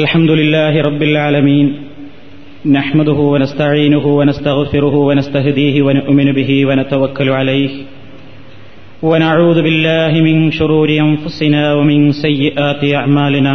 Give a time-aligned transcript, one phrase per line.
[0.00, 1.74] الحمد لله رب العالمين
[2.66, 7.70] نحمده ونستعينه ونستغفره ونستهديه ونؤمن به ونتوكل عليه
[9.02, 13.54] ونعوذ بالله من شرور انفسنا ومن سيئات اعمالنا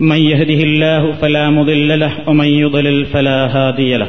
[0.00, 4.08] من يهده الله فلا مضل له ومن يضلل فلا هادي له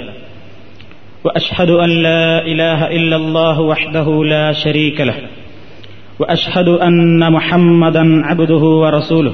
[1.24, 5.16] واشهد ان لا اله الا الله وحده لا شريك له
[6.20, 9.34] واشهد ان محمدا عبده ورسوله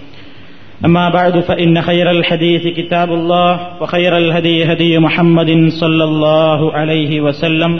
[0.85, 7.79] أما بعد فإن خير الحديث كتاب الله وخير الهدي هدي محمد صلى الله عليه وسلم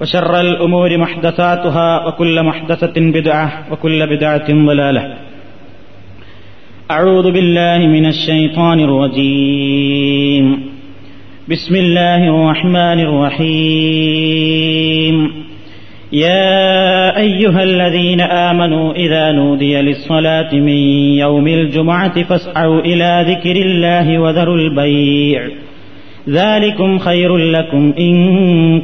[0.00, 5.14] وشر الأمور محدثاتها وكل محدثة بدعة وكل بدعة ضلالة
[6.90, 10.68] أعوذ بالله من الشيطان الرجيم
[11.48, 15.47] بسم الله الرحمن الرحيم
[16.12, 20.78] يا أيها الذين آمنوا إذا نودي للصلاة من
[21.18, 25.48] يوم الجمعة فاسعوا إلى ذكر الله وذروا البيع
[26.28, 28.14] ذلكم خير لكم إن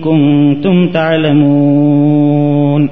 [0.00, 2.82] كنتم تعلمون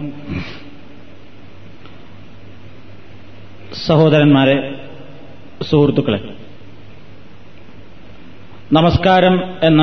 [3.87, 4.57] സഹോദരന്മാരെ
[5.63, 6.19] സുഹൃത്തുക്കളെ
[8.73, 9.35] നമസ്കാരം
[9.63, 9.83] എന്ന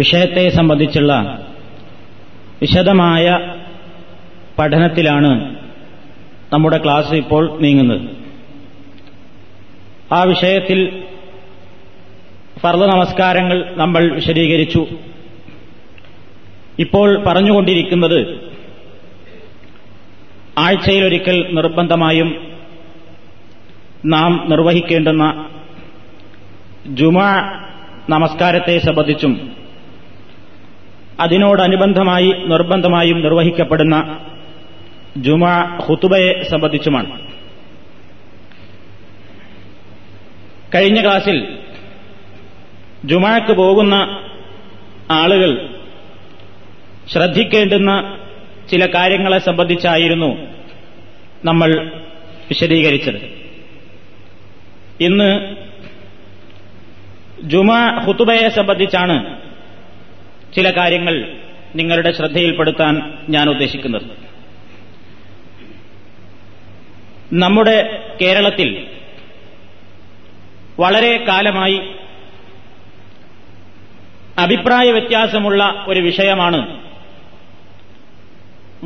[0.00, 1.12] വിഷയത്തെ സംബന്ധിച്ചുള്ള
[2.60, 3.26] വിശദമായ
[4.58, 5.30] പഠനത്തിലാണ്
[6.52, 8.02] നമ്മുടെ ക്ലാസ് ഇപ്പോൾ നീങ്ങുന്നത്
[10.12, 10.80] ആ വിഷയത്തിൽ
[12.60, 14.86] ഫർദ നമസ്കാരങ്ങൾ നമ്മൾ വിശദീകരിച്ചു
[16.78, 18.18] ഇപ്പോൾ പറഞ്ഞുകൊണ്ടിരിക്കുന്നത്
[20.58, 22.30] ആഴ്ചയിലൊരിക്കൽ നിർബന്ധമായും
[24.04, 25.24] നാം നിർവഹിക്കേണ്ടുന്ന
[26.86, 27.30] ജുമാ
[28.08, 29.32] നമസ്കാരത്തെ സംബന്ധിച്ചും
[31.20, 33.96] അതിനോടനുബന്ധമായി നിർബന്ധമായും നിർവഹിക്കപ്പെടുന്ന
[35.16, 35.54] ജുമാ
[35.86, 37.10] ഹുത്തുബയെ സംബന്ധിച്ചുമാണ്
[40.74, 41.38] കഴിഞ്ഞ ക്ലാസിൽ
[43.04, 43.94] ജുമാക്ക് പോകുന്ന
[45.10, 45.52] ആളുകൾ
[47.08, 47.90] ശ്രദ്ധിക്കേണ്ടുന്ന
[48.68, 50.30] ചില കാര്യങ്ങളെ സംബന്ധിച്ചായിരുന്നു
[51.44, 51.70] നമ്മൾ
[52.48, 53.20] വിശദീകരിച്ചത്
[55.00, 55.30] ഇന്ന്
[57.44, 59.16] ജുമാ ഹുത്തുബയെ സംബന്ധിച്ചാണ്
[60.54, 61.14] ചില കാര്യങ്ങൾ
[61.76, 62.94] നിങ്ങളുടെ ശ്രദ്ധയിൽപ്പെടുത്താൻ
[63.28, 64.06] ഞാൻ ഉദ്ദേശിക്കുന്നത്
[67.32, 68.06] നമ്മുടെ
[68.22, 68.86] കേരളത്തിൽ
[70.80, 71.80] വളരെ കാലമായി
[74.38, 76.78] അഭിപ്രായ വ്യത്യാസമുള്ള ഒരു വിഷയമാണ്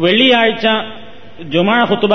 [0.00, 0.67] വെള്ളിയാഴ്ച
[1.43, 2.15] ജുമാ ഹുത്തുബ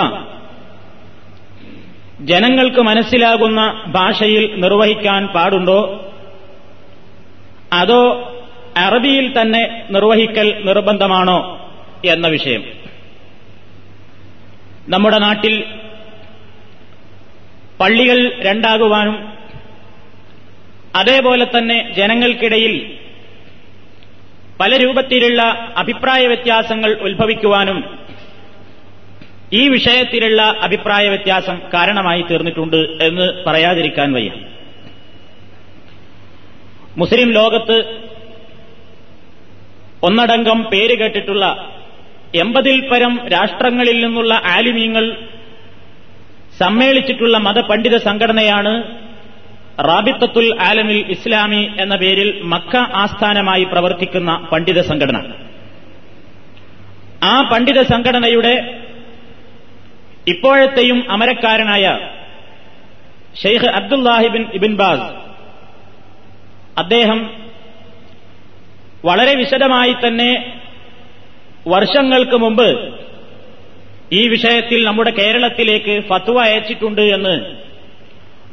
[2.22, 3.84] ജനങ്ങൾക്ക് മനസ്സിലാകുന്ന
[3.88, 5.80] ഭാഷയിൽ നിർവഹിക്കാൻ പാടുണ്ടോ
[7.74, 8.02] അതോ
[8.80, 9.62] അറബിയിൽ തന്നെ
[9.90, 11.40] നിർവഹിക്കൽ നിർബന്ധമാണോ
[12.06, 12.64] എന്ന വിഷയം
[14.90, 15.56] നമ്മുടെ നാട്ടിൽ
[17.80, 19.18] പള്ളികൾ രണ്ടാകുവാനും
[20.96, 22.74] അതേപോലെ തന്നെ ജനങ്ങൾക്കിടയിൽ
[24.62, 25.42] പല രൂപത്തിലുള്ള
[25.76, 27.78] അഭിപ്രായ വ്യത്യാസങ്ങൾ ഉത്ഭവിക്കുവാനും
[29.54, 34.32] ഈ വിഷയത്തിലുള്ള അഭിപ്രായ വ്യത്യാസം കാരണമായി തീർന്നിട്ടുണ്ട് എന്ന് പറയാതിരിക്കാൻ വയ്യ
[36.98, 37.78] മുസ്ലിം ലോകത്ത്
[40.04, 41.46] ഒന്നടങ്കം പേര് കേട്ടിട്ടുള്ള
[42.34, 45.06] എൺപതിൽ പരം രാഷ്ട്രങ്ങളിൽ നിന്നുള്ള ആലിമീങ്ങൾ
[46.58, 48.74] സമ്മേളിച്ചിട്ടുള്ള മതപണ്ഡിത സംഘടനയാണ്
[49.88, 55.20] റാബിത്തത്തുൽ ആലമിൽ ഇസ്ലാമി എന്ന പേരിൽ മക്ക ആസ്ഥാനമായി പ്രവർത്തിക്കുന്ന പണ്ഡിത സംഘടന
[57.26, 58.54] ആ പണ്ഡിത സംഘടനയുടെ
[60.28, 61.86] ഇപ്പോഴത്തെയും അമരക്കാരനായ
[63.36, 65.08] ഷെയ്ഖ് അബ്ദുല്ലാഹിബിൻ ഇബിൻ ബാസ്
[66.78, 67.20] അദ്ദേഹം
[69.04, 70.32] വളരെ വിശദമായി തന്നെ
[71.68, 72.68] വർഷങ്ങൾക്ക് മുമ്പ്
[74.12, 77.34] ഈ വിഷയത്തിൽ നമ്മുടെ കേരളത്തിലേക്ക് ഫത്വ അയച്ചിട്ടുണ്ട് എന്ന്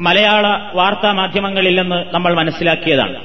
[0.00, 0.46] മലയാള
[0.74, 3.18] വാർത്താ മാധ്യമങ്ങളില്ലെന്ന് നമ്മൾ മനസ്സിലാക്കിയതാണ്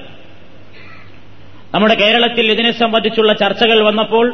[1.73, 4.25] നമ്മുടെ കേരളത്തിൽ ഇതിനെ സംബന്ധിച്ചുള്ള ചർച്ചകൾ വന്നപ്പോൾ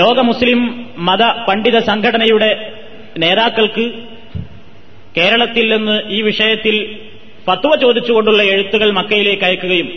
[0.00, 0.60] ലോക മുസ്ലിം
[0.98, 2.50] മത പണ്ഡിത സംഘടനയുടെ
[3.18, 3.84] നേതാക്കൾക്ക്
[5.16, 6.76] കേരളത്തിൽ നിന്ന് ഈ വിഷയത്തിൽ
[7.46, 9.88] ഫത്വ ചോദിച്ചുകൊണ്ടുള്ള എഴുത്തുകൾ മക്കയിലേക്ക് അയക്കുകയും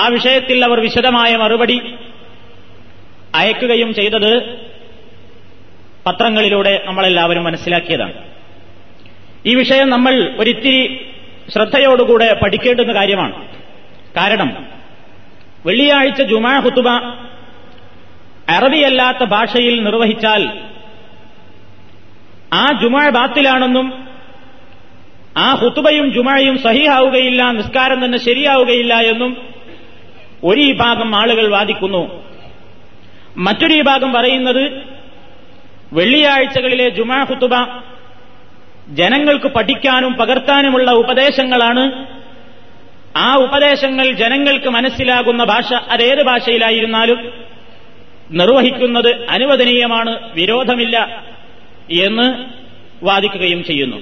[0.00, 1.76] ആ വിഷയത്തിൽ അവർ വിശദമായ മറുപടി
[3.34, 4.30] അയക്കുകയും ചെയ്തത്
[6.06, 8.14] പത്രങ്ങളിലൂടെ നമ്മളെല്ലാവരും മനസ്സിലാക്കിയതാണ്
[9.46, 11.06] ഈ വിഷയം നമ്മൾ ഒരിത്തിരി
[11.52, 13.34] ശ്രദ്ധയോടുകൂടെ പഠിക്കേണ്ടുന്ന കാര്യമാണ്
[14.16, 14.50] കാരണം
[15.66, 16.88] വെള്ളിയാഴ്ച ജുമാ ഹുത്തുബ
[18.50, 20.42] അറബിയല്ലാത്ത ഭാഷയിൽ നിർവഹിച്ചാൽ
[22.54, 23.86] ആ ജുമാ ബാത്തിലാണെന്നും
[25.36, 29.51] ആ ഹുത്തുബയും ജുമായും സഹിയാവുകയില്ല നിസ്കാരം തന്നെ ശരിയാവുകയില്ല എന്നും
[30.42, 32.02] ഒരു വിഭാഗം ആളുകൾ വാദിക്കുന്നു
[33.38, 34.64] മറ്റൊരു വിഭാഗം പറയുന്നത്
[35.92, 37.54] വെള്ളിയാഴ്ചകളിലെ ജുമാ ഹുത്തുബ
[38.92, 41.84] ജനങ്ങൾക്ക് പഠിക്കാനും പകർത്താനുമുള്ള ഉപദേശങ്ങളാണ്
[43.18, 47.18] ആ ഉപദേശങ്ങൾ ജനങ്ങൾക്ക് മനസ്സിലാകുന്ന ഭാഷ അതേത് ഭാഷയിലായിരുന്നാലും
[48.30, 50.96] നിർവഹിക്കുന്നത് അനുവദനീയമാണ് വിരോധമില്ല
[51.98, 52.26] എന്ന്
[53.04, 53.98] വാദിക്കുകയും ചെയ്യുന്നു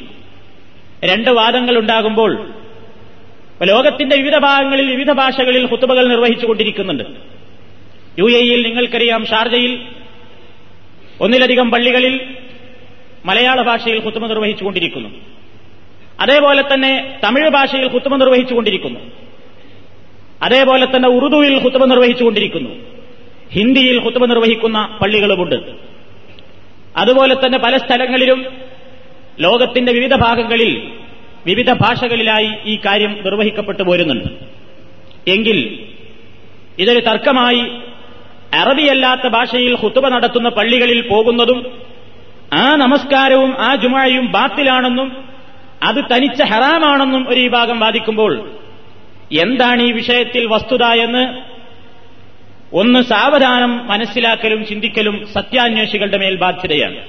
[1.05, 2.33] രണ്ട് വാദങ്ങളുണ്ടാകുമ്പോൾ
[3.61, 7.05] ലോകത്തിന്റെ വിവിധ ഭാഗങ്ങളിൽ വിവിധ ഭാഷകളിൽ ഹുത്തുബകൾ നിർവഹിച്ചുകൊണ്ടിരിക്കുന്നുണ്ട്
[8.19, 9.73] യു എയിൽ നിങ്ങൾക്കറിയാം ഷാർജയിൽ
[11.21, 12.15] ഒന്നിലധികം പള്ളികളിൽ
[13.25, 15.11] മലയാള ഭാഷയിൽ ഹുത്തുമ നിർവഹിച്ചുകൊണ്ടിരിക്കുന്നു
[16.21, 16.93] അതേപോലെ തന്നെ
[17.25, 19.01] തമിഴ് ഭാഷയിൽ ഹുത്തുമ നിർവഹിച്ചുകൊണ്ടിരിക്കുന്നു
[20.43, 22.73] അതേപോലെ തന്നെ ഉറുദുവിൽ ഹുത്തുമ നിർവഹിച്ചുകൊണ്ടിരിക്കുന്നു
[23.53, 25.59] ഹിന്ദിയിൽ ഹുത്തുമ നിർവഹിക്കുന്ന പള്ളികളുമുണ്ട്
[26.97, 28.41] അതുപോലെ തന്നെ പല സ്ഥലങ്ങളിലും
[29.39, 30.71] ലോകത്തിന്റെ വിവിധ ഭാഗങ്ങളിൽ
[31.47, 34.29] വിവിധ ഭാഷകളിലായി ഈ കാര്യം നിർവഹിക്കപ്പെട്ടു പോരുന്നുണ്ട്
[35.29, 35.59] എങ്കിൽ
[36.79, 37.63] ഇതൊരു തർക്കമായി
[38.55, 41.61] അറബിയല്ലാത്ത ഭാഷയിൽ ഹുത്തുബ നടത്തുന്ന പള്ളികളിൽ പോകുന്നതും
[42.55, 45.11] ആ നമസ്കാരവും ആ ജുമായും ബാത്തിലാണെന്നും
[45.85, 48.33] അത് തനിച്ച ഹറാമാണെന്നും ഒരു വിഭാഗം വാദിക്കുമ്പോൾ
[49.33, 51.23] എന്താണ് ഈ വിഷയത്തിൽ വസ്തുത എന്ന്
[52.73, 56.99] ഒന്ന് സാവധാനം മനസ്സിലാക്കലും ചിന്തിക്കലും സത്യാന്വേഷികളുടെ മേൽ ബാധ്യതയാണ്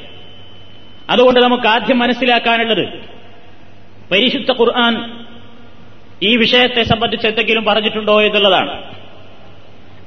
[1.09, 2.85] അതുകൊണ്ട് നമുക്ക് ആദ്യം മനസ്സിലാക്കാനുള്ളത്
[4.11, 4.93] പരിശുദ്ധ ഖുർആൻ
[6.21, 8.73] ഈ വിഷയത്തെ സംബന്ധിച്ച് എന്തെങ്കിലും പറഞ്ഞിട്ടുണ്ടോ എന്നുള്ളതാണ്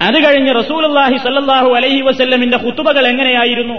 [0.00, 3.78] അത് കഴിഞ്ഞ് റസൂലല്ലാഹി സല്ലാഹു അലൈഹി വസ്ല്ലമിന്റെ കുത്തുബകൾ എങ്ങനെയായിരുന്നു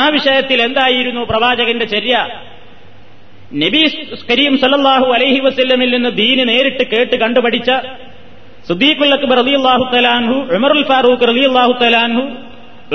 [0.00, 2.14] ആ വിഷയത്തിൽ എന്തായിരുന്നു പ്രവാചകന്റെ ചര്യ
[3.62, 3.82] നബി
[4.30, 7.70] കരീം സല്ലാഹു അലൈഹി വസ്ല്ലമിൽ നിന്ന് ദീന് നേരിട്ട് കേട്ട് കണ്ടുപഠിച്ച
[8.68, 12.24] സുദ്ദീഖുൽ അക്ബർ അലി അള്ളാഹു തലാൻഹു ഉമറുൽ ഫാറൂഖ് അലി അള്ളാഹു തലാൻഹു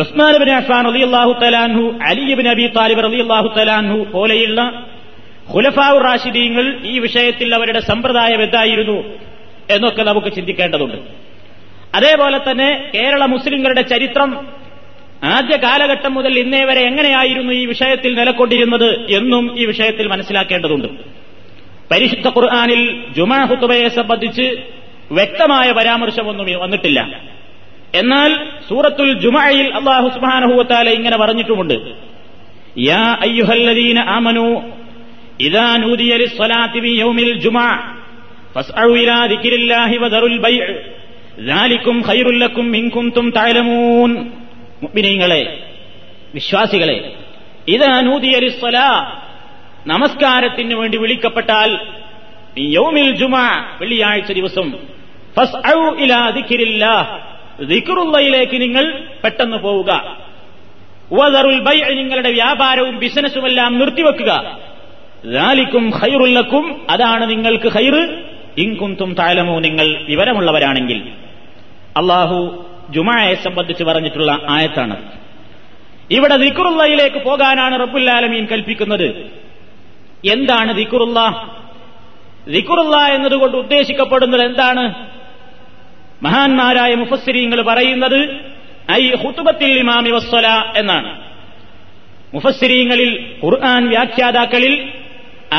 [0.00, 4.62] ഉസ്മാൻ ബിൻ അഫ്ഫാൻ അലി അള്ളാഹു തലാൻഹു അലിബിൻ അബി താലിബർ അലി അള്ളാഹു തലാൻഹു പോലെയുള്ള
[5.52, 8.98] ഖുലഫാവു റാഷിദീങ്ങൾ ഈ വിഷയത്തിൽ അവരുടെ സമ്പ്രദായം എന്തായിരുന്നു
[9.70, 10.98] എന്നൊക്കെ നമുക്ക് ചിന്തിക്കേണ്ടതുണ്ട്
[11.96, 14.30] അതേപോലെ തന്നെ കേരള മുസ്ലിങ്ങളുടെ ചരിത്രം
[15.32, 20.88] ആദ്യ കാലഘട്ടം മുതൽ ഇന്നേ വരെ എങ്ങനെയായിരുന്നു ഈ വിഷയത്തിൽ നിലക്കൊണ്ടിരുന്നത് എന്നും ഈ വിഷയത്തിൽ മനസ്സിലാക്കേണ്ടതുണ്ട്
[21.92, 22.82] പരിശുദ്ധ ഖുർആാനിൽ
[23.18, 24.46] ജുമാ ഹുത്തുബയെ സംബന്ധിച്ച്
[25.12, 27.00] വ്യക്തമായ പരാമർശമൊന്നും വന്നിട്ടില്ല
[27.96, 28.32] എന്നാൽ
[28.70, 31.76] സൂറത്തുൽ ജുമായിൽ അള്ളാഹുസ്മാനഹുവത്താലെ ഇങ്ങനെ പറഞ്ഞിട്ടുമുണ്ട്
[32.86, 34.46] യാ അയ്യുഹല്ലദീന ആമനു
[44.82, 45.42] മുഗ്മിനീങ്ങളെ
[46.34, 46.98] വിശ്വാസികളെ
[47.70, 48.78] ഇതാ നൂതിയലി സ്വല
[49.86, 51.72] നമസ്കാരത്തിന് വേണ്ടി വിളിക്കപ്പെട്ടാൽ
[52.58, 53.36] യൗമിൽ ജുമ
[53.80, 54.68] വെള്ളിയാഴ്ച ദിവസം
[57.70, 58.86] ദിക്റുള്ളയിലേക്ക് നിങ്ങൾ
[59.22, 59.92] പെട്ടെന്ന് പോവുക
[61.96, 64.32] നിങ്ങളുടെ വ്യാപാരവും ബിസിനസ്സുമെല്ലാം നിർത്തിവെക്കുക
[65.24, 68.04] ലാലിക്കും ഹൈറുല്ലക്കും അതാണ് നിങ്ങൾക്ക് ഹൈറ്
[68.58, 71.00] ഇൻകുന്തും താലമോ നിങ്ങൾ വിവരമുള്ളവരാണെങ്കിൽ
[71.98, 72.68] അള്ളാഹു
[72.92, 74.98] ജുമായെ സംബന്ധിച്ച് പറഞ്ഞിട്ടുള്ള ആയത്താണ്
[76.10, 79.08] ഇവിടെ ദിക്കുറുള്ളയിലേക്ക് പോകാനാണ് റബ്ബുല്ലാലമീൻ കൽപ്പിക്കുന്നത്
[80.26, 81.20] എന്താണ് ദിക്കുറുള്ള
[82.48, 84.84] ദിക്കുറുള്ള എന്നതുകൊണ്ട് ഉദ്ദേശിക്കപ്പെടുന്നത് എന്താണ്
[86.24, 88.20] മഹാന്മാരായ മുഫസ്സിരിങ്ങൾ പറയുന്നത്
[88.92, 90.48] ഐ ഹുത്തുബത്തിൽ ഇമാമി വസ്വല
[90.76, 91.12] എന്നാണ്
[92.34, 93.12] മുഫസ്സിരിങ്ങളിൽ
[93.44, 94.74] ഖുർആൻ വ്യാഖ്യാതാക്കളിൽ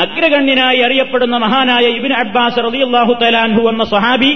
[0.00, 4.31] അഗ്രഗണ്യനായി അറിയപ്പെടുന്ന മഹാനായ ഇബിൻ അബ്ബാസ് റലിയല്ലാഹു തലാൻഹു എന്ന സ്വഹാബി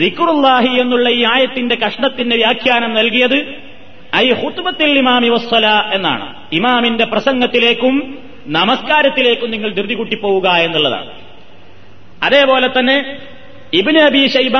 [0.00, 3.38] ദിക്റുല്ലാഹി എന്നുള്ള ഈ ആയത്തിന്റെ കഷ്ണത്തിന്റെ വ്യാഖ്യാനം നൽകിയത്
[4.16, 6.26] ഐ ഹുത്ബത്തിൽ ഇമാമി വസ്സല എന്നാണ്
[6.58, 7.94] ഇമാമിന്റെ പ്രസംഗത്തിലേക്കും
[8.56, 11.10] നമസ്കാരത്തിലേക്കും നിങ്ങൾ ധൃതി കൂട്ടിപ്പോവുക എന്നുള്ളതാണ്
[12.26, 12.96] അതേപോലെ തന്നെ
[13.80, 14.56] Ibn Abi Shaiba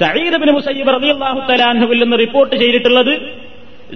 [0.00, 3.12] Sayyid bin Musayyib റബിഅള്ളാഹു തലാൻഹുവിൽ നിന്ന് റിപ്പോർട്ട് ചെയ്തിട്ടുള്ളത്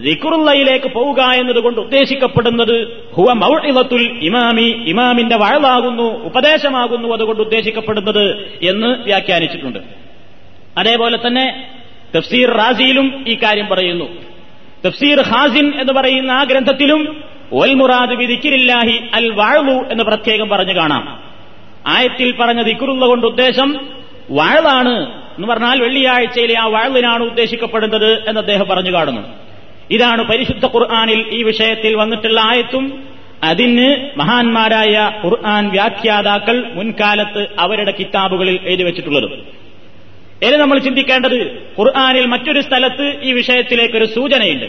[0.00, 2.76] ദിക്കുറുള്ളയിലേക്ക് പോവുക എന്നതുകൊണ്ട് ഉദ്ദേശിക്കപ്പെടുന്നത്
[3.14, 8.24] ഹുവ മൗഇലത്തുൽ ഇമാമി ഇമാമിന്റെ വഴലാകുന്നു ഉപദേശമാകുന്നു അതുകൊണ്ട് ഉദ്ദേശിക്കപ്പെടുന്നത്
[8.62, 9.80] എന്ന് വ്യാഖ്യാനിച്ചിട്ടുണ്ട്
[10.78, 11.46] അതേപോലെ തന്നെ
[12.16, 14.06] തഫ്സീർ റാസിയിലും ഈ കാര്യം പറയുന്നു
[14.86, 17.02] തഫ്സീർ ഹാസിൻ എന്ന് പറയുന്ന ആ ഗ്രന്ഥത്തിലും
[17.52, 21.04] ഒൽ മുറാദ് വിധിക്കിരില്ലാഹി അൽ വാഴു എന്ന് പ്രത്യേകം പറഞ്ഞു കാണാം
[21.86, 23.68] ആയത്തിൽ പറഞ്ഞ ദിക്കുറുള്ള കൊണ്ട് ഉദ്ദേശം
[24.30, 24.94] വാഴലാണ്
[25.36, 29.22] എന്ന് പറഞ്ഞാൽ വെള്ളിയാഴ്ചയിലെ ആ വാഴവിനാണ് ഉദ്ദേശിക്കപ്പെടുന്നത് എന്ന് അദ്ദേഹം പറഞ്ഞു കാണുന്നു
[29.92, 32.84] ഇതാണ് പരിശുദ്ധ ഖുർആാനിൽ ഈ വിഷയത്തിൽ വന്നിട്ടുള്ള ആയത്തും
[33.44, 33.88] അതിന്
[34.16, 39.32] മഹാന്മാരായ ഖുർആൻ വ്യാഖ്യാതാക്കൾ മുൻകാലത്ത് അവരുടെ കിതാബുകളിൽ എഴുതി വെച്ചിട്ടുള്ളതും
[40.42, 41.38] ഇനി നമ്മൾ ചിന്തിക്കേണ്ടത്
[41.78, 44.68] ഖുർആാനിൽ മറ്റൊരു സ്ഥലത്ത് ഈ വിഷയത്തിലേക്ക് ഒരു സൂചനയുണ്ട്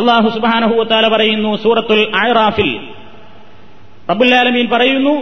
[0.00, 2.72] അള്ളാഹു സുബാനഹുത്താല പറയുന്നു സൂറത്തുൽ അയറാഫിൽ
[4.10, 5.14] റബുല്ലാലമീൻ പറയുന്നു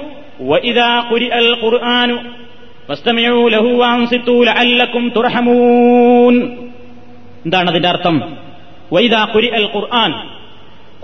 [7.45, 8.17] എന്താണ് അതിന്റെ അർത്ഥം
[8.93, 10.13] വൈദാ കുരി അൽ ഖുർആൻ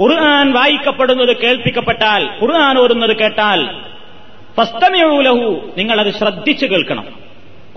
[0.01, 3.61] ഖുർആൻ വായിക്കപ്പെടുന്നത് കേൾപ്പിക്കപ്പെട്ടാൽ ഖുർആൻ ഓതുന്നത് കേട്ടാൽ
[4.57, 7.07] ഫസ്തമയൂലഹു നിങ്ങൾ അത് ശ്രദ്ധിച്ചു കേൾക്കണം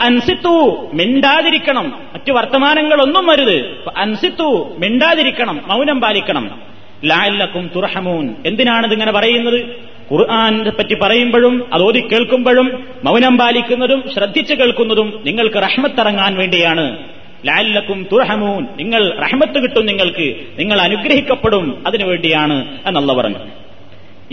[0.06, 0.54] അൻസിത്തു
[0.94, 3.58] മിണ്ടാതിരിക്കണം മറ്റു വർത്തമാനങ്ങളൊന്നും വരുത്
[3.96, 4.48] അൻസിത്തു
[4.78, 6.46] മിണ്ടാതിരിക്കണം മൗനം പാലിക്കണം
[7.04, 9.60] ലാല്ലക്കും തുറഹമൂൻ ഇതിങ്ങനെ പറയുന്നത്
[10.12, 12.68] ഖുർആാനെ പറ്റി പറയുമ്പോഴും അത് ഓതി കേൾക്കുമ്പോഴും
[13.04, 16.86] മൗനം പാലിക്കുന്നതും ശ്രദ്ധിച്ചു കേൾക്കുന്നതും നിങ്ങൾക്ക് റഹ്മത്തിറങ്ങാൻ വേണ്ടിയാണ്
[17.46, 20.25] ലാലക്കും തുറഹമൂൻ നിങ്ങൾ റഹ്മത്ത് കിട്ടും നിങ്ങൾക്ക്
[20.60, 22.58] നിങ്ങൾ അനുഗ്രഹിക്കപ്പെടും അതിനു വേണ്ടിയാണ്
[22.86, 23.42] എന്നുള്ള പറഞ്ഞു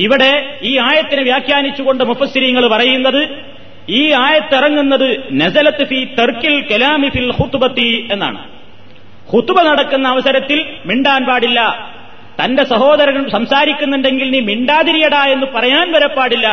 [0.00, 0.33] ഇവിടെ
[0.63, 3.23] ഈ ആയത്തിനെ വ്യാഖ്യാനിച്ചുകൊണ്ട് മുഫസ്സിരിങ്ങൾ പറയുന്നത്
[3.91, 5.09] ഈ ആയത്തിറങ്ങുന്നത്
[5.33, 8.41] നസലത്ത് ഫി തെർക്കിൽ കലാമി ഫിൽ ഹുത്തുബത്തി എന്നാണ്
[9.31, 11.61] ഹുത്തുബ നടക്കുന്ന അവസരത്തിൽ മിണ്ടാൻ പാടില്ല
[12.39, 16.49] തന്റെ സഹോദരൻ സംസാരിക്കുന്നുണ്ടെങ്കിൽ നീ മിണ്ടാതിരിയടാ എന്ന് പറയാൻ വരെ പാടില്ല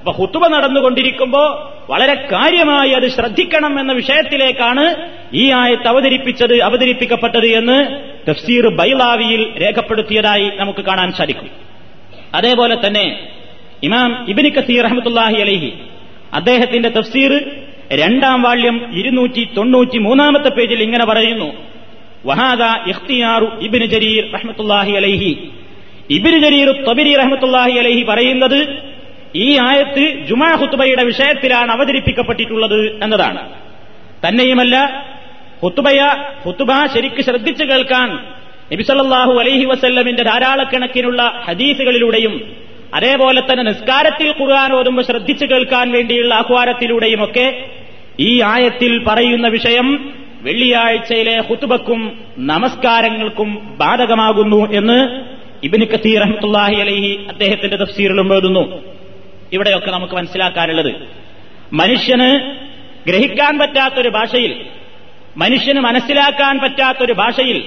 [0.00, 1.42] അപ്പൊ ഹുത്തുബ നടന്നുകൊണ്ടിരിക്കുമ്പോ
[1.88, 4.84] വളരെ കാര്യമായി അത് ശ്രദ്ധിക്കണം എന്ന വിഷയത്തിലേക്കാണ്
[5.34, 7.78] ഈ ആയത്ത് അവതരിപ്പിച്ചത് അവതരിപ്പിക്കപ്പെട്ടത് എന്ന്
[8.28, 11.48] തഫ്സീർ ബൈലാവിയിൽ രേഖപ്പെടുത്തിയതായി നമുക്ക് കാണാൻ സാധിക്കും
[12.34, 13.06] അതേപോലെ തന്നെ
[13.82, 15.70] ഇമാം ഇബിന് കസീർ റഹമത്തുല്ലാഹി അലഹി
[16.34, 17.32] അദ്ദേഹത്തിന്റെ തഫ്സീർ
[17.94, 21.48] രണ്ടാം വാള്യം ഇരുന്നൂറ്റി തൊണ്ണൂറ്റി മൂന്നാമത്തെ പേജിൽ ഇങ്ങനെ പറയുന്നു
[22.90, 23.48] ഇഖ്തിയാറു
[23.86, 24.24] ജരീർ
[24.96, 25.32] അലൈഹി
[26.36, 26.70] ജരീർ
[27.78, 28.60] അലൈഹി പറയുന്നത്
[29.36, 33.42] ഈ ആയത്ത് ജുമാ ഹുത്തുബയുടെ വിഷയത്തിലാണ് അവതരിപ്പിക്കപ്പെട്ടിട്ടുള്ളത് എന്നതാണ്
[34.26, 34.76] തന്നെയുമല്ല
[35.62, 36.00] ഹുത്തുബയ
[36.44, 38.08] ഹുത്തുബ ശരിക്ക് ശ്രദ്ധിച്ചു കേൾക്കാൻ
[38.72, 42.34] നബിസല്ലാഹു അലൈഹി വസ്ല്ലമിന്റെ ധാരാളക്കണക്കിനുള്ള ഹദീസുകളിലൂടെയും
[42.94, 47.46] അതേപോലെ തന്നെ നിസ്കാരത്തിൽ ഖുർആൻ ഓതുമ്പോൾ ശ്രദ്ധിച്ചു കേൾക്കാൻ വേണ്ടിയുള്ള ആഹ്വാനത്തിലൂടെയുമൊക്കെ
[48.20, 49.88] ഈ ആയത്തിൽ പറയുന്ന വിഷയം
[50.44, 52.00] വെള്ളിയാഴ്ചയിലെ ഹുത്തുബക്കും
[52.50, 53.48] നമസ്കാരങ്ങൾക്കും
[53.76, 54.98] ബാധകമാകുന്നു എന്ന്
[55.64, 58.62] ഇബിന് കസീർ റഹ്മത്തുല്ലാഹി അലഹി അദ്ദേഹത്തിന്റെ തഫ്സീറിലും എഴുതുന്നു
[59.52, 60.92] ഇവിടെയൊക്കെ നമുക്ക് മനസ്സിലാക്കാനുള്ളത്
[61.72, 62.30] മനുഷ്യന്
[63.06, 64.52] ഗ്രഹിക്കാൻ പറ്റാത്തൊരു ഭാഷയിൽ
[65.36, 67.58] മനുഷ്യന് മനസ്സിലാക്കാൻ പറ്റാത്തൊരു ഭാഷയിൽ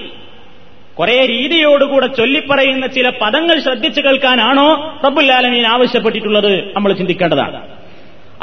[0.98, 4.66] കുറെ രീതിയോടുകൂടെ ചൊല്ലിപ്പറയുന്ന ചില പദങ്ങൾ ശ്രദ്ധിച്ചു കേൾക്കാനാണോ
[5.04, 7.60] റബ്ബുല്ലാലമീൻ ആവശ്യപ്പെട്ടിട്ടുള്ളത് നമ്മൾ ചിന്തിക്കേണ്ടതാണ്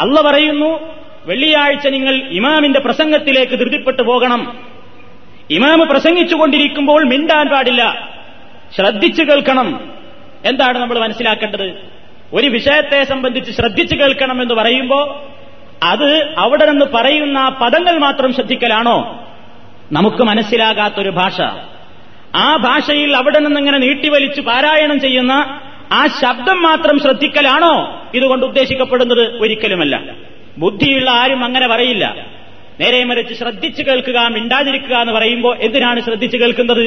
[0.00, 0.71] അള്ള പറയുന്നു
[1.29, 4.41] വെള്ളിയാഴ്ച നിങ്ങൾ ഇമാമിന്റെ പ്രസംഗത്തിലേക്ക് ധൃതിപ്പെട്ടു പോകണം
[5.49, 7.83] ഇമാമ് പ്രസംഗിച്ചുകൊണ്ടിരിക്കുമ്പോൾ മിണ്ടാൻ പാടില്ല
[8.75, 9.67] ശ്രദ്ധിച്ചു കേൾക്കണം
[10.45, 11.67] എന്താണ് നമ്മൾ മനസ്സിലാക്കേണ്ടത്
[12.37, 15.05] ഒരു വിഷയത്തെ സംബന്ധിച്ച് ശ്രദ്ധിച്ചു കേൾക്കണം എന്ന് പറയുമ്പോൾ
[15.83, 16.09] അത്
[16.37, 18.97] അവിടെ നിന്ന് പറയുന്ന പദങ്ങൾ മാത്രം ശ്രദ്ധിക്കലാണോ
[19.91, 21.37] നമുക്ക് മനസ്സിലാകാത്തൊരു ഭാഷ
[22.39, 25.35] ആ ഭാഷയിൽ അവിടെ ഇങ്ങനെ നീട്ടിവലിച്ച് പാരായണം ചെയ്യുന്ന
[25.91, 27.73] ആ ശബ്ദം മാത്രം ശ്രദ്ധിക്കലാണോ
[28.17, 29.95] ഇതുകൊണ്ട് ഉദ്ദേശിക്കപ്പെടുന്നത് ഒരിക്കലുമല്ല
[30.59, 32.05] ബുദ്ധിയുള്ള ആരും അങ്ങനെ പറയില്ല
[32.79, 36.83] നേരെ മറിച്ച് ശ്രദ്ധിച്ചു കേൾക്കുക മിണ്ടാതിരിക്കുക എന്ന് പറയുമ്പോൾ എന്തിനാണ് ശ്രദ്ധിച്ചു കേൾക്കുന്നത്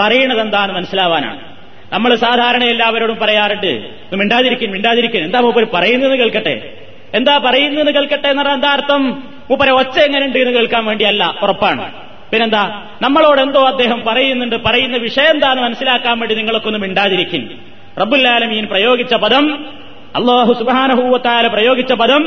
[0.00, 1.40] പറയണത് എന്താണ് മനസ്സിലാവാനാണ്
[1.92, 3.70] നമ്മൾ സാധാരണ എല്ലാവരോടും പറയാറുണ്ട്
[4.14, 6.54] മിണ്ടാതിരിക്കും മിണ്ടാതിരിക്കും എന്താ മൂപ്പർ പറയുന്നത് കേൾക്കട്ടെ
[7.14, 9.02] എന്താ പറയുന്നത് കേൾക്കട്ടെ എന്ന് പറഞ്ഞാൽ എന്താ അർത്ഥം
[9.50, 11.84] മൂപ്പര ഒച്ച എങ്ങനെയുണ്ട് എന്ന് കേൾക്കാൻ വേണ്ടിയല്ല ഉറപ്പാണ്
[12.30, 12.62] പിന്നെന്താ
[13.02, 17.42] നമ്മളോട് എന്തോ അദ്ദേഹം പറയുന്നുണ്ട് പറയുന്ന വിഷയം എന്താന്ന് മനസ്സിലാക്കാൻ വേണ്ടി നിങ്ങളൊക്കൊന്നും മിണ്ടാതിരിക്കും
[17.98, 19.44] റബ്ബുല്ലാലമീൻ പ്രയോഗിച്ച പദം
[20.16, 22.22] അള്ളാഹു സുബാനഹൂവത്താല പ്രയോഗിച്ച പദം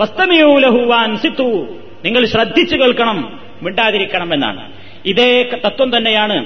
[0.00, 1.48] വസ്തമിയൂലഹുവാൻ സിത്തു
[2.04, 3.18] നിങ്ങൾ ശ്രദ്ധിച്ചു കേൾക്കണം
[3.62, 4.62] മിണ്ടാതിരിക്കണം എന്നാണ്
[5.10, 5.28] ഇതേ
[5.64, 6.36] തത്വം തന്നെയാണ്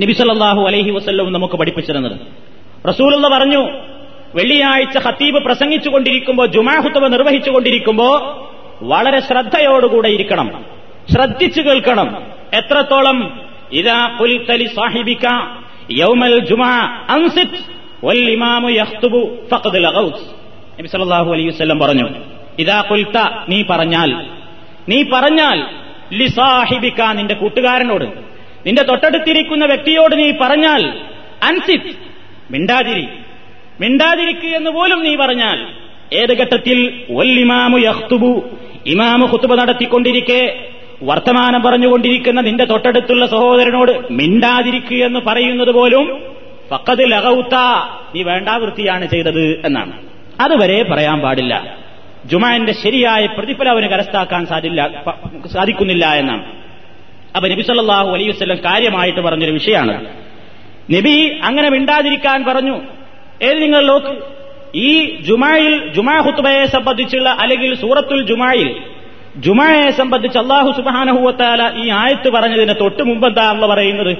[0.02, 2.16] നബിസലല്ലാഹു അലഹി വസ്ല്ലവും നമുക്ക് പഠിപ്പിച്ചിരുന്നത്
[2.88, 3.62] റസൂലുള്ള പറഞ്ഞു
[4.34, 8.16] വെള്ളിയാഴ്ച ഹത്തീബ് പ്രസംഗിച്ചുകൊണ്ടിരിക്കുമ്പോൾ ജുമാഹുത്തവ നിർവഹിച്ചുകൊണ്ടിരിക്കുമ്പോൾ
[8.84, 10.48] വളരെ ശ്രദ്ധയോടുകൂടെ ഇരിക്കണം
[11.12, 12.08] ശ്രദ്ധിച്ചു കേൾക്കണം
[12.58, 13.18] എത്രത്തോളം
[13.78, 15.26] ഇതാ പുൽത്തലി സാഹിബിക്ക
[16.00, 16.72] യൗമൽ ജുമാ
[17.14, 17.58] അൻസിത്
[18.04, 20.24] വൽ ഇമാമു യഹ്തുബു ഫഖദ് ലഗൗസ്
[20.78, 22.06] നബി സല്ലല്ലാഹു അലൈഹി വസല്ലം പറഞ്ഞു
[22.60, 23.18] ഇതാ കൊൽത്ത
[23.48, 24.10] നീ പറഞ്ഞാൽ
[24.88, 25.58] നീ പറഞ്ഞാൽ
[26.12, 28.06] ലിസാഹിബിക്ക നിന്റെ കൂട്ടുകാരനോട്
[28.66, 30.82] നിന്റെ തൊട്ടടുത്തിരിക്കുന്ന വ്യക്തിയോട് നീ പറഞ്ഞാൽ
[31.48, 31.90] അൻസിത്
[32.50, 33.04] മിണ്ടാതിരി
[33.80, 35.58] മിണ്ടാതിരിക്കുക എന്ന് പോലും നീ പറഞ്ഞാൽ
[36.12, 36.78] ഏത് ഘട്ടത്തിൽ
[37.14, 38.32] ഒല്ലിമാമു യഹ്തുബു
[38.86, 40.40] ഇമാമു ഹുത്തുബ നടത്തിക്കൊണ്ടിരിക്കെ
[41.02, 46.06] വർത്തമാനം പറഞ്ഞുകൊണ്ടിരിക്കുന്ന നിന്റെ തൊട്ടടുത്തുള്ള സഹോദരനോട് മിണ്ടാതിരിക്കുക എന്ന് പറയുന്നത് പോലും
[46.70, 47.56] പക്കത്തിൽ അകൌത്ത
[48.14, 49.94] നീ വേണ്ടാവൃത്തിയാണ് ചെയ്തത് എന്നാണ്
[50.40, 51.54] അതുവരെ പറയാൻ പാടില്ല
[52.24, 54.80] ജുമാന്റെ ശരിയായ പ്രതിഫലം അവന് കരസ്ഥാക്കാൻ സാധില്ല
[55.52, 56.44] സാധിക്കുന്നില്ല എന്നാണ്
[57.36, 59.94] അപ്പൊ നബി സല്ലാഹു അലൈഹി വസ്ലം കാര്യമായിട്ട് പറഞ്ഞൊരു വിഷയമാണ്
[60.90, 61.16] നബി
[61.42, 62.76] അങ്ങനെ മിണ്ടാതിരിക്കാൻ പറഞ്ഞു
[63.42, 64.12] ഏത് നിങ്ങൾ നോക്ക്
[64.84, 64.92] ഈ
[65.28, 68.70] ജുമായിൽ ജുമാ ഹുത്തുബയെ സംബന്ധിച്ചുള്ള അല്ലെങ്കിൽ സൂറത്തുൽ ജുമായിൽ
[69.38, 74.12] ജുമായെ സംബന്ധിച്ച് അള്ളാഹു സുബാനഹുവത്താല ഈ ആയത്ത് പറഞ്ഞതിന് തൊട്ട് മുമ്പെന്താ അള്ള പറയുന്നത്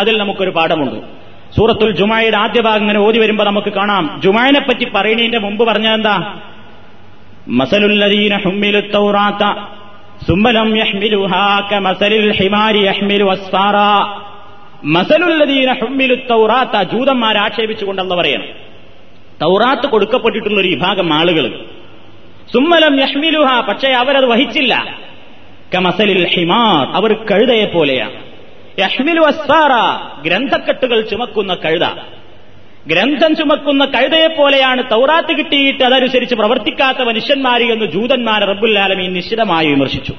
[0.00, 0.96] അതിൽ നമുക്കൊരു പാഠമുണ്ട്
[1.56, 5.88] സൂറത്തുൽ ജുമായുടെ ആദ്യ ഭാഗം ഇങ്ങനെ ഓതി വരുമ്പോൾ നമുക്ക് കാണാം ജുമായനെ പറ്റി പറയുന്നതിന്റെ മുമ്പ് പറഞ്ഞ
[7.46, 7.82] مثل
[17.38, 18.48] ആക്ഷേപിച്ചുകൊണ്ടെന്ന് പറയണം
[19.42, 21.44] തൗറാത്ത് കൊടുക്കപ്പെട്ടിട്ടുള്ള ഒരു വിഭാഗം ആളുകൾ
[22.54, 24.74] സുമ്മലം യഷ്മിലുഹ പക്ഷേ അവരത് വഹിച്ചില്ല
[25.74, 28.18] കമസലിൽ ഹിമാർ അവർ കഴുതയെ പോലെയാണ്
[28.80, 29.72] യഷ്മിലു അസ്സാറ
[30.22, 31.86] ഗ്രന്ഥക്കെട്ടുകൾ ചുമക്കുന്ന കഴുത
[32.86, 40.14] ഗ്രന്ഥം ചുമക്കുന്ന കഴുതയെപ്പോലെയാണ് തൗറാത്ത് കിട്ടിയിട്ട് അതനുസരിച്ച് പ്രവർത്തിക്കാത്ത മനുഷ്യന്മാർ എന്ന് ജൂതന്മാർ റബ്ബുല്ലാലമീൻ നിശ്ചിതമായി വിമർശിച്ചു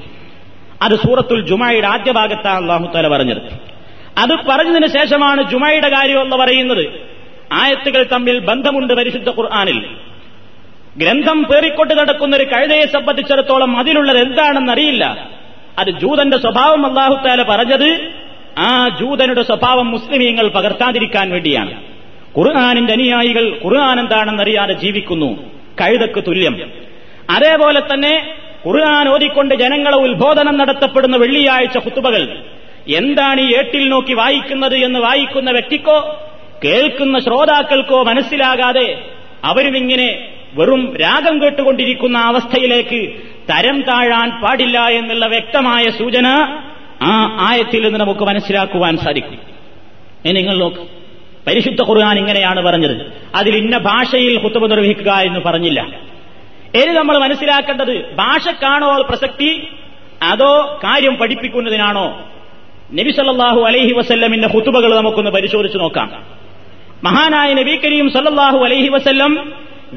[0.81, 3.41] അത് സൂറത്തുൽ ജുമായുടെ ആദ്യ ഭാഗത്താണ് അള്ളാഹുത്തല പറഞ്ഞത്
[4.17, 6.83] അത് പറഞ്ഞതിന് ശേഷമാണ് ജുമായുടെ കാര്യമെന്ന് പറയുന്നത്
[7.53, 9.79] ആയത്തുകൾ തമ്മിൽ ബന്ധമുണ്ട് പരിശുദ്ധ ഖുർആാനിൽ
[10.97, 15.05] ഗ്രന്ഥം പേറിക്കൊണ്ട് നടക്കുന്ന ഒരു കഴുതയെ സംബന്ധിച്ചിടത്തോളം അതിലുള്ളത് എന്താണെന്നറിയില്ല
[15.79, 17.89] അത് ജൂതന്റെ സ്വഭാവം അള്ളാഹുത്താല പറഞ്ഞത്
[18.59, 18.71] ആ
[18.99, 21.73] ജൂതനുടെ സ്വഭാവം മുസ്ലിമീങ്ങൾ പകർത്താതിരിക്കാൻ വേണ്ടിയാണ്
[22.35, 25.29] ഖുർആാനിന്റെ അനുയായികൾ ഖുർആൻ എന്താണെന്നറിയാതെ ജീവിക്കുന്നു
[25.77, 26.55] കഴുതക്ക് തുല്യം
[27.35, 28.13] അതേപോലെ തന്നെ
[28.65, 32.23] ഖുർആൻ ഓതിക്കൊണ്ട് ജനങ്ങളെ ഉത്ബോധനം നടത്തപ്പെടുന്ന വെള്ളിയാഴ്ച കുത്തുബകൾ
[32.95, 35.97] എന്താണ് ഈ ഏട്ടിൽ നോക്കി വായിക്കുന്നത് എന്ന് വായിക്കുന്ന വ്യക്തിക്കോ
[36.65, 38.87] കേൾക്കുന്ന ശ്രോതാക്കൾക്കോ മനസ്സിലാകാതെ
[39.43, 40.09] അവരുമിങ്ങനെ
[40.55, 42.99] വെറും രാഗം കേട്ടുകൊണ്ടിരിക്കുന്ന അവസ്ഥയിലേക്ക്
[43.49, 46.27] തരം താഴാൻ പാടില്ല എന്നുള്ള വ്യക്തമായ സൂചന
[47.05, 47.13] ആ
[47.47, 49.41] ആയത്തിൽ നിന്ന് നമുക്ക് മനസ്സിലാക്കുവാൻ സാധിക്കും
[50.35, 50.87] നിങ്ങൾ നോക്കാം
[51.47, 52.95] പരിശുദ്ധ ഖുർആൻ ഇങ്ങനെയാണ് പറഞ്ഞത്
[53.35, 55.81] അതിൽ ഇന്ന ഭാഷയിൽ ഹുത്തുബ നിർവഹിക്കുക എന്ന് പറഞ്ഞില്ല
[56.75, 59.51] ഇനി നമ്മൾ മനസ്സിലാക്കേണ്ടത് ഭാഷക്കാണോ പ്രസക്തി
[60.23, 60.53] അതോ
[60.83, 62.07] കാര്യം പഠിപ്പിക്കുന്നതിനാണോ
[62.93, 66.09] നബി സല്ലാഹു അലൈഹി വസ്ല്ലമിന്റെ ഹുത്തുബകൾ നമുക്കൊന്ന് പരിശോധിച്ചു നോക്കാം
[67.03, 69.31] മഹാനായ നബി കരീം സല്ലാഹു അലൈഹി വസല്ലം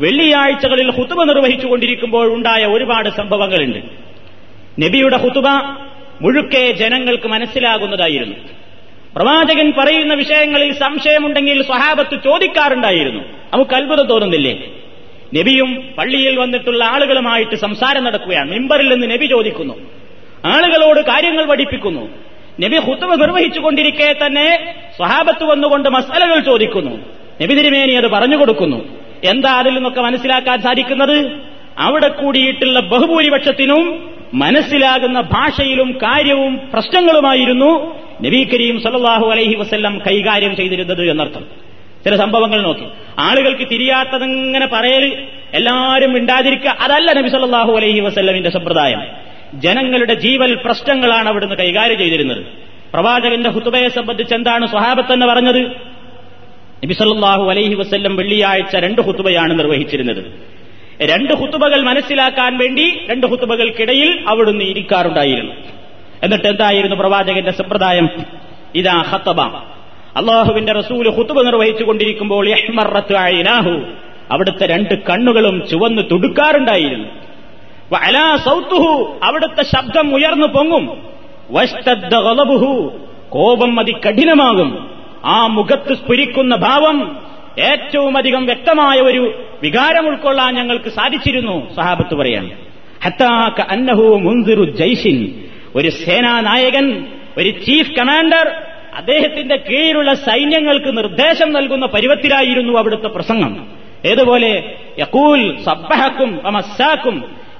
[0.00, 3.80] വെള്ളിയാഴ്ചകളിൽ ഹുത്തുബ നിർവഹിച്ചുകൊണ്ടിരിക്കുമ്പോൾ ഉണ്ടായ ഒരുപാട് സംഭവങ്ങളുണ്ട്
[4.80, 5.48] നബിയുടെ ഹുത്തുബ
[6.20, 8.36] മുഴുക്കെ ജനങ്ങൾക്ക് മനസ്സിലാകുന്നതായിരുന്നു
[9.18, 13.22] പ്രവാചകൻ പറയുന്ന വിഷയങ്ങളിൽ സംശയമുണ്ടെങ്കിൽ സ്വഹാബത്ത് ചോദിക്കാറുണ്ടായിരുന്നു
[13.52, 14.52] നമുക്ക് അത്ഭുതം തോന്നുന്നില്ലേ
[15.34, 19.74] നബിയും പള്ളിയിൽ വന്നിട്ടുള്ള ആളുകളുമായിട്ട് സംസാരം നടക്കുകയാണ് മിമ്പറിൽ നിന്ന് നബി ചോദിക്കുന്നു
[20.44, 22.04] ആളുകളോട് കാര്യങ്ങൾ പഠിപ്പിക്കുന്നു
[22.60, 24.46] നബി ഹുത്തവ നിർവഹിച്ചുകൊണ്ടിരിക്കെ തന്നെ
[24.96, 26.94] സ്വഹാബത്ത് വന്നുകൊണ്ട് മസലകൾ ചോദിക്കുന്നു
[27.42, 28.78] നബി തിരുമേനി അത് പറഞ്ഞു കൊടുക്കുന്നു
[29.22, 31.16] എന്താ അതിൽ നിന്നൊക്കെ മനസ്സിലാക്കാൻ സാധിക്കുന്നത്
[31.78, 33.82] അവിടെ കൂടിയിട്ടുള്ള ബഹുഭൂരിപക്ഷത്തിനും
[34.34, 37.70] മനസ്സിലാകുന്ന ഭാഷയിലും കാര്യവും പ്രശ്നങ്ങളുമായിരുന്നു
[38.22, 41.44] നബി കരീം സല്ലാഹു അലൈഹി വസ്ല്ലം കൈകാര്യം ചെയ്തിരുന്നത് എന്നർത്ഥം
[42.04, 42.86] ചില സംഭവങ്ങൾ നോക്കി
[43.18, 45.04] ആളുകൾക്ക് തിരിയാത്തതെങ്ങനെ പറയൽ
[45.52, 49.02] എല്ലാവരും ഉണ്ടാതിരിക്കുക അതല്ല നബി സല്ലാഹു അലൈഹി വസ്ല്ലമിന്റെ സമ്പ്രദായം
[49.60, 52.42] ജനങ്ങളുടെ ജീവൽ പ്രശ്നങ്ങളാണ് അവിടുന്ന് കൈകാര്യം ചെയ്തിരുന്നത്
[52.90, 55.62] പ്രവാചകന്റെ ഹുത്തുബയെ സംബന്ധിച്ച് എന്താണ് സ്വഹാബത്തെന്ന് പറഞ്ഞത്
[56.84, 60.22] നബി സല്ലാഹു അലൈഹി വസ്ല്ലം വെള്ളിയാഴ്ച രണ്ട് ഹുത്തുബയാണ് നിർവഹിച്ചിരുന്നത്
[61.00, 65.52] രണ്ട് ഹുത്തുബകൾ മനസ്സിലാക്കാൻ വേണ്ടി രണ്ട് ഹുത്തുബകൾക്കിടയിൽ അവിടുന്ന് ഇരിക്കാറുണ്ടായിരുന്നു
[66.22, 68.08] എന്നിട്ട് എന്തായിരുന്നു പ്രവാചകന്റെ സമ്പ്രദായം
[68.74, 69.40] ഇതാ ഹത്തബ
[70.16, 72.48] അള്ളാഹുവിന്റെ റസൂല് ഹുത്തുബ നിർവഹിച്ചു കൊണ്ടിരിക്കുമ്പോൾ
[74.30, 77.08] അവിടുത്തെ രണ്ട് കണ്ണുകളും ചുവന്ന് തുടുക്കാറുണ്ടായിരുന്നു
[78.36, 79.18] സൗത്തുഹു
[79.22, 80.84] അവിടുത്തെ ശബ്ദം ഉയർന്നു പൊങ്ങും
[83.28, 84.88] കോപം അതികഠിനമാകും
[85.24, 87.18] ആ മുഖത്ത് സ്ഫുരിക്കുന്ന ഭാവം
[87.62, 89.22] ഏറ്റവും അധികം വ്യക്തമായ ഒരു
[89.62, 92.50] വികാരം ഉൾക്കൊള്ളാൻ ഞങ്ങൾക്ക് സാധിച്ചിരുന്നു സഹാബത്ത് പറയാണ്
[93.04, 95.18] ഹത്താക്ക അന്നഹു മുൻസിറു ജയ്ഷിൻ
[95.76, 96.86] ഒരു സേനാ നായകൻ
[97.38, 98.46] ഒരു ചീഫ് കമാൻഡർ
[98.94, 103.52] അദ്ദേഹത്തിന്റെ കീഴിലുള്ള സൈന്യങ്ങൾക്ക് നിർദ്ദേശം നൽകുന്ന പരുവത്തിലായിരുന്നു അവിടുത്തെ പ്രസംഗം
[104.06, 104.52] ഏതുപോലെ
[104.98, 107.16] യക്കൂൽ സബ്ബഹക്കും അമസാക്കും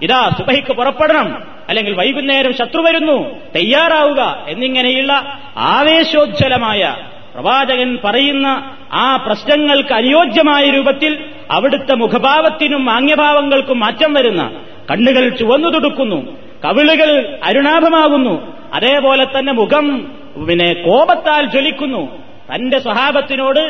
[0.02, 1.28] ഇതാ സുബഹിക്ക് പുറപ്പെടണം
[1.68, 3.16] അല്ലെങ്കിൽ വൈകുന്നേരം ശത്രു വരുന്നു
[3.57, 5.12] തയ്യാറാവുക എന്നിങ്ങനെയുള്ള
[5.72, 6.83] ആവേശോജ്ജലമായ
[7.38, 8.46] പ്രവാചകൻ പറയുന്ന
[8.98, 11.12] ആ പ്രശ്നങ്ങൾക്ക് അനുയോജ്യമായ രൂപത്തിൽ
[11.50, 14.42] അവിടുത്തെ മുഖഭാവത്തിനും ആംഗ്യഭാവങ്ങൾക്കും മാറ്റം വരുന്ന
[14.90, 16.18] കണ്ണുകൾ ചുവന്നു തുടുക്കുന്നു
[16.64, 17.11] കവിളുകൾ
[17.42, 18.33] അരുണാഭമാകുന്നു
[18.74, 19.87] അതേപോലെ തന്നെ മുഖം
[20.48, 22.02] പിന്നെ കോപത്താൽ ജ്വലിക്കുന്നു
[22.50, 23.62] തന്റെ സ്വഭാവത്തിനോട്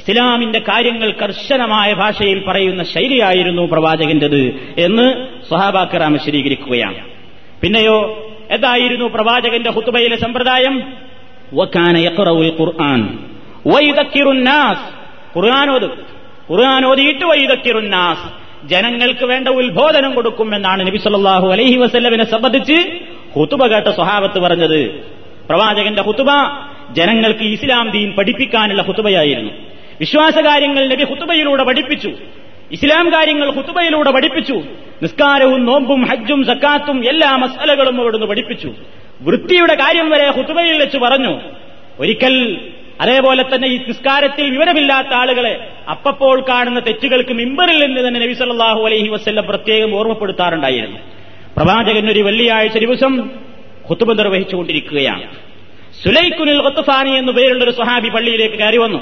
[0.00, 4.42] ഇസ്ലാമിന്റെ കാര്യങ്ങൾ കർശനമായ ഭാഷയിൽ പറയുന്ന ശൈലിയായിരുന്നു പ്രവാചകന്റേത്
[4.78, 5.06] എന്ന്
[5.48, 7.00] സ്വഹാബാക്കറാം വിശദീകരിക്കുകയാണ്
[7.62, 7.98] പിന്നെയോ
[8.50, 10.76] എന്തായിരുന്നു പ്രവാചകന്റെ ഹുത്തുബയിലെ സമ്പ്രദായം
[11.52, 13.00] വക്കാന യക്റവുൽ ഖുർആൻ
[13.66, 14.84] വൈദക്കിറുന്നാസ്
[15.36, 15.92] ഖുർആൻ ഓതും
[16.48, 16.84] ഖുർആൻ
[18.66, 22.76] ജനങ്ങൾക്ക് വേണ്ട ഉത്ബോധനം കൊടുക്കും എന്നാണ് നബി സല്ലാഹു അലൈഹി വസല്ലമിനെ സംബന്ധിച്ച്
[23.36, 24.80] ഹുതുബ കേട്ട സ്വഹാബത്ത് പറഞ്ഞത്
[25.48, 26.30] പ്രവാചകന്റെ ഹുതുബ
[26.92, 29.52] ജനങ്ങൾക്ക് ഇസ്ലാം ദീൻ പഠിപ്പിക്കാനുള്ള ഹുതുബയായിരുന്നു
[30.00, 32.10] വിശ്വാസകാര്യങ്ങൾ നബി ഹുത്തുബയിലൂടെ പഠിപ്പിച്ചു
[32.70, 34.56] ഇസ്ലാം കാര്യങ്ങൾ ഹുത്തുബയിലൂടെ പഠിപ്പിച്ചു
[35.02, 38.70] നിസ്കാരവും നോമ്പും ഹജ്ജും സക്കാത്തും എല്ലാ മസലകളും അവിടുന്ന് പഠിപ്പിച്ചു
[39.22, 41.32] വൃത്തിയുടെ കാര്യം വരെ ഹുത്തുബയിൽ വെച്ച് പറഞ്ഞു
[41.98, 42.36] ഒരിക്കൽ
[43.00, 45.52] അതേപോലെ തന്നെ ഈ നിസ്കാരത്തിൽ വിവരമില്ലാത്ത ആളുകളെ
[45.90, 51.00] അപ്പപ്പോൾ കാണുന്ന തെറ്റുകൾക്ക് മിമ്പറിൽ നിന്ന് തന്നെ നബി സല്ലാഹു അലൈഹി വസ്ല്ലം പ്രത്യേകം ഓർമ്മപ്പെടുത്താറുണ്ടായിരുന്നു
[51.56, 53.14] പ്രവാചകൻ ഒരു വെള്ളിയാഴ്ച ദിവസം
[53.88, 55.24] ഹുത്തുബ നിർവഹിച്ചുകൊണ്ടിരിക്കുകയാണ്
[56.02, 59.00] സുലൈഖുനിൽ ഖത്തുഫാനി എന്നു പേരുള്ള ഒരു സ്വഹാബി പള്ളിയിലേക്ക് കയറി വന്നു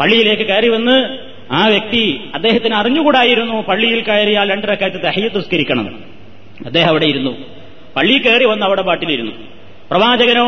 [0.00, 0.96] പള്ളിയിലേക്ക് കയറി വന്ന്
[1.52, 2.04] ആ വ്യക്തി
[2.34, 5.86] അദ്ദേഹത്തിന് അറിഞ്ഞുകൂടായിരുന്നു പള്ളിയിൽ കയറിയാൽ രണ്ടരക്കാലത്ത് തഹയ്യ തുസ്കരിക്കണം
[6.66, 7.32] അദ്ദേഹം അവിടെ ഇരുന്നു
[7.96, 9.32] പള്ളിയിൽ കയറി വന്ന് അവിടെ പാട്ടിലിരുന്നു
[9.90, 10.48] പ്രവാചകനോ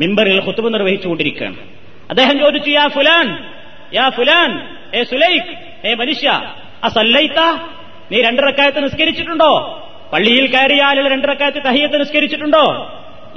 [0.00, 1.60] മിമ്പറിൽ ഹുത്തുബ് നിർവഹിച്ചുകൊണ്ടിരിക്കുകയാണ്
[2.10, 3.28] അദ്ദേഹം ചോദിച്ചു യാ ഫുലാൻ
[3.94, 4.50] യാ ഫുലാൻ
[4.94, 5.52] ഏ സുലൈഖ്
[5.84, 6.28] ഏ മനുഷ്യ
[6.84, 7.40] ആ സല്ലൈത്ത
[8.10, 9.52] നീ രണ്ടരക്കാലത്ത് നിസ്കരിച്ചിട്ടുണ്ടോ
[10.12, 12.64] പള്ളിയിൽ കയറിയാൽ രണ്ടരക്കാലത്ത് തഹയ്യത്ത് നിസ്കരിച്ചിട്ടുണ്ടോ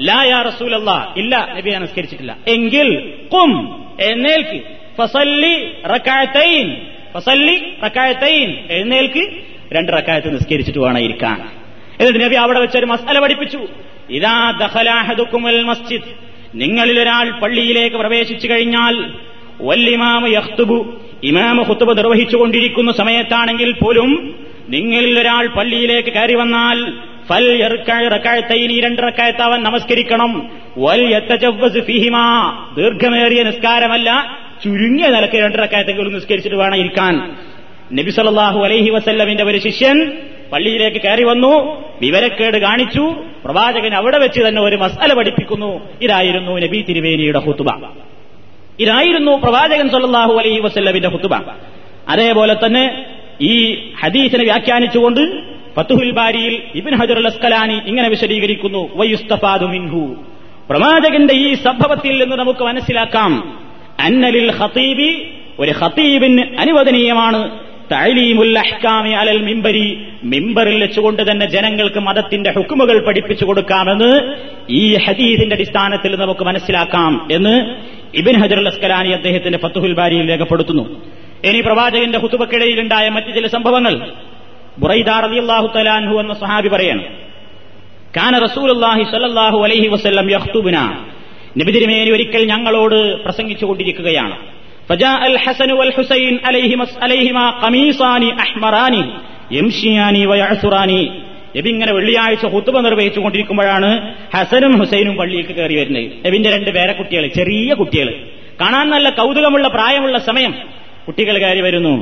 [0.07, 2.87] ലാ യാ റസൂലല്ലാ ഇല്ല നബി ഞാൻ നിസ്കരിച്ചിട്ടില്ല എങ്കിൽ
[3.33, 3.51] കും
[4.09, 4.57] എന്നേൽക്ക്
[4.97, 5.55] ഫസല്ലി
[5.85, 6.67] റക്കായത്തൈൻ
[7.15, 9.23] ഫസല്ലി റക്കായത്തൈൻ എഴുന്നേൽക്ക്
[9.75, 11.37] രണ്ട് റക്കായത്ത് നിസ്കരിച്ചിട്ട് വേണം ഇരിക്കാൻ
[11.99, 13.61] എന്നിട്ട് നബി അവിടെ വെച്ചൊരു മസാല പഠിപ്പിച്ചു
[14.09, 16.11] ഇതാ ദഹലാഹദുക്കുമൽ മസ്ജിദ്
[16.55, 18.95] നിങ്ങളിൽ ഒരാൾ പള്ളിയിലേക്ക് പ്രവേശിച്ചു കഴിഞ്ഞാൽ
[19.61, 20.77] വല്ലിമാമ യഹ്തുബു
[21.23, 24.09] ഇമാമ ഹുത്തുബ നിർവഹിച്ചുകൊണ്ടിരിക്കുന്ന സമയത്താണെങ്കിൽ പോലും
[24.69, 26.77] നിങ്ങളിൽ ഒരാൾ പള്ളിയിലേക്ക് കയറി വന്നാൽ
[27.29, 27.45] ഫൽ
[28.65, 30.31] ഈ രണ്ട് റക്കായത്ത് അവൻ നമസ്കരിക്കണം
[30.77, 31.03] വൽ
[31.85, 32.25] ഫിഹിമാ
[32.75, 34.09] ദീർഘമേറിയ നിസ്കാരമല്ല
[34.63, 37.13] ചുരുങ്ങിയ നിലക്ക് രണ്ടരക്കാലത്തേക്ക് നിസ്കരിച്ചിട്ട് വേണം ഇരിക്കാൻ
[37.91, 39.97] നബി സല്ലാഹു അലൈഹി വസല്ലമിന്റെ ഒരു ശിഷ്യൻ
[40.51, 41.51] പള്ളിയിലേക്ക് കയറി വന്നു
[42.01, 43.03] വിവരക്കേട് കാണിച്ചു
[43.45, 45.71] പ്രവാചകൻ അവിടെ വെച്ച് തന്നെ ഒരു മസല പഠിപ്പിക്കുന്നു
[46.01, 47.69] ഇതായിരുന്നു നബി തിരുവേനിയുടെ ഹുത്തുബ
[48.79, 51.35] ഇതായിരുന്നു പ്രവാചകൻ സല്ലാഹു അലൈഹി വസല്ലമിന്റെ ഹുത്തുബ
[52.09, 52.85] അതേപോലെ തന്നെ
[53.41, 53.53] ഈ
[54.03, 55.21] ഹദീസിനെ വ്യാഖ്യാനിച്ചുകൊണ്ട്
[55.77, 60.03] പത്തുഹുൽ ബാരിയിൽ ഇബിൻ ഹജർ അസ്കലാനി ഇങ്ങനെ വിശദീകരിക്കുന്നു വയുസ്തഫാദു മിൻഹു
[60.69, 63.31] പ്രവാചകന്റെ ഈ സംഭവത്തിൽ നിന്ന് നമുക്ക് മനസ്സിലാക്കാം
[63.99, 65.27] അന്നലിൽ ഖത്തീബി
[65.59, 67.51] ഒരു ഖത്തീബിന് അനുവദനീയമാണ്
[67.91, 69.97] തഴലീമുൽ അഹ്കാമി അലൽ മിമ്പരി
[70.23, 74.37] മിമ്പറിൽ വെച്ചുകൊണ്ട് തന്നെ ജനങ്ങൾക്ക് മതത്തിന്റെ ഹുക്കുമുകൾ പഠിപ്പിച്ചു കൊടുക്കാമെന്ന്
[74.69, 77.75] ഈ ഹദീദിന്റെ അടിസ്ഥാനത്തിൽ നമുക്ക് മനസ്സിലാക്കാം എന്ന്
[78.15, 80.99] ഇബിൻ ഹജർ അസ്കലാനി അദ്ദേഹത്തിന്റെ ഫത്തുഹുൽ ബാരിയിൽ രേഖപ്പെടുത്തുന്നു
[81.45, 84.01] ഇനി പ്രവാചകന്റെ ഹുത്തുബക്കിടയിലുണ്ടായ മറ്റ് ചില സംഭവങ്ങൾ
[86.19, 87.03] എന്ന സഹാബി പറയാണ്
[88.17, 88.35] കാന
[89.63, 89.87] അലൈഹി
[91.59, 94.35] നബിതിരുമേനി ഒരിക്കൽ ഞങ്ങളോട് പ്രസംഗിച്ചു കൊണ്ടിരിക്കുകയാണ്
[101.91, 104.13] വെള്ളിയാഴ്ച ഹുത്തുബ നിർവഹിച്ചു കൊണ്ടിരിക്കുമ്പോഴാണ്
[104.33, 108.13] ഹസനും ഹുസൈനും പള്ളിയിലേക്ക് കയറി വരുന്നത് നബിന്റെ രണ്ട് പേരക്കുട്ടികൾ ചെറിയ കുട്ടികൾ
[108.61, 110.53] കാണാൻ നല്ല കൗതുകമുള്ള പ്രായമുള്ള സമയം
[111.05, 112.02] കുട്ടികൾ കയറി വരുന്നു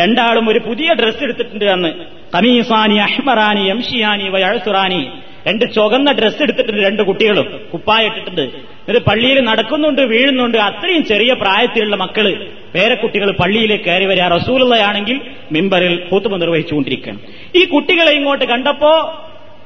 [0.00, 1.90] രണ്ടാളും ഒരു പുതിയ ഡ്രസ്സ് എടുത്തിട്ടുണ്ട് അന്ന്
[2.34, 5.08] കമീസാനി അഹ്മറാനി എംഷിയാനി വയഴ്സുറാനി
[5.46, 8.75] രണ്ട് ചുവന്ന ഡ്രസ്സ് എടുത്തിട്ടുണ്ട് രണ്ട് കുട്ടികളും കുപ്പായിട്ടിട്ടുണ്ട്
[8.86, 12.32] എന്നിട്ട് പള്ളിയിൽ നടക്കുന്നുണ്ട് വീഴുന്നുണ്ട് അത്രയും ചെറിയ പ്രായത്തിലുള്ള മക്കള്
[12.74, 15.16] പേരക്കുട്ടികൾ പള്ളിയിലേക്ക് കയറി വരിക റസൂലുള്ളയാണെങ്കിൽ
[15.52, 17.20] മിമ്പറിൽ കൂത്തുമ നിർവഹിച്ചുകൊണ്ടിരിക്കുകയാണ്
[17.56, 18.92] ഈ കുട്ടികളെ ഇങ്ങോട്ട് കണ്ടപ്പോ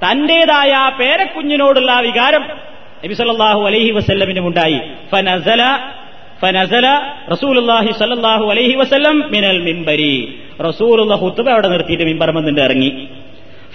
[0.05, 2.45] തന്റേതായ പേരക്കുഞ്ഞിനോടുള്ള വികാരം
[3.05, 4.79] നബി സല്ലല്ലാഹു അലൈഹി വസ്ല്ലമിനും ഉണ്ടായി
[5.11, 5.63] ഫനസല
[6.41, 6.87] ഫനസല
[7.31, 10.15] റസൂലുള്ളാഹി സല്ലല്ലാഹു അലൈഹി വസല്ലം മിനൽ മിമ്പരി
[10.61, 12.91] റസൂലുള്ള ഹുത്തുബ അവിടെ നിർത്തിയിട്ട് മിമ്പർമെന്നിട്ട് ഇറങ്ങി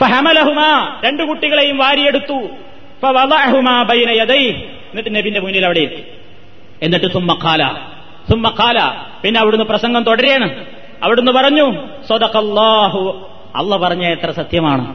[0.00, 0.69] ഫഹമലഹുമാ
[1.03, 2.39] രണ്ടു കുട്ടികളെയും വാരിയെടുത്തു
[3.89, 4.09] ബൈന
[4.95, 6.03] എന്നിട്ട് നബിന്റെ മുന്നിൽ അവിടെ എത്തി
[6.81, 7.63] എന്നിട്ട് സുമ്മക്കാല
[8.29, 8.79] സുമ്മക്കാല
[9.23, 10.47] പിന്നെ അവിടുന്ന് പ്രസംഗം തുടരുകയാണ്
[11.03, 11.65] അവിടുന്ന് പറഞ്ഞു
[12.07, 13.01] സ്വതക്കല്ലാഹു
[13.55, 14.85] അല്ല പറഞ്ഞ എത്ര സത്യമാണ്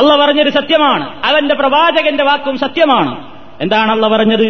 [0.00, 3.12] അല്ല പറഞ്ഞൊരു സത്യമാണ് അവന്റെ പ്രവാചകന്റെ വാക്കും സത്യമാണ്
[3.60, 4.46] എന്താണ് അല്ല പറഞ്ഞത്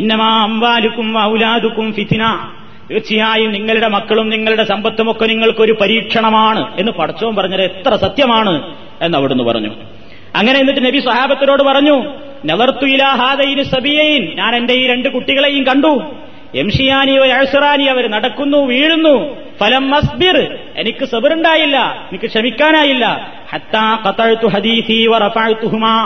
[0.00, 2.24] ഇന്നമാ അമ്പാലുക്കും ഔലാദുക്കും ഫിത്തിന
[2.88, 8.54] തീർച്ചയായും നിങ്ങളുടെ മക്കളും നിങ്ങളുടെ സമ്പത്തുമൊക്കെ നിങ്ങൾക്കൊരു പരീക്ഷണമാണ് എന്ന് പടച്ചോൻ പറഞ്ഞത് എത്ര സത്യമാണ്
[9.02, 9.72] എന്ന് അവിടുന്ന് പറഞ്ഞു
[10.38, 11.96] അങ്ങനെ എന്നിട്ട് നബി സഹാബത്തിനോട് പറഞ്ഞു
[12.44, 13.10] നവർത്തുയിലാ
[13.70, 15.92] സബിയയിൻ ഞാൻ എന്റെ ഈ രണ്ട് കുട്ടികളെയും കണ്ടു
[16.54, 19.14] എംഷിയാനി അഴസറാനി അവർ നടക്കുന്നു വീഴുന്നു
[19.58, 20.36] ഫലം മസ്ബിർ
[20.76, 21.78] എനിക്ക് സബിറുണ്ടായില്ല
[22.08, 23.06] എനിക്ക് ക്ഷമിക്കാനായില്ല
[23.52, 25.96] ഹത്താ കത്തഴുത്തു ഹദീസി വറപ്പാഴ്ത്തുഹുമാ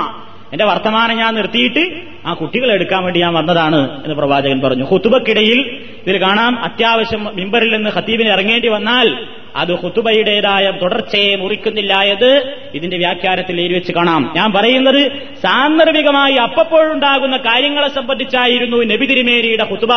[0.53, 1.83] എന്റെ വർത്തമാനം ഞാൻ നിർത്തിയിട്ട്
[2.27, 5.61] ആ കുട്ടികളെ എടുക്കാൻ വേണ്ടി ഞാൻ വന്നതാണ് എന്ന് പ്രവാചകൻ പറഞ്ഞു ഹുത്തുബക്കിടയിൽ
[6.03, 9.09] ഇതിൽ കാണാം അത്യാവശ്യം മിമ്പറിൽ നിന്ന് ഹത്തീബിന് ഇറങ്ങേണ്ടി വന്നാൽ
[9.57, 12.31] അത് ഹുത്തുബയുടേതായ തുടർച്ചയെ മുറിക്കുന്നില്ലായത്
[12.75, 15.01] ഇതിന്റെ വ്യാഖ്യാനത്തിൽ എഴുതിവെച്ച് കാണാം ഞാൻ പറയുന്നത്
[15.45, 19.95] സാന്ദർഭികമായി അപ്പപ്പോഴുണ്ടാകുന്ന കാര്യങ്ങളെ സംബന്ധിച്ചായിരുന്നു നബി തിരുമേനിയുടെ ഹുത്തുബ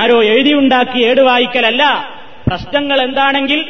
[0.00, 1.84] ആരോ എഴുതിയുണ്ടാക്കി ഏടുവായിക്കലല്ല
[2.46, 3.60] പ്രശ്നങ്ങൾ എന്താണെങ്കിൽ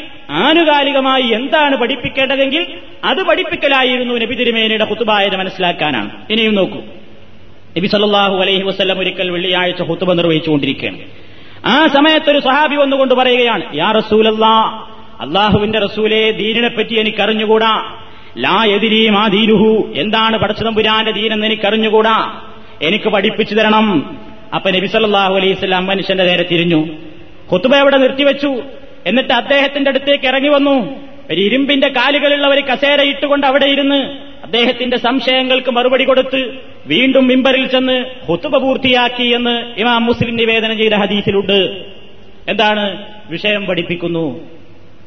[0.40, 2.62] ആനുകാലികമായി എന്താണ് പഠിപ്പിക്കേണ്ടതെങ്കിൽ
[3.04, 6.80] അത് പഠിപ്പിക്കലായിരുന്നു നബി തിരുമേനയുടെ കുത്തുബായത് മനസ്സിലാക്കാനാണ് ഇനിയും നോക്കൂ
[7.76, 10.98] നബി സല്ലാഹു അലൈഹി വസ്ലം ഒരിക്കൽ വെള്ളിയാഴ്ച കുത്തുബ നിർവഹിച്ചുകൊണ്ടിരിക്കുകയാണ്
[11.66, 14.54] ആ സമയത്ത് ഒരു സഹാബി വന്നുകൊണ്ട് പറയുകയാണ് യാ റസൂലല്ലാ
[15.20, 17.72] അള്ളാഹുവിന്റെ റസൂലെ എനിക്ക് എനിക്കറിഞ്ഞുകൂടാ
[18.38, 19.70] ലാ എതിരി മാ ദീനുഹു
[19.94, 20.36] എന്താണ്
[20.70, 22.16] പുരാന്റെ ദീനെന്ന് എനിക്കറിഞ്ഞുകൂടാ
[22.82, 23.88] എനിക്ക് പഠിപ്പിച്ചു തരണം
[24.54, 26.80] അപ്പൊ നബി സല്ലാഹു അലൈഹി സ്വലാം മനുഷ്യന്റെ നേരെ തിരിഞ്ഞു
[27.52, 28.50] കുത്തുബ എവിടെ നിർത്തിവെച്ചു
[29.06, 30.76] എന്നിട്ട് അദ്ദേഹത്തിന്റെ അടുത്തേക്ക് ഇറങ്ങി വന്നു
[31.30, 34.00] ഒരു ഇരുമ്പിന്റെ കാലുകളുള്ള ഒരു കസേര ഇട്ടുകൊണ്ട് അവിടെ ഇരുന്ന്
[34.44, 36.40] അദ്ദേഹത്തിന്റെ സംശയങ്ങൾക്ക് മറുപടി കൊടുത്ത്
[36.86, 37.96] വീണ്ടും മിമ്പറിൽ ചെന്ന്
[38.26, 41.58] ഹുത്തുബ പൂർത്തിയാക്കി എന്ന് ഇമാം മുസ്ലിം നിവേദനം ചെയ്ത ഹദീസിലുണ്ട്
[42.48, 42.84] എന്താണ്
[43.30, 44.24] വിഷയം പഠിപ്പിക്കുന്നു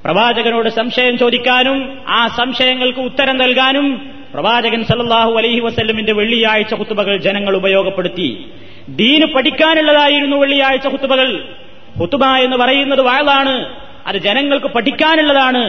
[0.03, 1.77] പ്രവാചകനോട് സംശയം ചോദിക്കാനും
[2.09, 3.87] ആ സംശയങ്ങൾക്ക് ഉത്തരം നൽകാനും
[4.31, 8.27] പ്രവാചകൻ സല്ലാഹു അലഹി വസ്ല്ലമിന്റെ വെള്ളിയാഴ്ച കുത്തുബകൾ ജനങ്ങൾ ഉപയോഗപ്പെടുത്തി
[8.95, 11.29] ദീന് പഠിക്കാനുള്ളതായിരുന്നു വെള്ളിയാഴ്ച കുത്തുബകൾ
[11.99, 13.55] കുത്തുബ എന്ന് പറയുന്നത് വാഴാണ്
[14.07, 15.61] അത് ജനങ്ങൾക്ക് പഠിക്കാനുള്ളതാണ്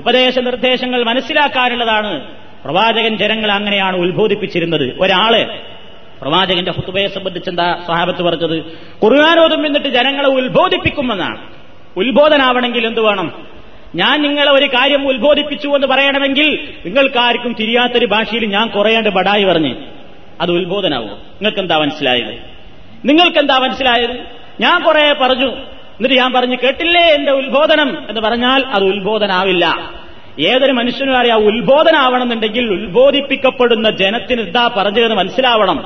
[0.00, 2.12] ഉപദേശ നിർദ്ദേശങ്ങൾ മനസ്സിലാക്കാനുള്ളതാണ്
[2.62, 5.42] പ്രവാചകൻ ജനങ്ങൾ അങ്ങനെയാണ് ഉത്ബോധിപ്പിച്ചിരുന്നത് ഒരാള്
[6.20, 8.56] പ്രവാചകന്റെ ഹുത്തുബയെ സംബന്ധിച്ച് എന്താ സഹാബത്ത് പറഞ്ഞത്
[9.02, 11.38] കുറുകാനോദം എന്നിട്ട് ജനങ്ങളെ ഉത്ബോധിപ്പിക്കുമെന്നാണ്
[11.96, 13.28] ഉത്ബോധനാവണമെങ്കിൽ എന്തു വേണം
[13.94, 16.48] ഞാൻ നിങ്ങളെ ഒരു കാര്യം ഉത്ബോധിപ്പിച്ചു എന്ന് പറയണമെങ്കിൽ
[16.86, 19.74] നിങ്ങൾക്കാർക്കും തിരിയാത്തൊരു ഭാഷയിൽ ഞാൻ കുറയേണ്ട ബടായി പറഞ്ഞ്
[20.40, 22.32] അത് ഉത്ബോധനാവോ നിങ്ങൾക്ക് എന്താ മനസ്സിലായത്
[23.04, 24.16] നിങ്ങൾക്ക് എന്താ മനസ്സിലായത്
[24.60, 25.50] ഞാൻ കുറെ പറഞ്ഞു
[25.96, 29.66] എന്നിട്ട് ഞാൻ പറഞ്ഞു കേട്ടില്ലേ എന്റെ ഉത്ബോധനം എന്ന് പറഞ്ഞാൽ അത് ഉത്ബോധനാവില്ല
[30.40, 35.78] ഏതൊരു മനുഷ്യനും അറിയാം ഉത്ബോധനാവണമെന്നുണ്ടെങ്കിൽ ഉത്ബോധിപ്പിക്കപ്പെടുന്ന ജനത്തിന് എന്താ പറഞ്ഞതെന്ന് മനസ്സിലാവണം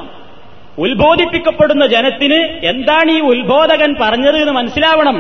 [0.79, 2.39] ഉത്ബോധിപ്പിക്കപ്പെടുന്ന ജനത്തിന്
[2.67, 5.19] എന്താണ് ഈ ഉത്ബോധകൻ പറഞ്ഞത് എന്ന് മനസ്സിലാവണം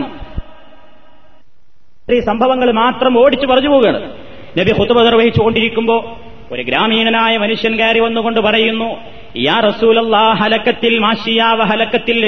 [2.12, 4.00] ഈ സംഭവങ്ങൾ മാത്രം ഓടിച്ചു പറഞ്ഞു പോവുകയാണ്
[4.58, 5.96] നബി ഹുത്തുബ നിർവഹിച്ചുകൊണ്ടിരിക്കുമ്പോ
[6.52, 8.88] ഒരു ഗ്രാമീണനായ മനുഷ്യൻ കയറി വന്നുകൊണ്ട് പറയുന്നു
[9.36, 12.18] യാ റസൂലല്ലാ ഹലക്കത്തിൽ മാഷിയാവ ഹലക്കത്തിൽ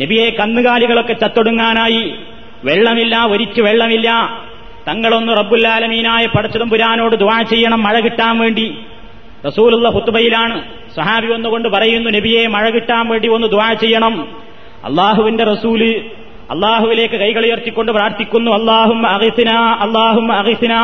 [0.00, 2.04] നബിയെ കന്നുകാലികളൊക്കെ ചത്തൊടുങ്ങാനായി
[2.64, 4.10] വെള്ളമില്ല ഒരിച്ചു വെള്ളമില്ല
[4.88, 6.24] തങ്ങളൊന്ന് റബ്ബുല്ലാലമീനായ
[6.26, 8.66] പുരാനോട് ദുവാ ചെയ്യണം മഴ കിട്ടാൻ വേണ്ടി
[9.46, 10.56] റസൂലുള്ള ഹുത്തുബയിലാണ്
[10.96, 14.14] സഹാബി ഒന്നുകൊണ്ട് പറയുന്നു നബിയെ മഴ കിട്ടാൻ വേണ്ടി ഒന്ന് ദുവാ ചെയ്യണം
[14.84, 15.90] അള്ളാഹുവിന്റെ റസൂല്
[16.50, 19.50] അള്ളാഹുവിലേക്ക് കൈകളുയർത്തിക്കൊണ്ട് പ്രാർത്ഥിക്കുന്നു അള്ളാഹും അഹിസിന
[19.80, 20.74] അള്ളാഹും അഹിസിന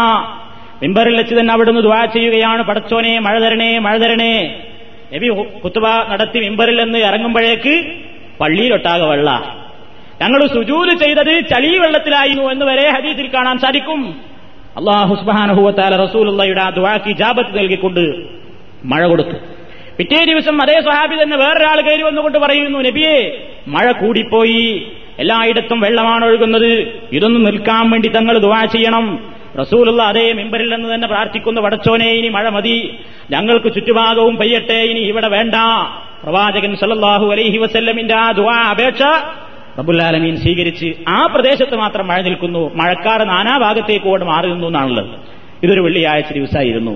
[0.83, 4.35] മിമ്പറിൽ വെച്ച് തന്നെ അവിടുന്ന് ദുവാ ചെയ്യുകയാണ് പടച്ചോനെ മഴ തരണേ മഴ തരണേ
[5.15, 5.29] നബി
[5.65, 7.75] കുത്തുബ നടത്തി മിമ്പറിൽ നിന്ന് ഇറങ്ങുമ്പോഴേക്ക്
[8.41, 9.37] പള്ളിയിലൊട്ടാകെ
[10.23, 14.01] ഞങ്ങൾ സുജൂല് ചെയ്തത് ചളി വെള്ളത്തിലായിരുന്നു എന്ന് വരെ ഹദീസിൽ കാണാൻ സാധിക്കും
[14.81, 18.03] അള്ളാഹുസ്ബാനഹുവത്താല റസൂലുള്ളയുടെ ആ ദുവാക്ക് ജാബത്ത് നൽകിക്കൊണ്ട്
[18.85, 19.37] മഴ കൊടുത്തു
[19.99, 23.17] പിറ്റേ ദിവസം അതേ സ്വഹാബി തന്നെ വേറൊരാൾ കയറി വന്നുകൊണ്ട് പറയുന്നു നബിയെ
[23.67, 24.63] മഴ കൂടിപ്പോയി
[25.19, 26.71] എല്ലായിടത്തും വെള്ളമാണ് ഒഴുകുന്നത്
[27.13, 29.07] ഇതൊന്നും നിൽക്കാൻ വേണ്ടി തങ്ങൾ ദുവാ ചെയ്യണം
[29.61, 32.77] റസൂലുള്ള അതേ മെമ്പറിൽ നിന്ന് തന്നെ പ്രാർത്ഥിക്കുന്ന വടച്ചോനെ ഇനി മഴ മതി
[33.31, 35.57] ഞങ്ങൾക്ക് ചുറ്റുഭാഗവും പെയ്യട്ടെ ഇനി ഇവിടെ വേണ്ട
[36.23, 39.03] പ്രവാചകൻ സല്ലാഹു അലൈഹി വസല്ലമിന്റെ ആ ദുവാ അപേക്ഷ
[39.79, 45.11] റബുല്ലാലമീൻ സ്വീകരിച്ച് ആ പ്രദേശത്ത് മാത്രം മഴ നിൽക്കുന്നു മഴക്കാർ നാനാഭാഗത്തേക്കോട് മാറി നിന്നു എന്നാണുള്ളത്
[45.63, 46.95] ഇതൊരു വെള്ളിയാഴ്ച ദിവസമായിരുന്നു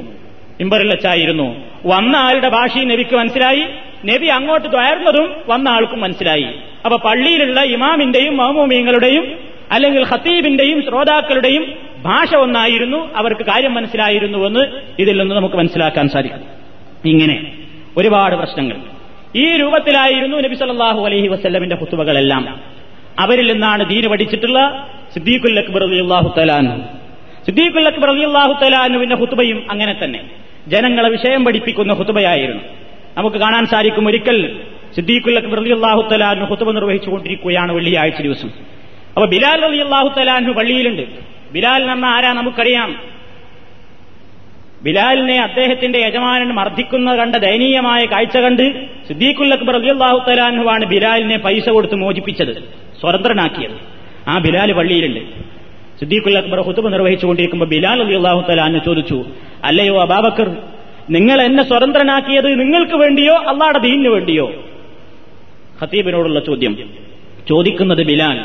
[0.60, 1.46] ഇമ്പറിൽ വെച്ചായിരുന്നു
[1.86, 3.64] വന്ന ആളുടെ ഭാഷ നബിക്ക് മനസ്സിലായി
[4.06, 6.48] നബി അങ്ങോട്ട് തൊയർന്നതും വന്ന ആൾക്കും മനസ്സിലായി
[6.84, 9.24] അപ്പൊ പള്ളിയിലുള്ള ഇമാമിന്റെയും മഹമൂമിയങ്ങളുടെയും
[9.70, 11.64] അല്ലെങ്കിൽ ഹത്തീബിന്റെയും ശ്രോതാക്കളുടെയും
[12.02, 14.62] ഭാഷ ഒന്നായിരുന്നു അവർക്ക് കാര്യം മനസ്സിലായിരുന്നുവെന്ന്
[14.98, 16.42] ഇതിൽ നിന്ന് നമുക്ക് മനസ്സിലാക്കാൻ സാധിക്കും
[17.04, 17.36] ഇങ്ങനെ
[17.96, 18.76] ഒരുപാട് പ്രശ്നങ്ങൾ
[19.34, 22.44] ഈ രൂപത്തിലായിരുന്നു നബി സല്ലാഹു അലഹി വസ്ല്ലമിന്റെ ഹുത്തുവകളെല്ലാം
[23.18, 24.58] അവരിൽ നിന്നാണ് ദീന് പഠിച്ചിട്ടുള്ള
[25.14, 26.72] സിദ്ദീഖുൽ അക്ബർ അലിയുല്ലാഹു തലാനു
[27.46, 30.20] സിദ്ദീഖുൽ അക്ബർ അലിയുല്ലാഹു തലാനുവിന്റെ ഹുത്തുബയും അങ്ങനെ തന്നെ
[30.66, 32.62] ജനങ്ങളെ വിഷയം പഠിപ്പിക്കുന്ന ഹുത്തുബയായിരുന്നു
[33.16, 34.38] നമുക്ക് കാണാൻ സാധിക്കും ഒരിക്കൽ
[34.96, 38.50] സിദ്ദീഖുൽ അക്ബർ അലിയുല്ലാഹു തലാനു ഹുത്തുബ നിർവഹിച്ചുകൊണ്ടിരിക്കുകയാണ് വെള്ളിയാഴ്ച ദിവസം
[39.16, 41.04] അപ്പൊ ബിലാൽ അലിയുല്ലാഹു തലാനു പള്ളിയിലുണ്ട്
[41.52, 42.90] ബിലാൽ എന്ന ആരാ നമുക്കറിയാം
[44.84, 48.64] ബിലാലിനെ അദ്ദേഹത്തിന്റെ യജമാനൻ മർദ്ദിക്കുന്ന കണ്ട ദയനീയമായ കാഴ്ച കണ്ട്
[49.08, 52.52] സിദ്ദീഖുൽ അക്ബർ അലിയല്ലാഹു തലാൻഹുവാണ് ബിലാലിനെ പൈസ കൊടുത്ത് മോചിപ്പിച്ചത്
[53.00, 53.76] സ്വതന്ത്രനാക്കിയത്
[54.28, 55.22] ആ ബിലാൽ പള്ളിയിലുണ്ട്
[56.00, 59.18] സിദ്ദീഖുൽ അക്ബർ ഹുത്തുബ് നിർവഹിച്ചുകൊണ്ടിരിക്കുമ്പോൾ ബിലാൽ അലിയല്ലാഹു തലാൻ ചോദിച്ചു
[59.64, 60.48] അല്ലയോ അബാബക്കർ
[61.10, 64.46] നിങ്ങൾ എന്നെ സ്വതന്ത്രനാക്കിയത് നിങ്ങൾക്ക് വേണ്ടിയോ അള്ളാടെ ദീനിനു വേണ്ടിയോ
[65.80, 66.74] ഖത്തീബിനോടുള്ള ചോദ്യം
[67.48, 68.38] ചോദിക്കുന്നത് ബിലാൽ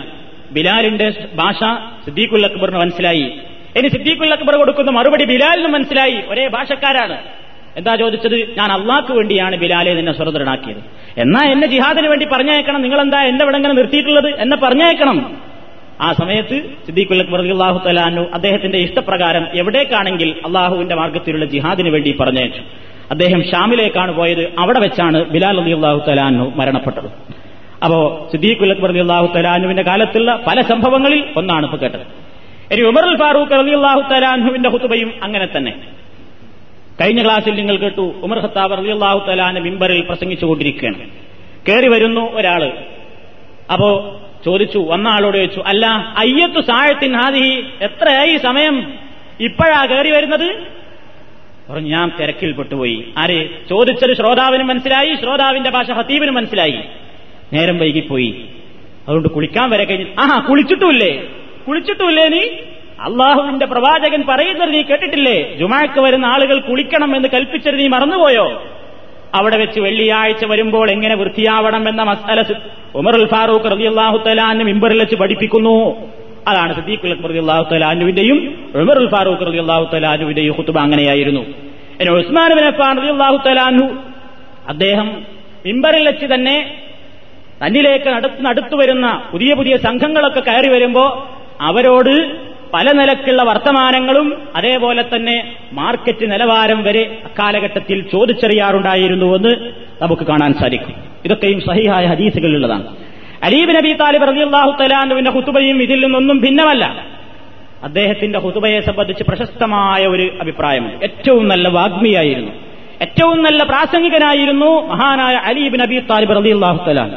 [0.53, 1.07] ബിലാലിന്റെ
[1.35, 1.59] ഭാഷ
[2.05, 3.25] സിദ്ദീഖുൽ അക്ബറിന് മനസ്സിലായി
[3.75, 7.17] ഇനി സിദ്ദീഖുൽ അക്ബർ കൊടുക്കുന്ന മറുപടി ബിലാലിനും മനസ്സിലായി ഒരേ ഭാഷക്കാരാണ്
[7.77, 10.81] എന്താ ചോദിച്ചത് ഞാൻ അള്ളാഹ്ക്ക് വേണ്ടിയാണ് ബിലാലെ നിന്നെ സ്വതന്ത്രനാക്കിയത്
[11.17, 15.19] എന്നാ എന്നെ ജിഹാദിന് വേണ്ടി പറഞ്ഞയക്കണം നിങ്ങൾ എന്താ എന്റെ ഇവിടെ ഇങ്ങനെ നിർത്തിയിട്ടുള്ളത് എന്നെ പറഞ്ഞയക്കണം
[16.01, 22.61] ആ സമയത്ത് സിദ്ദീഖുൽ അക്ബർ അള്ളാഹു തലാനു അദ്ദേഹത്തിന്റെ ഇഷ്ടപ്രകാരം എവിടേക്കാണെങ്കിൽ അള്ളാഹുവിന്റെ മാർഗത്തിലുള്ള ജിഹാദിന് വേണ്ടി പറഞ്ഞയച്ചു
[23.11, 27.09] അദ്ദേഹം ഷാമിലേക്കാണ് പോയത് അവിടെ വെച്ചാണ് ബിലാൽ അലി അള്ളാഹു തലാനു മരണപ്പെട്ടത്
[27.83, 27.99] അപ്പോ
[28.31, 32.05] സിദ്ദീഖുൽ അക്ബർ അള്ളാഹു തലാനുവിന്റെ കാലത്തുള്ള പല സംഭവങ്ങളിൽ ഒന്നാണ് ഇപ്പൊ കേട്ടത്
[32.71, 35.73] ഇനി ഉമറുൽ ഫാറൂഖ് അലി അള്ളാഹു തലാൻഹുവിന്റെ ഹുത്തുബയും അങ്ങനെ തന്നെ
[37.01, 41.05] കഴിഞ്ഞ ക്ലാസ്സിൽ നിങ്ങൾ കേട്ടു ഉമർ ഹത്താബ് അലി അള്ളാഹു തലാന് മിമ്പറിൽ പ്രസംഗിച്ചുകൊണ്ടിരിക്കുകയാണ്
[41.67, 42.69] കയറി വരുന്നു ഒരാള്
[43.73, 43.89] അപ്പോ
[44.45, 45.85] ചോദിച്ചു വന്ന ആളോട് ചോദിച്ചു അല്ല
[46.17, 47.47] അയ്യത്തു സായത്തിൻ ഹാദി
[47.81, 48.75] എത്രയായി സമയം
[49.39, 50.47] ഇപ്പോഴാ കയറി വരുന്നത്
[51.69, 53.39] പറഞ്ഞു ഞാൻ തിരക്കിൽ പെട്ടുപോയി ആര്
[53.69, 56.79] ചോദിച്ചത് ശ്രോതാവിനും മനസ്സിലായി ശ്രോതാവിന്റെ ഭാഷ ഹത്തീബിനും മനസ്സിലായി
[57.53, 58.31] നേരം വൈകിപ്പോയി
[59.07, 61.11] അതുകൊണ്ട് കുളിക്കാൻ വരെ കഴിഞ്ഞു ആഹാ കുളിച്ചിട്ടുമില്ലേ
[61.69, 62.43] കുളിച്ചിട്ടുമില്ലേ നീ
[63.07, 68.45] അള്ളാഹുവിന്റെ പ്രവാചകൻ പറയുന്നത് നീ കേട്ടിട്ടില്ലേ ജുമാക്ക് വരുന്ന ആളുകൾ കുളിക്കണം എന്ന് കൽപ്പിച്ചത് നീ മറന്നുപോയോ
[69.37, 72.39] അവിടെ വെച്ച് വെള്ളിയാഴ്ച വരുമ്പോൾ എങ്ങനെ വൃത്തിയാവണം എന്ന മസാല
[72.95, 74.17] ഉമറുൽ ഫാറൂഖ് റബി അള്ളാഹു
[74.69, 75.75] മിമ്പറിൽ വെച്ച് പഠിപ്പിക്കുന്നു
[76.47, 78.37] അതാണ് സദീഖുൽ അക്ബർ അള്ളാഹു തലാനുവിന്റെയും
[78.75, 81.43] ഉമറുൽ ഫാറൂഖ് റബി അള്ളാഹുത്തലാനുവിന്റെയും കുത്തുബ അങ്ങനെയായിരുന്നു
[81.99, 83.87] എന്നെ ഉസ്മാൻ ബിനഫാൻ റബി അള്ളാഹുത്തലാനു
[84.67, 85.07] അദ്ദേഹം
[85.65, 86.57] മിമ്പറിൽ വെച്ച് തന്നെ
[87.61, 91.09] തന്നിലേക്ക് അടുത്ത് അടുത്തു വരുന്ന പുതിയ പുതിയ സംഘങ്ങളൊക്കെ കയറി വരുമ്പോൾ
[91.59, 92.13] അവരോട്
[92.73, 95.35] പല നിലക്കുള്ള വർത്തമാനങ്ങളും അതേപോലെ തന്നെ
[95.73, 99.53] മാർക്കറ്റ് നിലവാരം വരെ അക്കാലഘട്ടത്തിൽ ചോദിച്ചറിയാറുണ്ടായിരുന്നുവെന്ന്
[100.01, 100.95] നമുക്ക് കാണാൻ സാധിക്കും
[101.25, 102.85] ഇതൊക്കെയും സഹിഹായ ഹദീസുകളിലുള്ളതാണ്
[103.43, 106.85] അലീബ് നബി താലിബ് റബിഅള്ളാഹു തലാനുവിന്റെ ഹുതുബയും ഇതിൽ നിന്നൊന്നും ഭിന്നമല്ല
[107.83, 112.53] അദ്ദേഹത്തിന്റെ ഹുതുബയെ സംബന്ധിച്ച് പ്രശസ്തമായ ഒരു അഭിപ്രായമുണ്ട് ഏറ്റവും നല്ല വാഗ്മിയായിരുന്നു
[113.01, 117.11] ഏറ്റവും നല്ല പ്രാസംഗികനായിരുന്നു മഹാനായ അലീബ് നബി താലിബ് റബിഅള്ളാഹു തലാൻ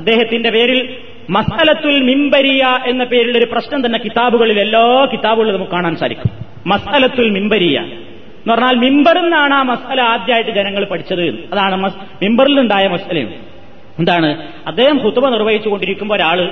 [0.00, 0.80] അദ്ദേഹത്തിന്റെ പേരിൽ
[1.30, 4.84] മസലത്തുൽ മിംബരിയ എന്ന പേരിൽ ഒരു പ്രശ്നം തന്നെ കിതാബുകളിൽ എല്ലാ
[5.12, 6.32] കിതാബുകളിലും നമുക്ക് കാണാൻ സാധിക്കും
[6.66, 7.76] മസലത്തുൽ മിംബരിയ
[7.78, 11.76] എന്ന് പറഞ്ഞാൽ മിമ്പറിന്നാണ് ആ മസല ആദ്യമായിട്ട് ജനങ്ങൾ പഠിച്ചത് അതാണ്
[12.22, 13.30] മിമ്പറിൽ ഉണ്ടായ മസലയും
[13.98, 14.30] എന്താണ്
[14.66, 16.46] അദ്ദേഹം ഹുത്തുബ നിർവഹിച്ചുകൊണ്ടിരിക്കുമ്പോൾ ഒരാള്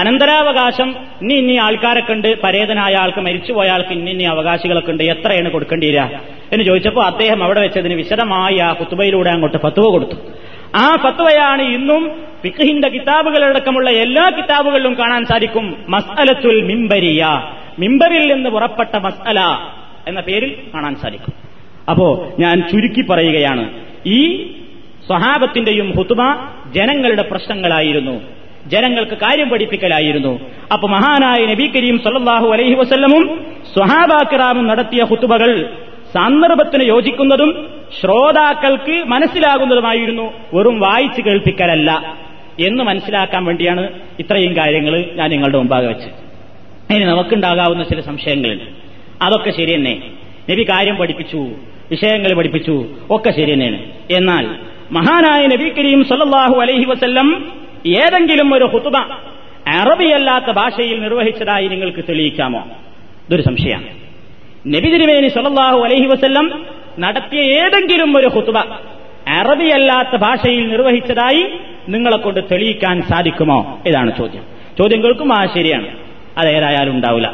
[0.00, 0.90] അനന്തരാവകാശം
[1.22, 6.20] ഇനി ഇനി ആൾക്കാരൊക്കെ ഉണ്ട് പരേതനായ ആൾക്ക് മരിച്ചുപോയ ആൾക്ക് ഇനി ഇനി അവകാശികളൊക്കെ ഉണ്ട് എത്രയാണ് കൊടുക്കേണ്ടി വരിക
[6.52, 10.16] എന്ന് ചോദിച്ചപ്പോൾ അദ്ദേഹം അവിടെ വെച്ചതിന് വിശദമായി ആ കുത്തുബയിലൂടെ അങ്ങോട്ട് ഫത്തുവ കൊടുത്തു
[10.80, 12.02] ആ ഫത്വയാണ് ഇന്നും
[12.44, 17.24] ഫിഖഹിന്റെ കിതാബുകളടക്കമുള്ള എല്ലാ കിതാബുകളിലും കാണാൻ സാധിക്കും മസ്അലത്തുൽ മിംബരിയ
[17.78, 19.40] മിംബറിൽ നിന്ന് പുറപ്പെട്ട മസ്അല
[20.08, 21.34] എന്ന പേരിൽ കാണാൻ സാധിക്കും
[21.90, 22.06] അപ്പോ
[22.38, 23.64] ഞാൻ ചുരുക്കി പറയുകയാണ്
[24.12, 24.20] ഈ
[25.08, 26.22] സ്വഹാബത്തിന്റെയും ഹുതുമ
[26.76, 28.16] ജനങ്ങളുടെ പ്രശ്നങ്ങളായിരുന്നു
[28.72, 30.32] ജനങ്ങൾക്ക് കാര്യം പഠിപ്പിക്കലായിരുന്നു
[30.72, 33.24] അപ്പൊ മഹാനായ നബി കരീം സല്ലാഹു അലൈഹി വസ്ല്ലമും
[33.72, 35.50] സ്വഹാബാക്കിറാമും നടത്തിയ ഹുത്തുബകൾ
[36.14, 37.50] സന്ദർഭത്തിന് യോജിക്കുന്നതും
[38.00, 41.90] ശ്രോതാക്കൾക്ക് മനസ്സിലാകുന്നതുമായിരുന്നു വെറും വായിച്ചു കേൾപ്പിക്കലല്ല
[42.60, 43.84] എന്ന് മനസ്സിലാക്കാൻ വേണ്ടിയാണ്
[44.18, 46.10] ഇത്രയും കാര്യങ്ങൾ ഞാൻ നിങ്ങളുടെ മുമ്പാകെ വെച്ച്
[46.90, 48.66] ഇനി നമുക്കുണ്ടാകാവുന്ന ചില സംശയങ്ങളുണ്ട്
[49.22, 49.94] അതൊക്കെ ശരി തന്നെ
[50.50, 51.40] നബി കാര്യം പഠിപ്പിച്ചു
[51.90, 52.74] വിഷയങ്ങൾ പഠിപ്പിച്ചു
[53.10, 53.80] ഒക്കെ ശരി തന്നെയാണ്
[54.10, 54.44] എന്നാൽ
[54.92, 57.28] മഹാനായ നബി കരീം സല്ലാഹു അലൈഹി വസ്ല്ലം
[57.96, 58.96] ഏതെങ്കിലും ഒരു ഹുത്തുബ
[59.72, 62.62] അറബിയല്ലാത്ത ഭാഷയിൽ നിർവഹിച്ചതായി നിങ്ങൾക്ക് തെളിയിക്കാമോ
[63.28, 63.90] ഇതൊരു സംശയമാണ്
[64.64, 66.46] നബി തിരുമേനി സല്ലാഹു അലൈഹി വസ്ല്ലം
[66.98, 68.58] നടത്തിയ ഏതെങ്കിലും ഒരു ഹുത്തുബ
[69.32, 71.42] അറബിയല്ലാത്ത ഭാഷയിൽ നിർവഹിച്ചതായി
[71.88, 73.58] നിങ്ങളെ കൊണ്ട് തെളിയിക്കാൻ സാധിക്കുമോ
[73.86, 74.44] ഇതാണ് ചോദ്യം
[74.78, 75.88] ചോദ്യം കേൾക്കും ആ ശരിയാണ്
[76.38, 77.28] അതേതായാലും ഉണ്ടാവില്ല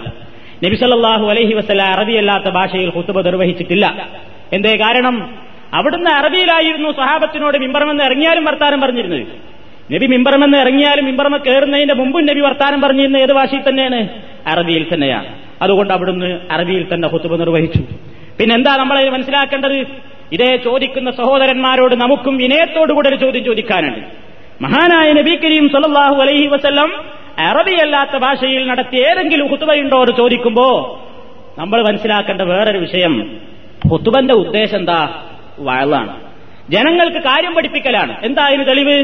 [0.64, 3.86] നബി സല്ലാഹു അലൈഹി വസ്ല്ല അറബിയല്ലാത്ത ഭാഷയിൽ ഹുത്തുബ നിർവഹിച്ചിട്ടില്ല
[4.52, 5.16] എന്തേ കാരണം
[5.72, 9.26] അവിടുന്ന് അറബിയിലായിരുന്നു സഹാബത്തിനോട് മിമ്പറമെന്ന് ഇറങ്ങിയാലും വർത്താനം പറഞ്ഞിരുന്നത്
[9.92, 14.00] നബി മിമ്പറമെന്ന് ഇറങ്ങിയാലും മിമ്പറമ കയറുന്നതിന്റെ മുമ്പും നബി വർത്താനം പറഞ്ഞിരുന്ന ഏത് ഭാഷയിൽ തന്നെയാണ്
[14.46, 15.28] അറബിയിൽ തന്നെയാണ്
[15.62, 17.82] അതുകൊണ്ട് അവിടുന്ന് അറബിയിൽ തന്നെ ഹുത്തുബ നിർവഹിച്ചു
[18.38, 19.76] പിന്നെ എന്താ നമ്മൾ മനസ്സിലാക്കേണ്ടത്
[20.32, 24.02] ഇതേ ചോദിക്കുന്ന സഹോദരന്മാരോട് നമുക്കും വിനയത്തോടുകൂടെ ഒരു ചോദ്യം ചോദിക്കാനുണ്ട്
[24.60, 26.90] മഹാനായ നബി കരീം സല്ലാഹു അലൈഹി വസ്ല്ലം
[27.46, 30.66] അറബിയല്ലാത്ത ഭാഷയിൽ നടത്തിയ ഏതെങ്കിലും ഹുത്തുബയുണ്ടോ എന്ന് ചോദിക്കുമ്പോ
[31.58, 33.14] നമ്മൾ മനസ്സിലാക്കേണ്ട വേറൊരു വിഷയം
[33.88, 34.98] ഹുത്തുബന്റെ ഉദ്ദേശം എന്താ
[35.60, 36.14] വഴലാണ്
[36.68, 38.96] ജനങ്ങൾക്ക് കാര്യം പഠിപ്പിക്കലാണ് എന്താ അതിന് തെളിവ്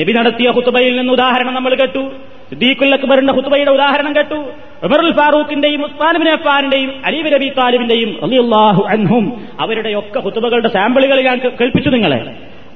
[0.00, 2.02] നബി നടത്തിയ ഹുത്തുബയിൽ നിന്ന് ഉദാഹരണം നമ്മൾ കേട്ടു
[2.50, 4.38] സിദ്ദീഖുൽ അക്ബറിന്റെ ഹുത്തുബയുടെ ഉദാഹരണം കേട്ടു
[4.86, 9.26] ഉമറുൽ ഫാറൂഖിന്റെയും ഉസ്മാൻ അഫാനിന്റെയും അലീബ് നബി താലിബിന്റെയും അലിയുല്ലാഹു അൻഹും
[9.60, 12.20] അവരുടെ ഒക്കെ ഹുത്തുബകളുടെ സാമ്പിളുകൾ ഞാൻ കേൾപ്പിച്ചു നിങ്ങളെ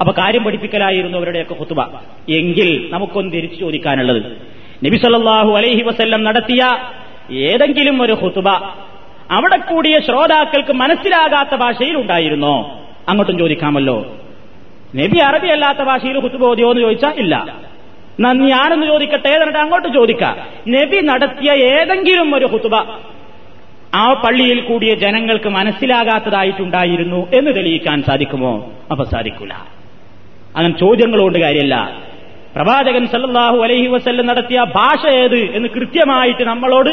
[0.00, 1.80] അപ്പൊ കാര്യം പഠിപ്പിക്കലായിരുന്നു അവരുടെയൊക്കെ ഹുത്തുബ
[2.38, 4.20] എങ്കിൽ നമുക്കൊന്ന് തിരിച്ചു ചോദിക്കാനുള്ളത്
[4.84, 6.62] നബി സല്ലാഹു അലൈഹി വസ്ല്ലം നടത്തിയ
[7.48, 8.48] ഏതെങ്കിലും ഒരു ഹുത്തുബ
[9.30, 12.56] അവിടെ കൂടിയ ശ്രോതാക്കൾക്ക് മനസ്സിലാകാത്ത ഭാഷയിൽ ഉണ്ടായിരുന്നോ
[13.08, 13.98] അങ്ങോട്ടും ചോദിക്കാമല്ലോ
[14.94, 17.34] നബി അറബി അല്ലാത്ത ഭാഷയിൽ ഹുത്തുബോധ്യോ ഓതിയോ എന്ന് ചോദിച്ചാൽ ഇല്ല
[18.20, 20.36] നന്ദി ആണെന്ന് ചോദിക്കട്ടെ എന്നിട്ട് അങ്ങോട്ട് ചോദിക്കാം
[20.68, 22.76] നബി നടത്തിയ ഏതെങ്കിലും ഒരു ഹുതുബ
[23.94, 28.52] ആ പള്ളിയിൽ കൂടിയ ജനങ്ങൾക്ക് മനസ്സിലാകാത്തതായിട്ടുണ്ടായിരുന്നു എന്ന് തെളിയിക്കാൻ സാധിക്കുമോ
[28.92, 29.52] അപ്പൊ സാധിക്കൂല
[30.56, 31.76] അങ്ങനെ ചോദ്യങ്ങളുകൊണ്ട് കാര്യമല്ല
[32.52, 36.92] പ്രവാചകൻ സല്ലാഹു അലൈഹി വസ്ല്ലം നടത്തിയ ഭാഷ ഏത് എന്ന് കൃത്യമായിട്ട് നമ്മളോട്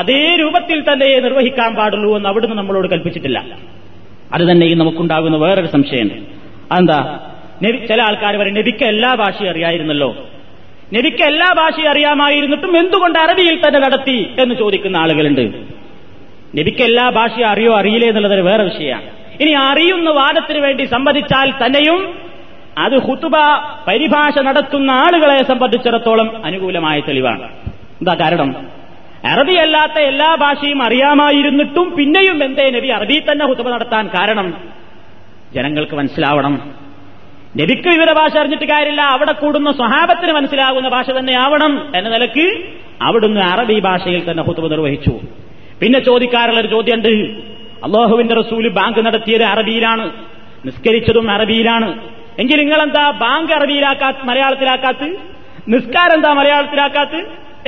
[0.00, 3.40] അതേ രൂപത്തിൽ തന്നെ നിർവഹിക്കാൻ പാടുള്ളൂ എന്ന് അവിടുന്ന് നമ്മളോട് കൽപ്പിച്ചിട്ടില്ല
[4.32, 6.16] അത് തന്നെ ഈ നമുക്കുണ്ടാകുന്ന വേറൊരു സംശയമുണ്ട്
[6.70, 7.00] അതെന്താ
[7.88, 10.08] ചില ആൾക്കാർ പറയും നബിക്ക് എല്ലാ ഭാഷയും അറിയായിരുന്നല്ലോ
[10.92, 15.44] നബിക്ക് എല്ലാ ഭാഷയും അറിയാമായിരുന്നിട്ടും എന്തുകൊണ്ട് അറബിയിൽ തന്നെ നടത്തി എന്ന് ചോദിക്കുന്ന ആളുകളുണ്ട്
[16.58, 19.08] നബിക്ക് എല്ലാ ഭാഷയും അറിയോ അറിയില്ലേ എന്നുള്ളത് വേറെ വിഷയമാണ്
[19.40, 22.00] ഇനി അറിയുന്ന വാദത്തിന് വേണ്ടി സംബന്ധിച്ചാൽ തന്നെയും
[22.78, 23.36] അത് ഹുതുബ
[23.86, 27.48] പരിഭാഷ നടത്തുന്ന ആളുകളെ സംബന്ധിച്ചിടത്തോളം അനുകൂലമായ തെളിവാണ്
[28.00, 28.50] എന്താ കാരണം
[29.32, 34.48] അറബി അല്ലാത്ത എല്ലാ ഭാഷയും അറിയാമായിരുന്നിട്ടും പിന്നെയും എന്തേ നബി അറബി തന്നെ ഹുതുബ നടത്താൻ കാരണം
[35.54, 36.54] ജനങ്ങൾക്ക് മനസ്സിലാവണം
[37.54, 42.44] നബിക്ക് വിവര ഭാഷ അറിഞ്ഞിട്ട് കാര്യമില്ല അവിടെ കൂടുന്ന സ്വഹാപത്തിന് മനസ്സിലാകുന്ന ഭാഷ തന്നെയാവണം എന്ന നിലക്ക്
[43.02, 45.14] അവിടുന്ന് അറബി ഭാഷയിൽ തന്നെ ഹുത്തുബ നിർവഹിച്ചു
[45.80, 47.12] പിന്നെ ചോദിക്കാറുള്ള ഒരു ചോദ്യമുണ്ട്
[47.84, 50.04] അള്ളാഹുവിന്റെ റസൂല് ബാങ്ക് നടത്തിയത് അറബിയിലാണ്
[50.64, 51.88] നിസ്കരിച്ചതും അറബിയിലാണ്
[52.38, 55.08] എങ്കിൽ നിങ്ങളെന്താ ബാങ്ക് അറബിയിലാക്കാ മലയാളത്തിലാക്കാത്ത്
[55.68, 57.20] നിസ്കാരം എന്താ മലയാളത്തിലാക്കാത്ത്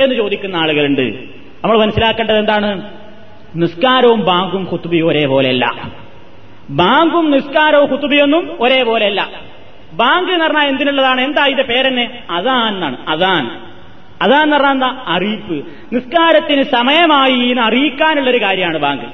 [0.00, 1.05] എന്ന് ചോദിക്കുന്ന ആളുകളുണ്ട്
[1.63, 2.69] നമ്മൾ മനസ്സിലാക്കേണ്ടത് എന്താണ്
[3.55, 5.65] നിസ്കാരവും ബാങ്കും ഹുത്തുബിയും ഒരേപോലെയല്ല
[6.69, 9.21] ബാങ്കും നിസ്കാരവും ഹുത്തുബിയൊന്നും ഒരേപോലെയല്ല
[9.95, 12.05] ബാങ്ക് എന്ന് പറഞ്ഞാൽ എന്തിനുള്ളതാണ് എന്താ ഇതിന്റെ പേരെന്നെ
[12.31, 13.45] അതാ എന്നാണ് അതാൻ
[14.21, 15.57] അതാന്ന് പറഞ്ഞാൽ എന്താ അറിയിപ്പ്
[15.91, 19.07] നിസ്കാരത്തിന് സമയമായി എന്ന് അറിയിക്കാനുള്ള ഒരു കാര്യമാണ് ബാങ്ക്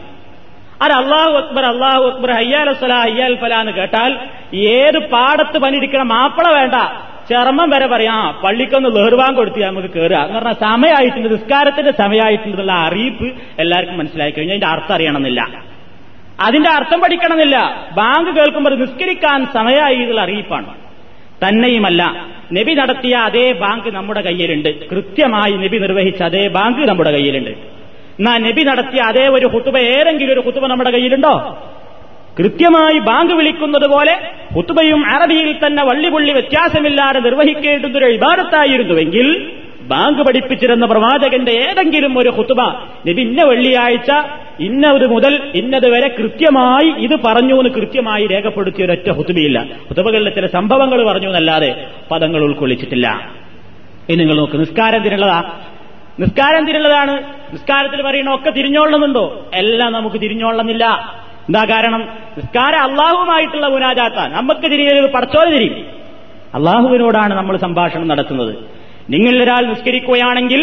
[0.84, 4.12] അത് അള്ളാഹു അക്ബർ അള്ളാഹു അക്ബർ ഹയ്യാൽ അസ്വല ഹയ്യാൽ ഫല എന്ന് കേട്ടാൽ
[4.74, 6.78] ഏത് പാടത്ത് പണിയിരിക്കണം മാപ്പിള വേണ്ട
[7.30, 13.28] ചർമ്മം വരെ പറയാം പള്ളിക്കൊന്ന് ലേർവാൻ കൊടുത്ത് നമുക്ക് കയറുക എന്ന് പറഞ്ഞാൽ സമയമായിട്ടുണ്ട് നിസ്കാരത്തിന്റെ സമയമായിട്ടുണ്ടെന്നുള്ള അറിയിപ്പ്
[13.58, 15.44] എല്ലാവർക്കും മനസ്സിലാക്കി കഴിഞ്ഞാൽ അതിന്റെ അർത്ഥം അറിയണമെന്നില്ല
[16.40, 17.58] അതിന്റെ അർത്ഥം പഠിക്കണമെന്നില്ല
[17.94, 20.70] ബാങ്ക് കേൾക്കുമ്പോൾ നിസ്കരിക്കാൻ സമയമായി എന്നുള്ള അറിയിപ്പാണ്
[21.44, 22.02] തന്നെയുമല്ല
[22.54, 27.54] നബി നടത്തിയ അതേ ബാങ്ക് നമ്മുടെ കയ്യിലുണ്ട് കൃത്യമായി നബി നിർവഹിച്ച അതേ ബാങ്ക് നമ്മുടെ കയ്യിലുണ്ട്
[28.20, 31.34] എന്നാ നബി നടത്തിയ അതേ ഒരു കുത്തുബ ഏതെങ്കിലും ഒരു കുത്തുബ നമ്മുടെ കയ്യിലുണ്ടോ
[32.40, 34.14] കൃത്യമായി ബാങ്ക് വിളിക്കുന്നത് പോലെ
[34.56, 39.28] കുത്തുബയും അറബിയിൽ തന്നെ വള്ളിപുള്ളി വ്യത്യാസമില്ലാതെ നിർവഹിക്കേണ്ടുന്നൊരു ഇബാദത്തായിരുന്നുവെങ്കിൽ
[39.84, 42.62] ബാങ്ക് പഠിപ്പിച്ചിരുന്ന പ്രവാചകന്റെ ഏതെങ്കിലും ഒരു കുത്തുബ
[43.08, 44.12] നബി ഇന്ന വെള്ളിയാഴ്ച
[44.60, 51.04] ഇന്നത് മുതൽ ഇന്നത് വരെ കൃത്യമായി ഇത് പറഞ്ഞു എന്ന് കൃത്യമായി രേഖപ്പെടുത്തിയ ഒരൊറ്റ ഹുതുബിയില്ല ഹുതുബകളിലെ ചില സംഭവങ്ങൾ
[51.04, 51.86] പറഞ്ഞു എന്നല്ലാതെ
[52.12, 53.08] പദങ്ങൾ ഉൾക്കൊള്ളിച്ചിട്ടില്ല
[54.08, 54.58] ഇനി നിങ്ങൾ നോക്ക്
[55.04, 55.44] തിരുള്ളതാ
[56.20, 57.24] നിസ്കാരം തിരുള്ളതാണ്
[57.54, 59.48] നിസ്കാരത്തിൽ പറയുന്ന ഒക്കെ തിരിഞ്ഞോളണമെന്നുണ്ടോ
[59.54, 60.86] എല്ലാം നമുക്ക് തിരിഞ്ഞോളണമെന്നില്ല
[61.48, 62.02] എന്താ കാരണം
[62.38, 65.86] നിസ്കാരം അള്ളാഹുമായിട്ടുള്ള മുനാജാത്ത നമുക്ക് തിരികെ പടച്ചോല തിരിയും
[66.54, 68.54] അള്ളാഹുവിനോടാണ് നമ്മൾ സംഭാഷണം നടത്തുന്നത്
[69.10, 70.62] നിങ്ങളിലൊരാൾ നിസ്കരിക്കുകയാണെങ്കിൽ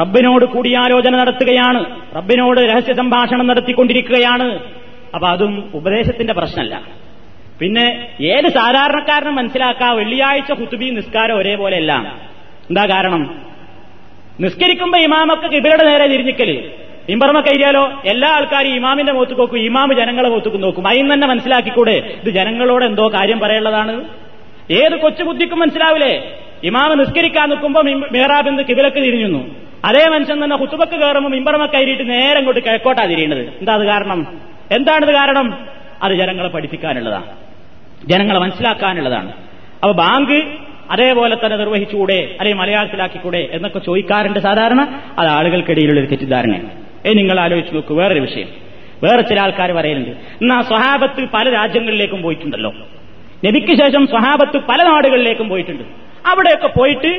[0.00, 1.80] റബ്ബിനോട് കൂടിയാലോചന നടത്തുകയാണ്
[2.16, 4.46] റബ്ബിനോട് രഹസ്യ സംഭാഷണം നടത്തിക്കൊണ്ടിരിക്കുകയാണ്
[5.14, 6.74] അപ്പൊ അതും ഉപദേശത്തിന്റെ പ്രശ്നമല്ല
[7.60, 7.86] പിന്നെ
[8.20, 11.92] ഏത് സാധാരണക്കാരനും മനസ്സിലാക്കാ വെള്ളിയാഴ്ച കുത്തുബി നിസ്കാരം ഒരേപോലെയല്ല
[12.70, 13.22] എന്താ കാരണം
[14.40, 16.56] നിസ്കരിക്കുമ്പോ ഇമാമൊക്കെ ഇവരുടെ നേരെ തിരിഞ്ഞിക്കല്
[17.08, 17.82] ഇമ്പർമ കൈരിയാലോ
[18.04, 23.06] എല്ലാ ആൾക്കാരും ഇമാമിന്റെ മുഖത്ത് നോക്കും ഇമാമ് ജനങ്ങളെ മുഖത്ത് നോക്കും അതിന് തന്നെ മനസ്സിലാക്കിക്കൂടെ ഇത് ജനങ്ങളോട് എന്തോ
[23.08, 23.94] കാര്യം പറയുള്ളതാണ്
[24.70, 26.14] ഏത് കൊച്ചു ബുദ്ധിക്കും മനസ്സിലാവില്ലേ
[26.62, 27.84] ഇമാമ നിസ്കരിക്കാൻ നിൽക്കുമ്പോൾ
[28.16, 29.40] മെഹ്റാബിന്ന് കിബിലക്ക് തിരിഞ്ഞുന്നു
[29.84, 34.20] അതേ മനുഷ്യൻ തന്നെ കുത്തുബക്ക് കയറുമ്പോൾ മിമ്പറമ കയറിയിട്ട് നേരെ ഇങ്ങോട്ട് കിഴക്കോട്ടാ തിരിയുന്നത് എന്താ അത് കാരണം
[34.70, 35.46] എന്താണിത് കാരണം
[36.02, 37.28] അത് ജനങ്ങളെ പഠിപ്പിക്കാനുള്ളതാണ്
[38.06, 39.30] ജനങ്ങളെ മനസ്സിലാക്കാനുള്ളതാണ്
[39.82, 40.36] അപ്പൊ ബാങ്ക്
[40.90, 44.80] അതേപോലെ തന്നെ നിർവഹിച്ചുകൂടെ അല്ലെങ്കിൽ മലയാളത്തിലാക്കിക്കൂടെ എന്നൊക്കെ ചോദിക്കാറുണ്ട് സാധാരണ
[45.18, 46.54] അത് ആളുകൾക്കിടയിലുള്ള ഒരു തെറ്റിദ്ധാരണ
[47.06, 48.48] ഏ നിങ്ങൾ ആലോചിച്ച് നോക്കൂ വേറൊരു വിഷയം
[49.02, 50.10] വേറെ ചില ആൾക്കാർ പറയുന്നുണ്ട്
[50.42, 52.70] എന്നാ സ്വഹാബത്ത് പല രാജ്യങ്ങളിലേക്കും പോയിട്ടുണ്ടല്ലോ
[53.46, 55.84] നബിക്ക് ശേഷം സ്വഹാബത്ത് പല നാടുകളിലേക്കും പോയിട്ടുണ്ട്
[56.24, 57.12] അവിടെയൊക്കെ പോയിട്ട്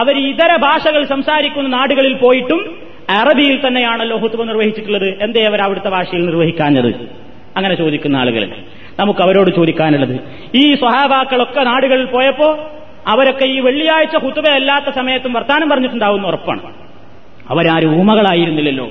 [0.00, 2.60] അവർ ഇതര ഭാഷകൾ സംസാരിക്കുന്ന നാടുകളിൽ പോയിട്ടും
[3.10, 6.90] അറബിയിൽ തന്നെയാണല്ലോ ഹുത്തുബ നിർവഹിച്ചിട്ടുള്ളത് എന്തേ അവർ അവിടുത്തെ ഭാഷയിൽ നിർവഹിക്കാഞ്ഞത്
[7.56, 8.58] അങ്ങനെ ചോദിക്കുന്ന ആളുകളുണ്ട്
[8.98, 10.14] നമുക്ക് അവരോട് ചോദിക്കാനുള്ളത്
[10.54, 12.48] ഈ സ്വഹാബാക്കളൊക്കെ നാടുകളിൽ പോയപ്പോ
[13.06, 16.62] അവരൊക്കെ ഈ വെള്ളിയാഴ്ച ഹുത്തുബ അല്ലാത്ത സമയത്തും വർത്താനം പറഞ്ഞിട്ടുണ്ടാവും ഉറപ്പാണ്
[17.50, 18.86] അവരാരും ഊമകളായിരുന്നില്ലല്ലോ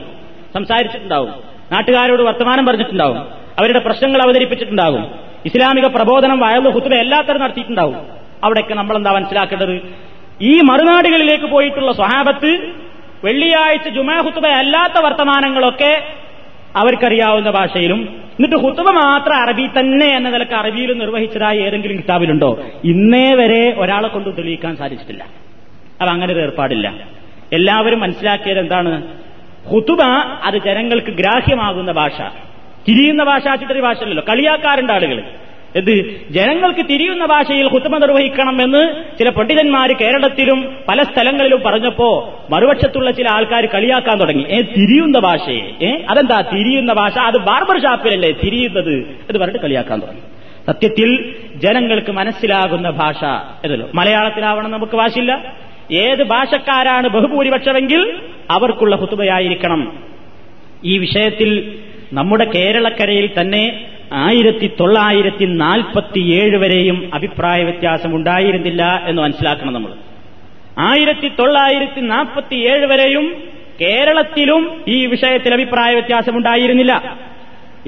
[0.55, 1.31] സംസാരിച്ചിട്ടുണ്ടാവും
[1.71, 3.19] നാട്ടുകാരോട് വർത്തമാനം പറഞ്ഞിട്ടുണ്ടാവും
[3.59, 5.03] അവരുടെ പ്രശ്നങ്ങൾ അവതരിപ്പിച്ചിട്ടുണ്ടാകും
[5.45, 7.97] ഇസ്ലാമിക പ്രബോധനം വയലു ഹുത്തുബ എല്ലാത്തരം നടത്തിയിട്ടുണ്ടാവും
[8.43, 9.75] അവിടെയൊക്കെ നമ്മൾ എന്താ മനസ്സിലാക്കേണ്ടത്
[10.41, 12.51] ഈ മറുനാടുകളിലേക്ക് പോയിട്ടുള്ള സ്വഹാബത്ത്
[13.23, 15.93] വെള്ളിയാഴ്ച ജുമാ ഹുത്തുബ അല്ലാത്ത വർത്തമാനങ്ങളൊക്കെ
[16.75, 17.99] അവർക്കറിയാവുന്ന ഭാഷയിലും
[18.35, 22.49] എന്നിട്ട് ഹുത്തുബ മാത്രം അറബി തന്നെ എന്ന നിലക്ക് അറബിയിൽ നിർവഹിച്ചതായി ഏതെങ്കിലും കിതാബിലുണ്ടോ
[22.83, 25.23] ഇന്നേ വരെ ഒരാളെ കൊണ്ട് തെളിയിക്കാൻ സാധിച്ചിട്ടില്ല
[26.01, 26.87] അത് അങ്ങനെ ഒരു ഏർപ്പാടില്ല
[27.53, 28.91] എല്ലാവരും മനസ്സിലാക്കിയത് എന്താണ്
[29.69, 30.01] ഹുത്തുബ
[30.43, 32.17] അത് ജനങ്ങൾക്ക് ഗ്രാഹ്യമാകുന്ന ഭാഷ
[32.87, 35.17] തിരിയുന്ന ഭാഷ ചിത്രി ഭാഷയല്ലോ കളിയാക്കാറുണ്ട് ആളുകൾ
[35.75, 35.91] എന്ത്
[36.31, 38.81] ജനങ്ങൾക്ക് തിരിയുന്ന ഭാഷയിൽ കുത്തുമ നിർവഹിക്കണം എന്ന്
[39.19, 40.59] ചില പണ്ഡിതന്മാർ കേരളത്തിലും
[40.87, 42.09] പല സ്ഥലങ്ങളിലും പറഞ്ഞപ്പോ
[42.51, 48.31] മറുപക്ഷത്തുള്ള ചില ആൾക്കാർ കളിയാക്കാൻ തുടങ്ങി ഏ തിരിയുന്ന ഭാഷയെ ഏ അതെന്താ തിരിയുന്ന ഭാഷ അത് ബാർബർ ഷാപ്പിലല്ലേ
[48.43, 48.95] തിരിയുന്നത്
[49.29, 50.23] എന്ന് പറഞ്ഞിട്ട് കളിയാക്കാൻ തുടങ്ങി
[50.67, 51.09] സത്യത്തിൽ
[51.55, 53.21] ജനങ്ങൾക്ക് മനസ്സിലാകുന്ന ഭാഷ
[53.63, 55.35] എന്നല്ലോ മലയാളത്തിലാവണം നമുക്ക് ഭാഷയില്ല
[55.99, 58.01] ഏത് ഭാഷക്കാരാണ് ബഹുഭൂരിപക്ഷമെങ്കിൽ
[58.51, 59.81] അവർക്കുള്ള ഹുത്തുബയായിരിക്കണം
[60.83, 61.49] ഈ വിഷയത്തിൽ
[62.13, 63.63] നമ്മുടെ കേരളക്കരയിൽ തന്നെ
[64.17, 69.91] ആയിരത്തി തൊള്ളായിരത്തി നാൽപ്പത്തിയേഴ് വരെയും അഭിപ്രായ വ്യത്യാസം ഉണ്ടായിരുന്നില്ല എന്ന് മനസ്സിലാക്കണം നമ്മൾ
[70.79, 73.25] ആയിരത്തി തൊള്ളായിരത്തി നാൽപ്പത്തിയേഴ് വരെയും
[73.81, 74.63] കേരളത്തിലും
[74.87, 76.93] ഈ വിഷയത്തിൽ അഭിപ്രായ വ്യത്യാസം ഉണ്ടായിരുന്നില്ല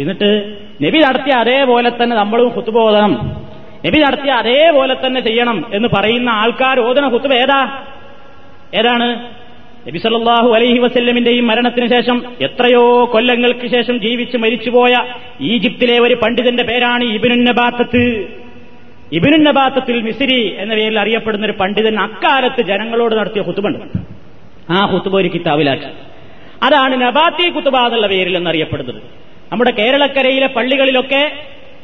[0.00, 0.30] എന്നിട്ട്
[0.84, 3.14] നബി നടത്തിയ അതേപോലെ തന്നെ നമ്മളും കുത്തുബോധനം
[3.86, 7.62] നബി നടത്തിയ അതേപോലെ തന്നെ ചെയ്യണം എന്ന് പറയുന്ന ആൾക്കാർ ഓതന കുത്തുബ ഏതാ
[8.74, 9.08] ഏതാണ്
[9.86, 12.18] നബിസല്ലാഹു അലൈഹി വസല്ലമിന്റെയും മരണത്തിന് ശേഷം
[12.40, 14.94] എത്രയോ കൊല്ലങ്ങൾക്ക് ശേഷം ജീവിച്ച് മരിച്ചുപോയ
[15.48, 18.04] ഈജിപ്തിലെ ഒരു പണ്ഡിതന്റെ പേരാണ് ഇബിനുന്നബാത്തത്ത്
[19.12, 23.80] ഇബിനുന്നബാത്തത്തിൽ മിസിരി എന്ന പേരിൽ അറിയപ്പെടുന്ന ഒരു പണ്ഡിതൻ അക്കാലത്ത് ജനങ്ങളോട് നടത്തിയ കുത്തുബുണ്ട്
[24.72, 25.90] ആ കുത്തുബ ഒരു കിതാബിലാക്കി
[26.64, 29.02] അതാണ് നബാത്തി കുത്തുബ എന്നുള്ള പേരിൽ എന്നറിയപ്പെടുന്നത്
[29.52, 31.24] നമ്മുടെ കേരളക്കരയിലെ പള്ളികളിലൊക്കെ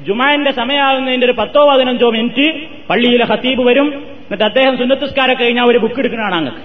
[0.08, 2.46] ജുമാന്റെ സമയമാകുന്നതിന്റെ ഒരു പത്തോ പതിനഞ്ചോ മിനിറ്റ്
[2.90, 3.88] പള്ളിയിലെ ഹത്തീബ് വരും
[4.26, 6.64] എന്നിട്ട് അദ്ദേഹം സുന്നത്തിസ്കാരം കഴിഞ്ഞാൽ ഒരു ബുക്ക് എടുക്കണതാണ് അങ്ങക്ക്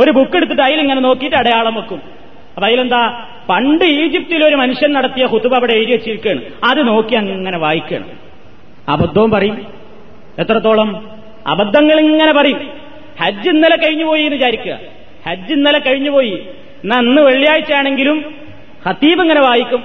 [0.00, 2.00] ഒരു ബുക്ക് എടുത്തിട്ട് അതിലിങ്ങനെ നോക്കിയിട്ട് അടയാളം വെക്കും
[2.54, 3.02] അപ്പൊ അതിലെന്താ
[3.48, 8.10] പണ്ട് ഈജിപ്തിൽ ഒരു മനുഷ്യൻ നടത്തിയ ഹുത്തുബ അവിടെ എഴുതി വെച്ചിരിക്കുകയാണ് അത് നോക്കി അങ്ങനെ വായിക്കണം
[8.88, 9.56] അബദ്ധവും പറയും
[10.38, 10.90] എത്രത്തോളം
[11.46, 12.60] അബദ്ധങ്ങൾ ഇങ്ങനെ പറയും
[13.20, 14.74] ഹജ്ജ് ഇന്നലെ കഴിഞ്ഞുപോയി എന്ന് വിചാരിക്കുക
[15.26, 16.34] ഹജ്ജ് ഇന്നലെ കഴിഞ്ഞുപോയി
[16.84, 18.18] എന്നാ അന്ന് വെള്ളിയാഴ്ച ആണെങ്കിലും
[18.86, 19.80] ഹത്തീബ് ഇങ്ങനെ വായിക്കും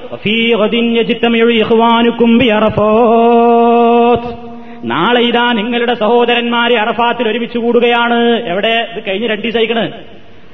[4.83, 8.17] നാളെ ഇതാ നിങ്ങളുടെ സഹോദരന്മാരെ അറഫാത്തിൽ ഒരുമിച്ച് കൂടുകയാണ്
[8.47, 9.85] എവിടെ ഇത് കഴിഞ്ഞ് രണ്ടീ സൈക്കണ്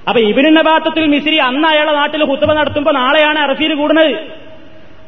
[0.08, 4.14] അപ്പൊ ഇവരുടെ ഭാഗത്തിൽ മിശ്രി അന്ന് അയാളെ നാട്ടിൽ കുത്തുമ നടത്തുമ്പോൾ നാളെയാണ് അറഫീൽ കൂടുന്നത്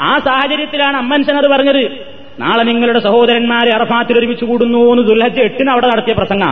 [0.01, 1.83] ആ സാഹചര്യത്തിലാണ് അമ്മൻസൻ അത് പറഞ്ഞത്
[2.39, 6.43] നാളെ നിങ്ങളുടെ സഹോദരന്മാരെ അറഫാത്തിൽ ഒരുമിച്ച് കൂടുന്നു എന്ന് ദുല്ലഹജ് എട്ടിന് അവിടെ നടത്തിയ പ്രസംഗ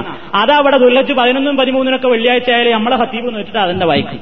[0.33, 4.19] അതവിടെ ദുല്ലഹജ് പതിനൊന്നും പതിമൂന്നിനൊക്കെ വെള്ളിയാഴ്ച ആയാലും നമ്മളെ ഹത്തീബ് നോക്കിയിട്ട് അതെന്നെ വായിക്കും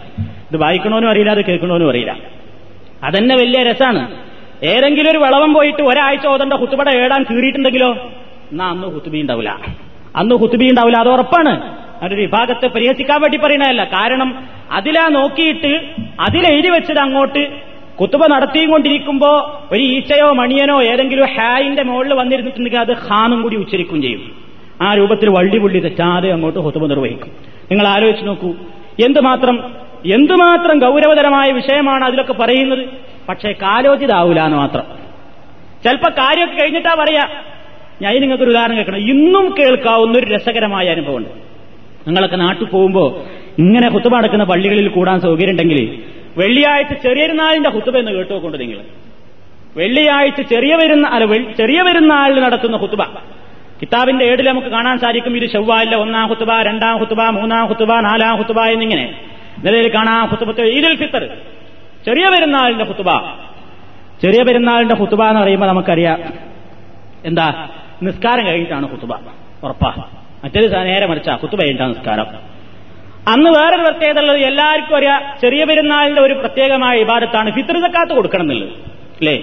[0.49, 2.15] ഇത് വായിക്കണോന്നും അറിയില്ല അത് കേൾക്കണോന്നും അറിയില്ല
[3.03, 4.01] അതെന്നെ വലിയ രസാണ്
[4.63, 7.91] ഏതെങ്കിലും ഒരു വളവം പോയിട്ട് ഒരാഴ്ച ഓതണ്ട കുത്തുപട ഏടാൻ കീറിയിട്ടുണ്ടെങ്കിലോ
[8.51, 9.51] എന്നാ അന്ന് ഹുത്തുബി ഉണ്ടാവില്ല
[10.15, 11.53] അന്ന് ഹുത്തുബി ഉണ്ടാവില്ല അത് ഉറപ്പാണ്
[12.01, 14.29] അവരുടെ വിഭാഗത്തെ പരിഹസിക്കാൻ വേണ്ടി പറയണതല്ല കാരണം
[14.71, 15.73] അതിലാ നോക്കിയിട്ട്
[16.19, 17.43] അതിലെഴുതി വെച്ചത് അങ്ങോട്ട്
[17.99, 18.23] കുത്തുബ
[18.67, 19.31] കൊണ്ടിരിക്കുമ്പോ
[19.71, 24.23] ഒരു ഈച്ചയോ മണിയനോ ഏതെങ്കിലും ഹായിന്റെ മുകളിൽ വന്നിരുന്നിട്ടുണ്ടെങ്കിൽ അത് ഹാനും കൂടി ഉച്ചരിക്കുകയും ചെയ്യും
[24.81, 27.31] ആ രൂപത്തിൽ വള്ളി പുള്ളി തെറ്റാതെ അങ്ങോട്ട് ഹുത്തുബ നിർവഹിക്കും
[27.71, 28.51] നിങ്ങൾ ആലോചിച്ച് നോക്കൂ
[29.05, 29.57] എന്തുമാത്രം
[30.11, 32.83] എന്തുമാത്രം ഗൗരവതരമായ വിഷയമാണ് അതിലൊക്കെ പറയുന്നത്
[33.29, 34.85] പക്ഷേ കാലോചിതാവൂല മാത്രം
[35.83, 37.23] ചിലപ്പോ കാര്യമൊക്കെ കഴിഞ്ഞിട്ടാ പറയാ
[38.01, 41.29] ഞാൻ നിങ്ങൾക്കൊരു ഒരു ഉദാഹരണം കേൾക്കണം ഇന്നും കേൾക്കാവുന്ന ഒരു രസകരമായ അനുഭവമുണ്ട്
[42.07, 43.07] നിങ്ങളൊക്കെ നാട്ടിൽ പോകുമ്പോൾ
[43.57, 45.79] ഇങ്ങനെ കുത്തുബ അടക്കുന്ന പള്ളികളിൽ കൂടാൻ സൗകര്യമുണ്ടെങ്കിൽ
[46.37, 46.93] വെള്ളിയാഴ്ച
[47.33, 48.79] നാളിന്റെ കുത്തുബ എന്ന് കേട്ടുകൊണ്ട് നിങ്ങൾ
[49.75, 51.25] വെള്ളിയാഴ്ച ചെറിയ വരുന്ന അല്ല
[51.57, 53.03] ചെറിയ പെരുന്നാളിൽ നടത്തുന്ന കുത്തുബ
[53.81, 58.59] കിതാബിന്റെ ഏടിൽ നമുക്ക് കാണാൻ സാധിക്കും ഇത് ചൊവ്വാലിലെ ഒന്നാം കുത്തുബ രണ്ടാം കുത്തുബ മൂന്നാം കുത്തുബ നാലാം കുത്തുബ
[58.65, 59.05] എന്നിങ്ങനെ
[59.63, 61.23] നിലയിൽ കാണാം കുത്തുബത്ത് ഈദുൽ ഫിത്തർ
[62.05, 63.09] ചെറിയ പെരുന്നാളിന്റെ കുത്തുബ
[64.21, 66.19] ചെറിയ പെരുന്നാളിന്റെ കുത്തുബ എന്ന് പറയുമ്പോൾ നമുക്കറിയാം
[67.25, 67.47] എന്താ
[68.01, 69.13] നിസ്കാരം കഴിഞ്ഞിട്ടാണ് കുത്തുബ
[69.63, 69.89] ഉറപ്പാ
[70.43, 72.27] മറ്റൊരു നേരെ മറിച്ചാ കുത്തുബ കഴിഞ്ഞിട്ടാണ് നിസ്കാരം
[73.31, 75.07] അന്ന് വേറൊരു പ്രത്യേകത ഉള്ളത് എല്ലാവർക്കും ഒരു
[75.41, 78.71] ചെറിയ പെരുന്നാളിന്റെ ഒരു പ്രത്യേകമായ ഇബാദത്താണ് ഫിത്രിതക്കാത്ത് സക്കാത്ത് കൊടുക്കണം എന്നുള്ളത്
[79.19, 79.35] അല്ലേ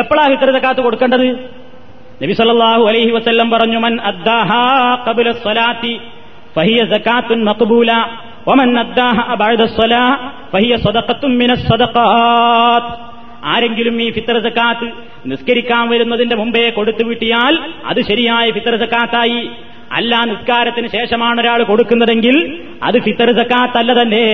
[0.00, 1.26] എപ്പോഴാ ഫിത്രിതക്കാത്ത് സക്കാത്ത് കൊടുക്കേണ്ടത്
[2.22, 4.60] നബി സല്ലല്ലാഹു അലൈഹി വസല്ലം പറഞ്ഞു മൻ അദ്ദാഹാ
[5.06, 5.94] ഖബല സ്വലാത്തി
[6.56, 6.84] ഫഹിയ
[9.74, 10.04] സ്വലാ
[10.52, 11.66] ഫഹിയ സദഖത്തുൻ മിനസ്
[13.44, 14.36] ആരെങ്കിലും ഈ ഫിത്തർ
[15.26, 17.54] നിസ്കരിക്കാൻ വരുന്നതിന്റെ മുമ്പേ കൊടുത്തു വിട്ടിയാൽ
[17.84, 18.76] അത് ശരിയായ ഫിത്തർ
[19.92, 22.36] അല്ല നിസ്കാരത്തിന് ശേഷമാണ് ഒരാൾ കൊടുക്കുന്നതെങ്കിൽ
[22.82, 23.30] അത് ഫിത്തർ
[23.74, 24.24] അല്ല തന്നെ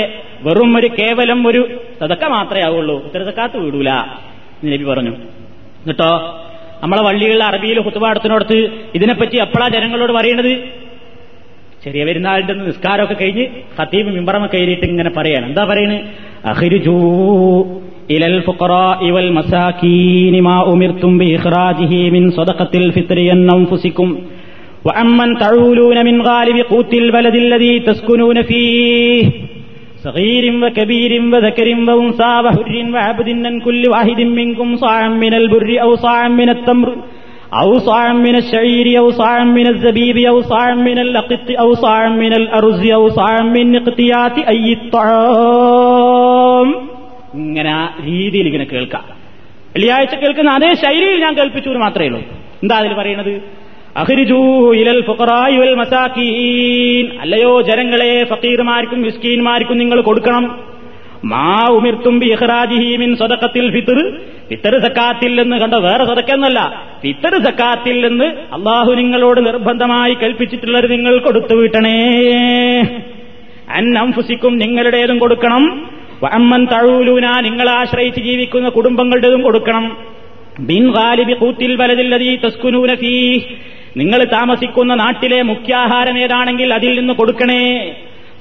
[0.43, 1.63] വെറും ഒരു കേവലം ഒരു
[2.03, 5.13] തതക്ക മാത്രമേ ആവുള്ളൂ ഫിത്തർ വിടൂല വീടൂല നബി പറഞ്ഞു
[5.83, 6.11] എന്നിട്ടോ
[6.83, 8.57] നമ്മളെ വള്ളികളിൽ അറബിയിൽ ഹുത്തുപാടത്തിനോടത്ത്
[8.95, 10.53] ഇതിനെപ്പറ്റി എപ്പോഴാ ജനങ്ങളോട് പറയണത്
[11.83, 13.45] ചെറിയ പെരുന്നാളിന്റെ നിസ്കാരമൊക്കെ കഴിഞ്ഞ്
[13.79, 16.03] ഖത്തീബ് മിമ്പറമൊക്കെ കയറിയിട്ട് ഇങ്ങനെ പറയാണ് എന്താ പറയുന്നത്
[16.45, 16.97] അഹിരുജൂ
[18.11, 24.19] إلى الفقراء والمساكين ما أمرتم بإخراجه من صدقة الفطر أنفسكم
[24.85, 29.31] وأمن تعولون من غالب قوت البلد الذي تسكنون فيه
[30.05, 36.29] صغير وكبير وذكر وأنثى وحر وعبد أن كل واحد منكم صاع من البر أو صاع
[36.29, 36.97] من التمر
[37.63, 42.33] أو صاع من الشعير أو صاع من الزبيب أو صاع من اللقط أو صاع من
[42.33, 46.32] الأرز أو صاع من نقطيات أي الطعام
[47.39, 49.05] ഇങ്ങനെ ആ രീതിയിൽ ഇങ്ങനെ കേൾക്കാം
[49.75, 52.21] വെള്ളിയാഴ്ച കേൾക്കുന്ന അതേ ശൈലിയിൽ ഞാൻ കേൾപ്പിച്ചു എന്ന് മാത്രമേ ഉള്ളൂ
[52.63, 53.35] എന്താ അതിൽ പറയണത്
[57.21, 60.45] അല്ലയോ ജനങ്ങളെ ഫക്കീർമാർക്കും മിസ്കീൻമാർക്കും നിങ്ങൾ കൊടുക്കണം
[61.25, 63.99] മാ ഉമിർത്തുംബി ഇഹ്റാജിഹീമിൻ സ്വതക്കത്തിൽ ഫിത്തർ
[64.49, 66.61] ഫിത്തർ സക്കാത്തിൽ നിന്ന് കണ്ട വേറെ സ്വതക്കെന്നല്ല
[67.03, 71.97] ഫിത്തർ സക്കാത്തിൽ നിന്ന് അള്ളാഹു നിങ്ങളോട് നിർബന്ധമായി കൽപ്പിച്ചിട്ടുള്ളത് നിങ്ങൾ കൊടുത്തു വിട്ടണേ
[74.15, 75.65] ഫുസിക്കും നിങ്ങളുടേതും കൊടുക്കണം
[76.23, 79.85] വഅമ്മൻ തഴൂലൂന നിങ്ങളെ ആശ്രയിച്ച് ജീവിക്കുന്ന കുടുംബങ്ങളുടേതും കൊടുക്കണം
[80.69, 83.13] ബിൻ ഗാലിബി കൂത്തിൽ വലതില്ലതി തസ്കുനൂന ഫീ
[84.01, 87.63] നിങ്ങൾ താമസിക്കുന്ന നാട്ടിലെ മുഖ്യാഹാരം ഏതാണെങ്കിൽ അതിൽ നിന്ന് കൊടുക്കണേ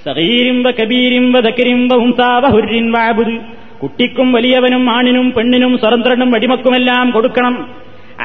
[0.05, 3.35] സഹീരിംബ കബീരിംബ ദക്കരിംബ ഹുംസാവ ഹുരിൻ വാബുദ്
[3.81, 7.55] കുട്ടിക്കും വലിയവനും ആണിനും പെണ്ണിനും സ്വതന്ത്രനും അടിമക്കുമെല്ലാം കൊടുക്കണം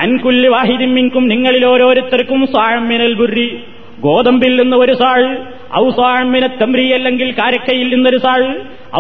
[0.03, 2.43] അൻകുല് വാഹിദിമ്മിൻകും നിങ്ങളിൽ ഓരോരുത്തർക്കും
[2.89, 3.47] മിനൽ ബുരി
[4.01, 5.23] ഗോതമ്പിൽ നിന്ന് ഒരു സാൾ
[5.75, 8.43] ഔസാമിനെ തമ്രി അല്ലെങ്കിൽ കാരക്കയിൽ നിന്നൊരു സാൾ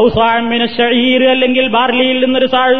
[0.00, 2.72] ഔസാമിനെ ഷഹീർ അല്ലെങ്കിൽ ബാർലിയിൽ നിന്നൊരു സാൾ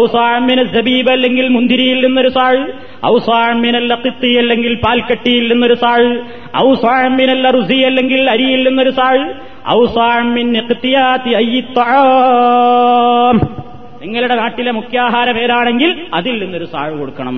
[0.00, 2.56] ഔസാമിനെ സബീബ് അല്ലെങ്കിൽ മുന്തിരിയിൽ നിന്നൊരു സാൾ
[3.06, 6.02] ഔസാമിനൽ ലഖിത്തി അല്ലെങ്കിൽ പാൽക്കട്ടിയിൽ നിന്നൊരു സാൾ
[6.62, 9.18] ഔസാമിനൽ റുസി അല്ലെങ്കിൽ അരിയിൽ നിന്നൊരു സാൾ
[9.70, 10.48] ഔസാമിൻ
[14.02, 17.36] നിങ്ങളുടെ നാട്ടിലെ മുഖ്യാഹാര പേരാണെങ്കിൽ അതിൽ നിന്നൊരു സാഴ് കൊടുക്കണം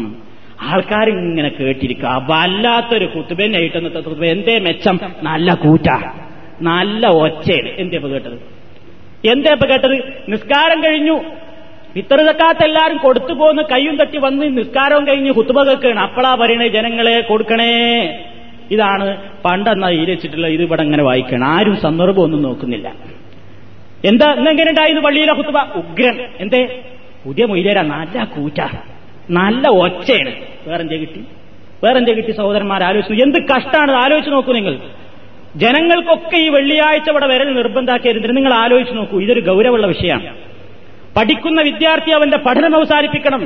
[0.65, 4.97] ആൾക്കാരിങ്ങനെ കേട്ടിരിക്കുക വല്ലാത്തൊരു കുത്തുബനായിട്ട് ഇന്നത്തെ കുത്തുബ എന്തേ മെച്ചം
[5.23, 5.89] നല്ല കൂറ്റ
[6.63, 8.37] നല്ല ഒച്ചയാണ് എന്തേ ഇപ്പൊ കേട്ടത്
[9.29, 9.97] എന്തേ ഇപ്പൊ കേട്ടത്
[10.29, 11.17] നിസ്കാരം കഴിഞ്ഞു
[11.97, 17.71] ഇത്തറുതക്കാത്ത എല്ലാരും കൊടുത്തു പോന്ന് കയ്യും തട്ടി വന്ന് നിസ്കാരവും കഴിഞ്ഞ് കുത്തുബ കേൾക്കുകയാണ് അപ്പളാ പറയണേ ജനങ്ങളെ കൊടുക്കണേ
[18.71, 19.07] ഇതാണ്
[19.45, 22.89] പണ്ടെന്നാ ഈരച്ചിട്ടുള്ള ഇത് ഇവിടെ അങ്ങനെ വായിക്കണം ആരും സന്ദർഭം ഒന്നും നോക്കുന്നില്ല
[24.05, 26.61] എന്താ ഇന്നെങ്ങനെ ഉണ്ടായിരുന്നു പള്ളിയിലെ കുത്തുബ ഉഗ്രൻ എന്തേ
[27.25, 28.79] പുതിയ മൊയ്ലേരാ നല്ല കൂറ്റാണ്
[29.31, 30.33] നല്ല ഒച്ചയാണ്
[30.67, 31.21] വേറെന്തേ കിട്ടി
[31.85, 34.75] വേറെന്തേ കിട്ടി സഹോദരന്മാർ ആലോചിച്ചു എന്ത് കഷ്ടാണ് ആലോചിച്ച് നോക്കൂ നിങ്ങൾ
[35.57, 40.33] ജനങ്ങൾക്കൊക്കെ ഈ വെള്ളിയാഴ്ച ഇവിടെ വരൽ നിർബന്ധാക്കിയിരുന്നിട്ട് നിങ്ങൾ ആലോചിച്ച് നോക്കൂ ഇതൊരു ഗൗരവമുള്ള വിഷയമാണ്
[41.17, 43.43] പഠിക്കുന്ന വിദ്യാർത്ഥി അവന്റെ പഠനം അവസാനിപ്പിക്കണം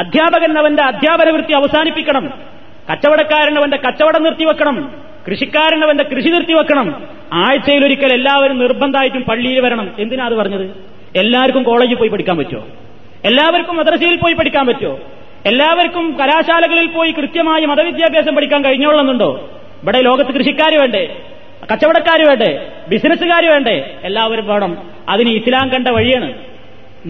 [0.00, 2.24] അധ്യാപകൻ അവന്റെ അധ്യാപന വൃത്തി അവസാനിപ്പിക്കണം
[2.90, 4.76] കച്ചവടക്കാരൻ അവന്റെ കച്ചവടം നിർത്തിവെക്കണം
[5.26, 6.86] കൃഷിക്കാരൻ അവന്റെ കൃഷി നിർത്തിവെക്കണം
[7.38, 10.66] ആഴ്ചയിലൊരിക്കൽ എല്ലാവരും നിർബന്ധമായിട്ടും പള്ളിയിൽ വരണം എന്തിനാ അത് പറഞ്ഞത്
[11.14, 12.64] എല്ലാവർക്കും കോളേജിൽ പോയി പഠിക്കാൻ പറ്റുമോ
[13.24, 14.94] എല്ലാവർക്കും മദ്രസയിൽ പോയി പഠിക്കാൻ പറ്റുമോ
[15.46, 19.30] എല്ലാവർക്കും കലാശാലകളിൽ പോയി കൃത്യമായി മതവിദ്യാഭ്യാസം പഠിക്കാൻ കഴിഞ്ഞോളുന്നുണ്ടോ
[19.82, 21.02] ഇവിടെ ലോകത്ത് കൃഷിക്കാർ വേണ്ടേ
[21.70, 22.50] കച്ചവടക്കാർ വേണ്ടേ
[22.88, 23.76] ബിസിനസ്സുകാർ വേണ്ടേ
[24.02, 24.72] എല്ലാവരും വേണം
[25.08, 26.28] അതിന് ഇസ്ലാം കണ്ട വഴിയാണ്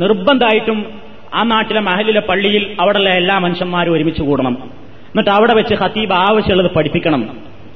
[0.00, 0.79] നിർബന്ധമായിട്ടും
[1.35, 4.55] ആ നാട്ടിലെ മഹലിലെ പള്ളിയിൽ അവിടെയുള്ള എല്ലാ മനുഷ്യന്മാരും ഒരുമിച്ച് കൂടണം
[5.11, 7.23] എന്നിട്ട് അവിടെ വെച്ച് ഹത്തീബ് ആവശ്യമുള്ളത് പഠിപ്പിക്കണം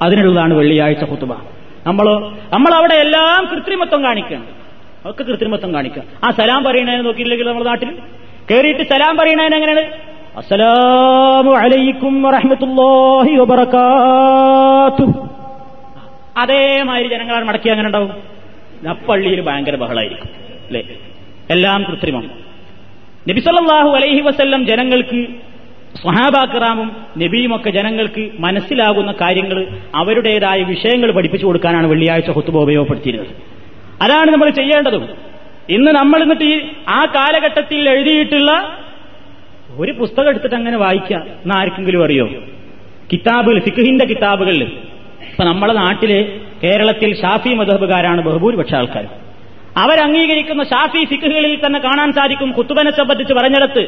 [0.01, 1.33] അതിനുള്ളതാണ് വെള്ളിയാഴ്ച കുത്തുബ
[1.85, 2.07] നമ്മൾ
[2.51, 4.47] നമ്മൾ അവിടെ എല്ലാം കൃത്രിമത്വം കാണിക്കണം
[5.05, 7.89] ഒക്കെ കൃത്രിമത്വം കാണിക്കുക ആ സലാം പറയണേ നോക്കിയില്ലെങ്കിൽ നമ്മുടെ നാട്ടിൽ
[8.47, 9.83] കയറിയിട്ട് സലാം പറയണേന് എങ്ങനെയാണ്
[10.37, 15.05] അസ്സലാമു അലൈക്കും വറഹമത്തുല്ലാഹി വബറക്കാത്തു
[16.37, 18.11] അതേമാതിരി ജനങ്ങളാണ് മടക്കി അങ്ങനെ ഉണ്ടാവും
[18.83, 20.31] നപ്പള്ളിയിൽ ഭയങ്കര ബഹളായിരിക്കും
[20.67, 20.81] അല്ലെ
[21.49, 22.25] എല്ലാം കൃത്രിമം
[23.29, 25.19] നബിസല്ലാഹു അലൈഹി വസ്ല്ലം ജനങ്ങൾക്ക്
[25.95, 26.87] സ്വഹാബാക്കറാമും
[27.17, 29.59] നബിയുമൊക്കെ ജനങ്ങൾക്ക് മനസ്സിലാകുന്ന കാര്യങ്ങൾ
[29.95, 33.31] അവരുടേതായ വിഷയങ്ങൾ പഠിപ്പിച്ചു കൊടുക്കാനാണ് വെള്ളിയാഴ്ച ഹുത്തുബ ഉപയോഗപ്പെടുത്തിയിരുന്നത്
[34.01, 35.05] അതാണ് നമ്മൾ ചെയ്യേണ്ടതും
[35.69, 36.55] ഇന്ന് നമ്മൾ എന്നിട്ട് ഈ
[36.89, 38.51] ആ കാലഘട്ടത്തിൽ എഴുതിയിട്ടുള്ള
[39.77, 42.25] ഒരു പുസ്തകം എടുത്തിട്ട് അങ്ങനെ വായിക്കുക എന്ന് ആർക്കെങ്കിലും അറിയോ
[43.11, 44.63] കിതാബുകൾ സിഖുഹിന്റെ കിതാബുകളിൽ
[45.27, 46.17] ഇപ്പൊ നമ്മളെ നാട്ടില്
[46.63, 49.05] കേരളത്തിൽ ഷാഫി മധബുകാരാണ് ബഹുഭൂരിപക്ഷ ആൾക്കാർ
[49.77, 53.83] അവരംഗീകരിക്കുന്ന ഷാഫി ഫിഖുകളിൽ തന്നെ കാണാൻ സാധിക്കും കുത്തുബനെ സംബന്ധിച്ച് പറഞ്ഞെടുത്ത്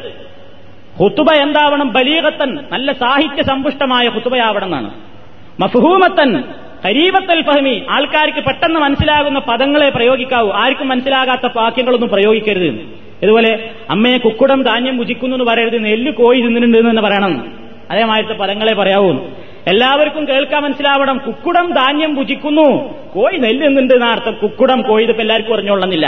[1.00, 4.90] ഹുത്തുബ എന്താവണം ബലീകത്തൻ നല്ല സാഹിത്യ സമ്പുഷ്ടമായ ഹുത്തുബയാവണം എന്നാണ്
[5.60, 6.32] മഫ്ഹൂമത്തൻ
[6.86, 12.70] കരീബത്തൽ ഫഹമി ആൾക്കാർക്ക് പെട്ടെന്ന് മനസ്സിലാകുന്ന പദങ്ങളെ പ്രയോഗിക്കാവൂ ആർക്കും മനസ്സിലാകാത്ത വാക്യങ്ങളൊന്നും പ്രയോഗിക്കരുത്
[13.24, 13.52] ഇതുപോലെ
[13.90, 17.34] അമ്മയെ കുക്കുടം ധാന്യം ഭുജിക്കുന്നു എന്ന് പറയരുത് നെല്ല് കോഴി തിന്നിട്ടുണ്ട് എന്ന് പറയണം
[17.92, 19.12] അതേമാതിരി പദങ്ങളെ പറയാവൂ
[19.68, 22.68] എല്ലാവർക്കും കേൾക്കാൻ മനസ്സിലാവണം കുക്കുടം ധാന്യം ഭുജിക്കുന്നു
[23.14, 26.08] കോഴി നെല്ല് തിന്നുണ്ട് എന്നർത്ഥം കുക്കുടം കോഴി ഇതിപ്പോ എല്ലാവർക്കും പറഞ്ഞോളന്നില്ല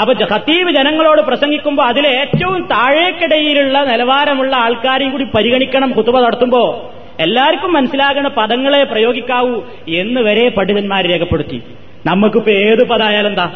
[0.00, 6.62] അപ്പൊ ഹത്തീവ് ജനങ്ങളോട് പ്രസംഗിക്കുമ്പോൾ അതിലെ ഏറ്റവും താഴേക്കിടയിലുള്ള നിലവാരമുള്ള ആൾക്കാരെയും കൂടി പരിഗണിക്കണം കുത്തുവ നടത്തുമ്പോ
[7.20, 9.56] എല്ലാവർക്കും മനസ്സിലാകുന്ന പദങ്ങളെ പ്രയോഗിക്കാവൂ
[9.94, 11.58] എന്ന് വരെ പണ്ഡിതന്മാർ രേഖപ്പെടുത്തി
[12.06, 13.46] നമുക്കിപ്പോ ഏത് പദമായാലും എന്താ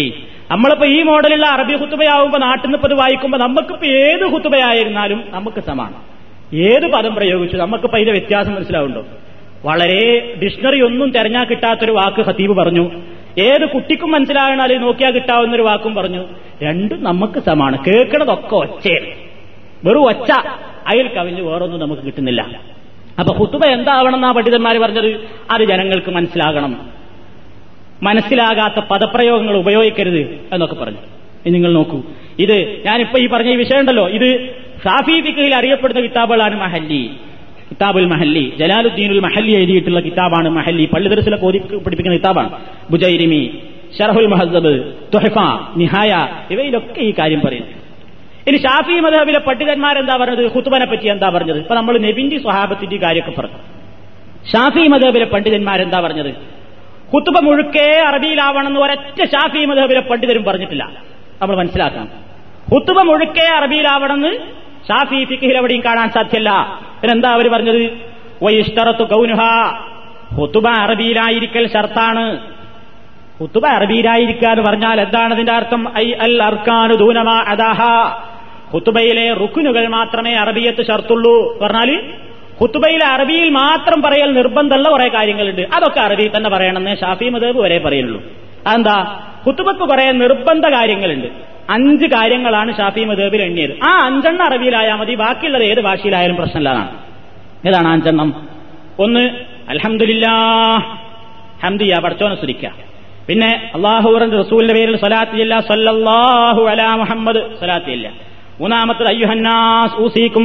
[0.00, 0.12] ഏയ്
[0.50, 6.00] നമ്മളിപ്പോ ഈ മോഡലുള്ള അറബി ഹുത്തുബയാവുമ്പോ നാട്ടിൽ നിന്ന് ഇത് വായിക്കുമ്പോ നമുക്കിപ്പോ ഏത് ഹുത്തുബയായിരുന്നാലും നമുക്ക് സമാനം
[6.66, 9.02] ഏത് പദം പ്രയോഗിച്ചു നമുക്കിപ്പോ അതിന്റെ വ്യത്യാസം മനസ്സിലാവുണ്ടോ
[9.64, 10.00] വളരെ
[10.42, 12.84] ഡിക്ഷണറി ഒന്നും തെരഞ്ഞാൽ കിട്ടാത്തൊരു വാക്ക് ഹതീബ് പറഞ്ഞു
[13.38, 16.22] ഏത് കുട്ടിക്കും മനസ്സിലാകണം അല്ലെങ്കിൽ നോക്കിയാൽ ഒരു വാക്കും പറഞ്ഞു
[16.62, 19.10] രണ്ടും നമുക്ക് സമാണ് കേൾക്കണതൊക്കെ ഒച്ചയാണ്
[19.84, 20.30] വെറും ഒച്ച
[20.86, 22.42] അയൽ കവിഞ്ഞ് വേറൊന്നും നമുക്ക് കിട്ടുന്നില്ല
[23.18, 25.10] അപ്പൊ കുത്തുബ എന്താവണം എന്നാ പണ്ഡിതന്മാർ പറഞ്ഞത്
[25.50, 26.72] അത് ജനങ്ങൾക്ക് മനസ്സിലാകണം
[28.02, 30.20] മനസ്സിലാകാത്ത പദപ്രയോഗങ്ങൾ ഉപയോഗിക്കരുത്
[30.52, 31.02] എന്നൊക്കെ പറഞ്ഞു
[31.46, 31.98] നിങ്ങൾ നോക്കൂ
[32.38, 32.56] ഇത്
[32.84, 34.28] ഞാനിപ്പോ ഈ പറഞ്ഞ ഈ ഉണ്ടല്ലോ ഇത്
[34.84, 37.02] സാഫി ഫിഖിൽ അറിയപ്പെടുന്ന കിതാബുകളാണ് മഹല്ലി
[37.70, 42.50] കിതാബുൽ മഹല്ലി ജലാലുദ്ദീനുൽ മഹല്ലി എഴുതിയിട്ടുള്ള കിതാബാണ് മഹല്ലി പള്ളിദർസിലൊക്കെ ഓതി പഠിപ്പിക്കുന്ന കിതാബാണ്
[42.90, 43.42] ബുജൈരിമി
[43.98, 44.72] ഷറഹുൽ മഹദബ്
[45.14, 45.38] തൊഹഫ
[45.76, 46.12] നിഹായ
[46.50, 47.74] ഇവയിലൊക്കെ ഈ കാര്യം പറയുന്നു
[48.48, 53.58] ഇനി ഷാഫി മതബിലെ പണ്ഡിതന്മാരെന്താ പറഞ്ഞത് ഹുത്തുബനെ പറ്റി എന്താ പറഞ്ഞത് ഇപ്പൊ നമ്മൾ നെബിന്റെ സ്വഹാബത്തിന്റെ കാര്യമൊക്കെ പറഞ്ഞു
[54.52, 56.32] ഷാഫി മതബിലെ പണ്ഡിതന്മാരെന്താ പറഞ്ഞത്
[57.44, 60.84] മുഴുക്കെ അറബിയിലാവണം എന്ന് ഒരൊറ്റ ഷാഫി മതബിലെ പണ്ഡിതരും പറഞ്ഞിട്ടില്ല
[61.40, 62.08] നമ്മൾ മനസ്സിലാക്കണം
[63.06, 64.32] മുഴുക്കെ അറബിയിലാവണം എന്ന്
[64.88, 66.50] ഷാഫി ഫിഖിൽ എവിടെയും കാണാൻ സാധ്യല്ല
[67.00, 67.82] പിന്നെന്താ അവർ പറഞ്ഞത്
[68.42, 69.42] വൈഷ്തറത്തു കൗനുഹ
[70.38, 72.24] കുത്തുബ അറബിയിലായിരിക്കൽ ഷർത്താണ്
[73.40, 77.80] കുത്തുബ അറബിയിലായിരിക്കാന്ന് പറഞ്ഞാൽ എന്താണ് അതിന്റെ അർത്ഥം ഐ അൽ അർക്കാനു ദൂനമാ അദാഹ
[78.72, 81.90] ഹുത്തുബയിലെ റുക്കുനുകൾ മാത്രമേ അറബിയത്ത് ചേർത്തുള്ളൂ പറഞ്ഞാൽ
[82.60, 88.18] ഹുത്തുബയിലെ അറബിയിൽ മാത്രം പറയൽ നിർബന്ധമുള്ള കുറെ കാര്യങ്ങളുണ്ട് അതൊക്കെ അറബിയിൽ തന്നെ പറയണമെന്ന് ഷാഫി മദേബ് വരെ പറയുള്ളൂ
[88.66, 88.96] അതെന്താ
[89.44, 91.28] ഹുത്തുബക്ക് കുറെ നിർബന്ധ കാര്യങ്ങളുണ്ട്
[91.70, 96.92] അഞ്ച് കാര്യങ്ങളാണ് ഷാഫി മദേബിൽ എണ്ണിയത് ആ അഞ്ചെണ്ണം അറബിയിലായാൽ മതി ബാക്കിയുള്ളത് ഏത് ഭാഷയിലായാലും പ്രശ്നമില്ലാതാണ്
[97.68, 98.30] ഏതാണ് അഞ്ചെണ്ണം
[98.98, 99.24] ഒന്ന്
[99.68, 100.34] അലഹമില്ലാ
[101.64, 102.70] ഹംദിയ പഠിച്ചോനെ സ്തുതിക്കുക
[103.28, 104.10] പിന്നെ അള്ളാഹു
[104.36, 108.08] റസൂലിന്റെ പേരിൽ സലാത്തിയില്ല സല്ലാഹു അലാ മുഹമ്മദ് സലാത്തിയില്ല
[108.60, 110.44] മൂന്നാമത്തത് അയ്യുഹന്നാസ് ഊസിക്കും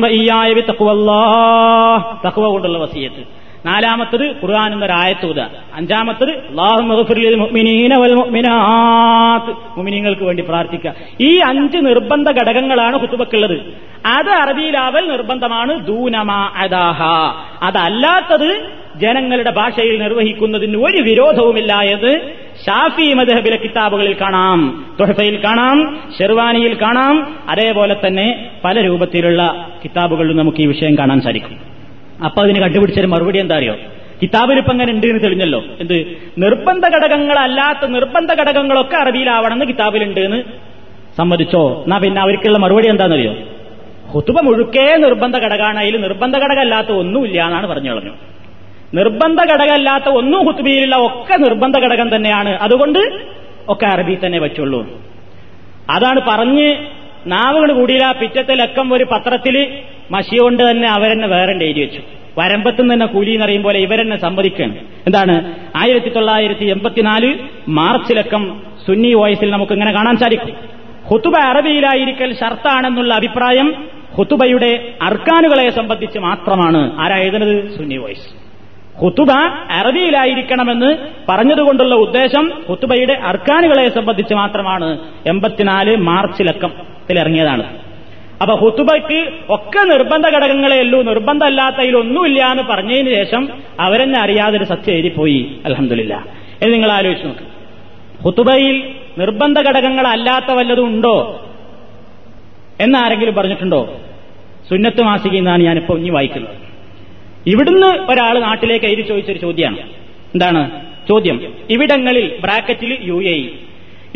[2.26, 3.24] തക്കുവ കൊണ്ടുള്ള വസീയത്ത്
[3.66, 5.42] നാലാമത്തത് ഖുർആൻ എന്നൊരു ആയത്തൂത
[5.76, 6.32] അഞ്ചാമത്തത്
[9.78, 10.94] മുമിനിങ്ങൾക്ക് വേണ്ടി പ്രാർത്ഥിക്കുക
[11.22, 13.58] ഈ അഞ്ച് നിർബന്ധ ഘടകങ്ങളാണ് കുത്തുബക്കുള്ളത്
[14.06, 16.42] അത് അറബിയിലാവൽ നിർബന്ധമാണ് ദൂനമാ
[17.64, 18.50] അതല്ലാത്തത്
[19.02, 22.14] ജനങ്ങളുടെ ഭാഷയിൽ നിർവഹിക്കുന്നതിന് ഒരു വിരോധവുമില്ല എന്ന്
[22.66, 24.60] ഷാഫി മദഹബിലെ കിതാബുകളിൽ കാണാം
[25.00, 25.78] തൊഹഫയിൽ കാണാം
[26.18, 27.16] ഷെർവാനിയിൽ കാണാം
[27.50, 28.28] അതേപോലെ തന്നെ
[28.66, 29.42] പല രൂപത്തിലുള്ള
[29.84, 31.58] കിതാബുകളിലും നമുക്ക് ഈ വിഷയം കാണാൻ സാധിക്കും
[32.26, 33.76] അപ്പൊ അതിന് കണ്ടുപിടിച്ചൊരു മറുപടി എന്താ അറിയോ
[34.22, 35.96] കിതാബിലിപ്പം അങ്ങനെ ഉണ്ട് എന്ന് തെളിഞ്ഞല്ലോ എന്ത്
[36.38, 40.40] നിർബന്ധ ഘടകങ്ങളല്ലാത്ത നിർബന്ധ ഘടകങ്ങളൊക്കെ അറബിയിലാവണമെന്ന് കിതാബിലുണ്ട് എന്ന്
[41.18, 43.34] സമ്മതിച്ചോ എന്നാ പിന്നെ അവർക്കുള്ള മറുപടി എന്താണെന്നറിയോ
[44.14, 48.14] ഹുതുബ മുഴുക്കേ നിർബന്ധ ഘടകമാണ് അതിൽ നിർബന്ധ ഘടകമല്ലാത്ത ഒന്നുമില്ല എന്നാണ് പറഞ്ഞു കളഞ്ഞു
[48.94, 53.00] നിർബന്ധ ഘടകമല്ലാത്ത ഒന്നും ഹുത്ബിയിലുള്ള ഒക്കെ നിർബന്ധ ഘടകം തന്നെയാണ് അതുകൊണ്ട്
[53.68, 54.82] ഒക്കെ അറബി തന്നെ പറ്റുള്ളൂ
[55.90, 56.68] അതാണ് പറഞ്ഞ്
[57.28, 59.56] നാവുകൾ കൂടിയില്ല പിറ്റത്തെ ലക്കം ഒരു പത്രത്തിൽ
[60.12, 62.02] മഷി കൊണ്ട് തന്നെ അവരെന്നെ വേറെ എഴുതി വെച്ചു
[62.38, 64.76] വരമ്പത്തും തന്നെ കൂലി എന്ന് അറിയും പോലെ ഇവരെന്നെ സമ്മതിക്കുകയാണ്
[65.08, 65.34] എന്താണ്
[65.78, 67.30] ആയിരത്തി തൊള്ളായിരത്തി എൺപത്തിനാല്
[67.72, 68.44] മാർച്ച് ലക്കം
[68.86, 70.56] സുന്നി വോയിസിൽ നമുക്ക് ഇങ്ങനെ കാണാൻ സാധിക്കും
[71.10, 73.70] ഹുത്തുബ അറബിയിലായിരിക്കൽ ഷർത്താണെന്നുള്ള അഭിപ്രായം
[74.18, 74.72] ഹുത്തുബയുടെ
[75.02, 78.28] അർക്കാനുകളെ സംബന്ധിച്ച് മാത്രമാണ് ആരാ എഴുതുന്നത് സുന്നി വോയിസ്
[79.02, 79.32] കുത്തുബ
[79.72, 80.90] അറബിയിലായിരിക്കണമെന്ന്
[81.30, 84.90] പറഞ്ഞതുകൊണ്ടുള്ള ഉദ്ദേശം കുത്തുബയുടെ അർക്കാനുകളെ സംബന്ധിച്ച് മാത്രമാണ്
[85.26, 86.44] എൺപത്തിനാല് മാർച്ച്
[87.18, 87.66] ഇറങ്ങിയതാണ്
[88.42, 89.20] അപ്പൊ ഹുത്തുബയ്ക്ക്
[89.50, 93.44] ഒക്കെ നിർബന്ധ ഘടകങ്ങളേ ഉള്ളൂ നിർബന്ധമല്ലാത്തതിലൊന്നുമില്ല എന്ന് പറഞ്ഞതിന് ശേഷം
[93.80, 94.20] അവരെന്നെ
[94.50, 96.14] ഒരു സത്യം എഴുതിപ്പോയി അലഹമില്ല
[96.62, 97.46] എന്ന് നിങ്ങൾ ആലോചിച്ച് നോക്ക്
[98.24, 98.76] ഹുത്തുബയിൽ
[99.18, 101.16] നിർബന്ധ ഘടകങ്ങളല്ലാത്ത വല്ലതും ഉണ്ടോ
[102.80, 103.82] എന്നാരെങ്കിലും പറഞ്ഞിട്ടുണ്ടോ
[104.70, 106.63] സുന്നത്ത് മാസികയിൽ നിന്നാണ് ഞാനിപ്പോ ഇനി വായിക്കുന്നത്
[107.46, 109.86] ഇവിടുന്ന് ഒരാൾ നാട്ടിലേക്ക് അയച്ചു ചോദിച്ചൊരു ചോദ്യമാണ്
[110.34, 110.62] എന്താണ്
[111.08, 111.38] ചോദ്യം
[111.70, 113.48] ഇവിടങ്ങളിൽ ബ്രാക്കറ്റിൽ U A E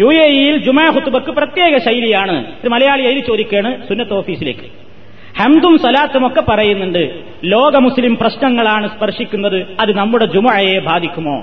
[0.00, 4.68] U A ഇയിൽ ജുമാ ഹുത്തുബക്ക് പ്രത്യേക ശൈലിയാണ് ഒരു മലയാളി അയിൽ ചോദിക്കുകയാണ് സുന്നത്ത് ഓഫീസിലേക്ക്
[5.39, 7.01] ഹംദും സലാത്തും ഒക്കെ പറയുന്നുണ്ട്
[7.45, 11.36] ലോക മുസ്ലിം പ്രശ്നങ്ങളാണ് സ്പർശിക്കുന്നത് അത് നമ്മുടെ ജുമയെ ബാധിക്കുമോ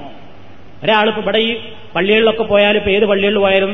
[0.83, 1.53] ഒരാളിപ്പോ ഇവിടെ ഈ
[1.95, 3.73] പള്ളികളിലൊക്കെ പോയാലും ഇപ്പൊ ഏത് പള്ളികളിൽ പോയാലും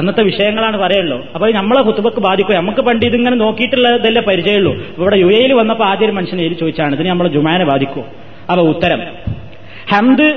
[0.00, 5.52] അന്നത്തെ വിഷയങ്ങളാണ് പറയുള്ളൂ അപ്പോൾ നമ്മളെ കുത്തുബക്ക് ബാധിക്കും നമുക്ക് പണ്ട് ഇതിങ്ങനെ നോക്കിയിട്ടുള്ളതല്ലേ പരിചയമുള്ളൂ ഇവിടെ യു എയിൽ
[5.52, 8.06] വന്നപ്പോൾ ആദ്യം മനുഷ്യൻ എഴുതി ചോദിച്ചാണ് ഇതിന് നമ്മളെ ജുമാനെ ബാധിക്കും
[8.50, 9.02] അപ്പോൾ ഉത്തരം
[9.92, 10.28] ഹംദ്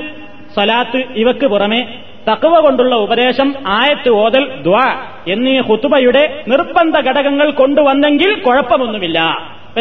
[0.56, 1.80] സലാത്ത് ഇവക്ക് പുറമെ
[2.28, 3.48] തക്കവ കൊണ്ടുള്ള ഉപദേശം
[3.72, 4.86] ആയത്ത് ഓതൽ ദ്വാ
[5.28, 9.18] എന്നീ ഹുത്തുബയുടെ നിർബന്ധ ഘടകങ്ങൾ കൊണ്ടുവന്നെങ്കിൽ കുഴപ്പമൊന്നുമില്ല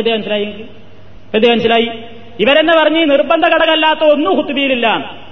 [0.00, 0.49] ഇത് മനസ്സിലായി
[1.35, 1.87] ഇത് മനസ്സിലായി
[2.39, 4.87] ഇവരെന്നെ പറഞ്ഞ് നിർബന്ധ ഘടകമല്ലാത്ത ഒന്നും ഹുത്തുബിയിലില്ല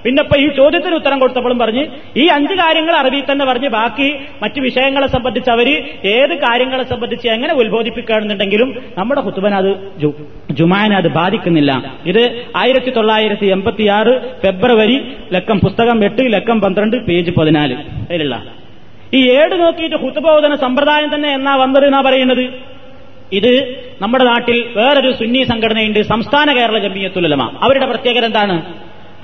[0.03, 1.83] പിന്നപ്പോ ഈ ചോദ്യത്തിന് ഉത്തരം കൊടുത്തപ്പോഴും പറഞ്ഞ്
[2.17, 4.07] ഈ അഞ്ച് കാര്യങ്ങൾ അറബിയിൽ തന്നെ പറഞ്ഞ് ബാക്കി
[4.41, 5.75] മറ്റു വിഷയങ്ങളെ സംബന്ധിച്ച് അവര്
[6.13, 9.71] ഏത് കാര്യങ്ങളെ സംബന്ധിച്ച് എങ്ങനെ ഉത്ബോധിപ്പിക്കുകയാണെന്നുണ്ടെങ്കിലും നമ്മുടെ കുത്തുബന അത്
[10.53, 11.71] ജുമാനെ അത് ബാധിക്കുന്നില്ല
[12.07, 12.23] ഇത്
[12.55, 14.97] ആയിരത്തി തൊള്ളായിരത്തി എൺപത്തിയാറ് ഫെബ്രുവരി
[15.33, 17.77] ലക്കം പുസ്തകം എട്ട് ലക്കം പന്ത്രണ്ട് പേജ് പതിനാല്
[18.09, 18.37] അതിലുള്ള
[19.13, 22.45] ഈ ഏട് നോക്കിയിട്ട് ഹുത്തുബോധന സമ്പ്രദായം തന്നെ എന്നാ വന്നത് എന്നാ പറയുന്നത്
[23.31, 23.51] ഇത്
[24.01, 28.55] നമ്മുടെ നാട്ടിൽ വേറൊരു സുന്നി സംഘടനയുണ്ട് സംസ്ഥാന കേരള ജമ്മിയത്തുലമ അവരുടെ പ്രത്യേകത എന്താണ്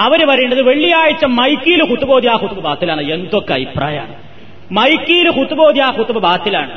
[0.00, 4.16] അവർ പറയേണ്ടത് വെള്ളിയാഴ്ച മൈക്കിയിൽ ഹുത്തുബോധി ആ ഹുത്തുബ് ബാത്തിലാണ് എന്തൊക്കെ അഭിപ്രായമാണ്
[4.72, 6.76] മൈക്കിയിൽ ഹുത്തുബോധി ആ ഹുത്തുബ് ബാത്തിലാണ്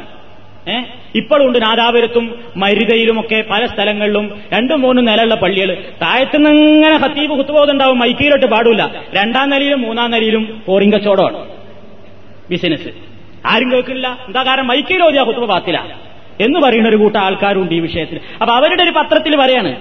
[0.68, 0.84] ഏഹ്
[1.14, 2.26] ഇപ്പോഴുണ്ട് നാദാപുരത്തും
[2.56, 5.70] മരുതയിലുമൊക്കെ പല സ്ഥലങ്ങളിലും രണ്ടും മൂന്നും നിലയുള്ള പള്ളികൾ
[6.02, 7.34] താഴത്തുനിന്ന് ഇങ്ങനെ ഹത്തീബ്
[7.70, 8.84] ഉണ്ടാവും മൈക്കിയിലോട്ട് പാടില്ല
[9.14, 11.40] രണ്ടാം നിലയിലും മൂന്നാം നിലയിലും പോറിംഗ് കച്ചവടമാണ്
[12.50, 12.92] ബിസിനസ്
[13.46, 15.92] ആരും കേൾക്കില്ല എന്താ കാരണം മൈക്കിയിലോതിയാ കുത്തുവ ബാത്തിലാണ്
[16.40, 19.72] എന്ന് പറയുന്ന ഒരു കൂട്ടം ആൾക്കാരുണ്ട് ഈ വിഷയത്തിൽ അപ്പൊ അവരുടെ ഒരു പത്രത്തിൽ പറയാണ്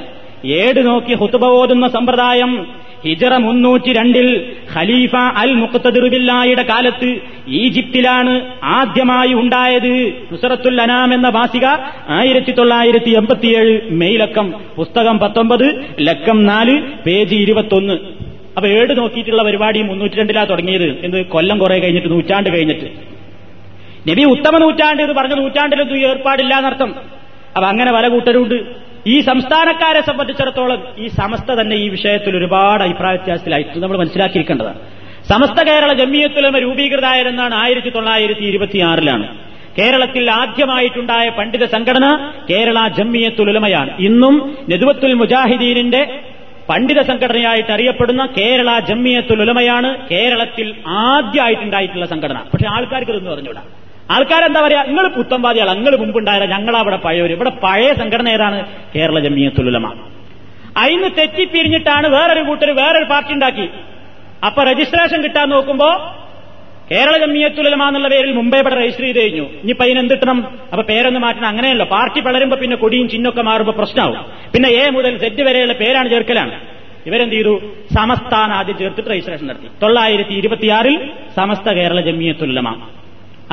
[0.57, 2.51] ഏട് നോക്കി ഹുത്തുബ ഓതുന്ന സമ്പ്രദായം
[3.05, 4.27] ഹിജറ മുന്നൂറ്റി രണ്ടിൽ
[4.73, 5.13] ഖലീഫ
[5.35, 7.09] അൽ മുഖത്തദിറുബില്ലായുടെ കാലത്ത്
[7.59, 8.33] ഈജിപ്തിലാണ്
[8.71, 9.93] ആദ്യമായി ഉണ്ടായത്
[10.31, 11.65] നുസറത്തുൽ അനാം എന്ന വാസിക
[12.09, 15.67] ആയിരത്തി തൊള്ളായിരത്തി എൺപത്തിയേഴ് മെയ്ലക്കം പുസ്തകം പത്തൊമ്പത്
[15.99, 16.75] ലക്കം നാല്
[17.05, 17.97] പേജ് ഇരുപത്തൊന്ന്
[18.57, 22.87] അപ്പൊ ഏട് നോക്കിയിട്ടുള്ള പരിപാടി മുന്നൂറ്റി രണ്ടിലാ തുടങ്ങിയത് എന്ന് കൊല്ലം കുറെ കഴിഞ്ഞിട്ട് നൂറ്റാണ്ട് കഴിഞ്ഞിട്ട്
[24.09, 27.19] നബി ഉത്തമ നൂറ്റാണ്ട് എന്ന് പറഞ്ഞ നൂറ്റാണ്ടിലൊന്നും ഏർപ്പാടില്ലാന്നർത്ഥം എന്നർത്ഥം
[27.55, 28.57] അപ്പൊ അങ്ങനെ പല കൂട്ടരുണ്ട്
[29.07, 34.81] ഈ സംസ്ഥാനക്കാരെ സംബന്ധിച്ചിടത്തോളം ഈ സമസ്ത തന്നെ ഈ വിഷയത്തിൽ ഒരുപാട് അഭിപ്രായ വ്യത്യാസത്തിലായി നമ്മൾ മനസ്സിലാക്കിയിരിക്കേണ്ടതാണ്
[35.29, 39.25] സമസ്ത കേരള ജമ്മിയത്തുലമ രൂപീകൃതമായതെന്നാണ് ആയിരത്തി തൊള്ളായിരത്തി ഇരുപത്തിയാറിലാണ്
[39.77, 42.05] കേരളത്തിൽ ആദ്യമായിട്ടുണ്ടായ പണ്ഡിത സംഘടന
[42.49, 44.35] കേരള ജമ്മിയത്തുലമയാണ് ഇന്നും
[44.69, 46.01] നെതുവത്തുൽ മുജാഹിദീനിന്റെ
[46.69, 50.67] പണ്ഡിത സംഘടനയായിട്ട് അറിയപ്പെടുന്ന കേരള ജമ്മിയത്തുലമയാണ് കേരളത്തിൽ
[51.05, 53.63] ആദ്യമായിട്ടുണ്ടായിട്ടുള്ള സംഘടന പക്ഷെ ആൾക്കാർക്ക് ഇതൊന്നും അറിഞ്ഞൂടാ
[54.11, 58.59] ആൾക്കാരെന്താ പറയാ നിങ്ങൾ പുത്തൻവാദികൾ നിങ്ങൾ മുമ്പുണ്ടായ ഞങ്ങളവിടെ പഴയവർ ഇവിടെ പഴയ സംഘടന ഏതാണ്
[58.95, 59.87] കേരള ജമിയത്തുലുലമ
[60.77, 63.67] അയിന്ന് തെറ്റിപ്പിരിഞ്ഞിട്ടാണ് വേറൊരു കൂട്ടർ വേറൊരു പാർട്ടി ഉണ്ടാക്കി
[64.45, 65.89] അപ്പൊ രജിസ്ട്രേഷൻ കിട്ടാൻ നോക്കുമ്പോ
[66.91, 70.39] കേരള ജമിയത്തുലമ എന്നുള്ള പേരിൽ മുംബൈ ഇവിടെ രജിസ്റ്റർ ചെയ്ത് കഴിഞ്ഞു ഇനിയിപ്പോ അതിനെന്തിട്ടണം
[70.71, 75.43] അപ്പൊ പേരൊന്ന് മാറ്റണം അങ്ങനെയല്ലോ പാർട്ടി പളരുമ്പോ പിന്നെ കൊടിയും ചിഹ്നൊക്കെ മാറുമ്പോ പ്രശ്നമാവും പിന്നെ എ മുതൽ സെറ്റ്
[75.43, 76.55] വരെയുള്ള പേരാണ് ചേർക്കലാണ്
[77.05, 77.53] ഇവരെന്ത് ചെയ്തു
[77.95, 80.97] സമസ്താൻ ആദ്യം ചേർത്തിട്ട് രജിസ്ട്രേഷൻ നടത്തി തൊള്ളായിരത്തി ഇരുപത്തിയാറിൽ
[81.35, 82.69] സമസ്ത കേരള ജമിയത്തുലമ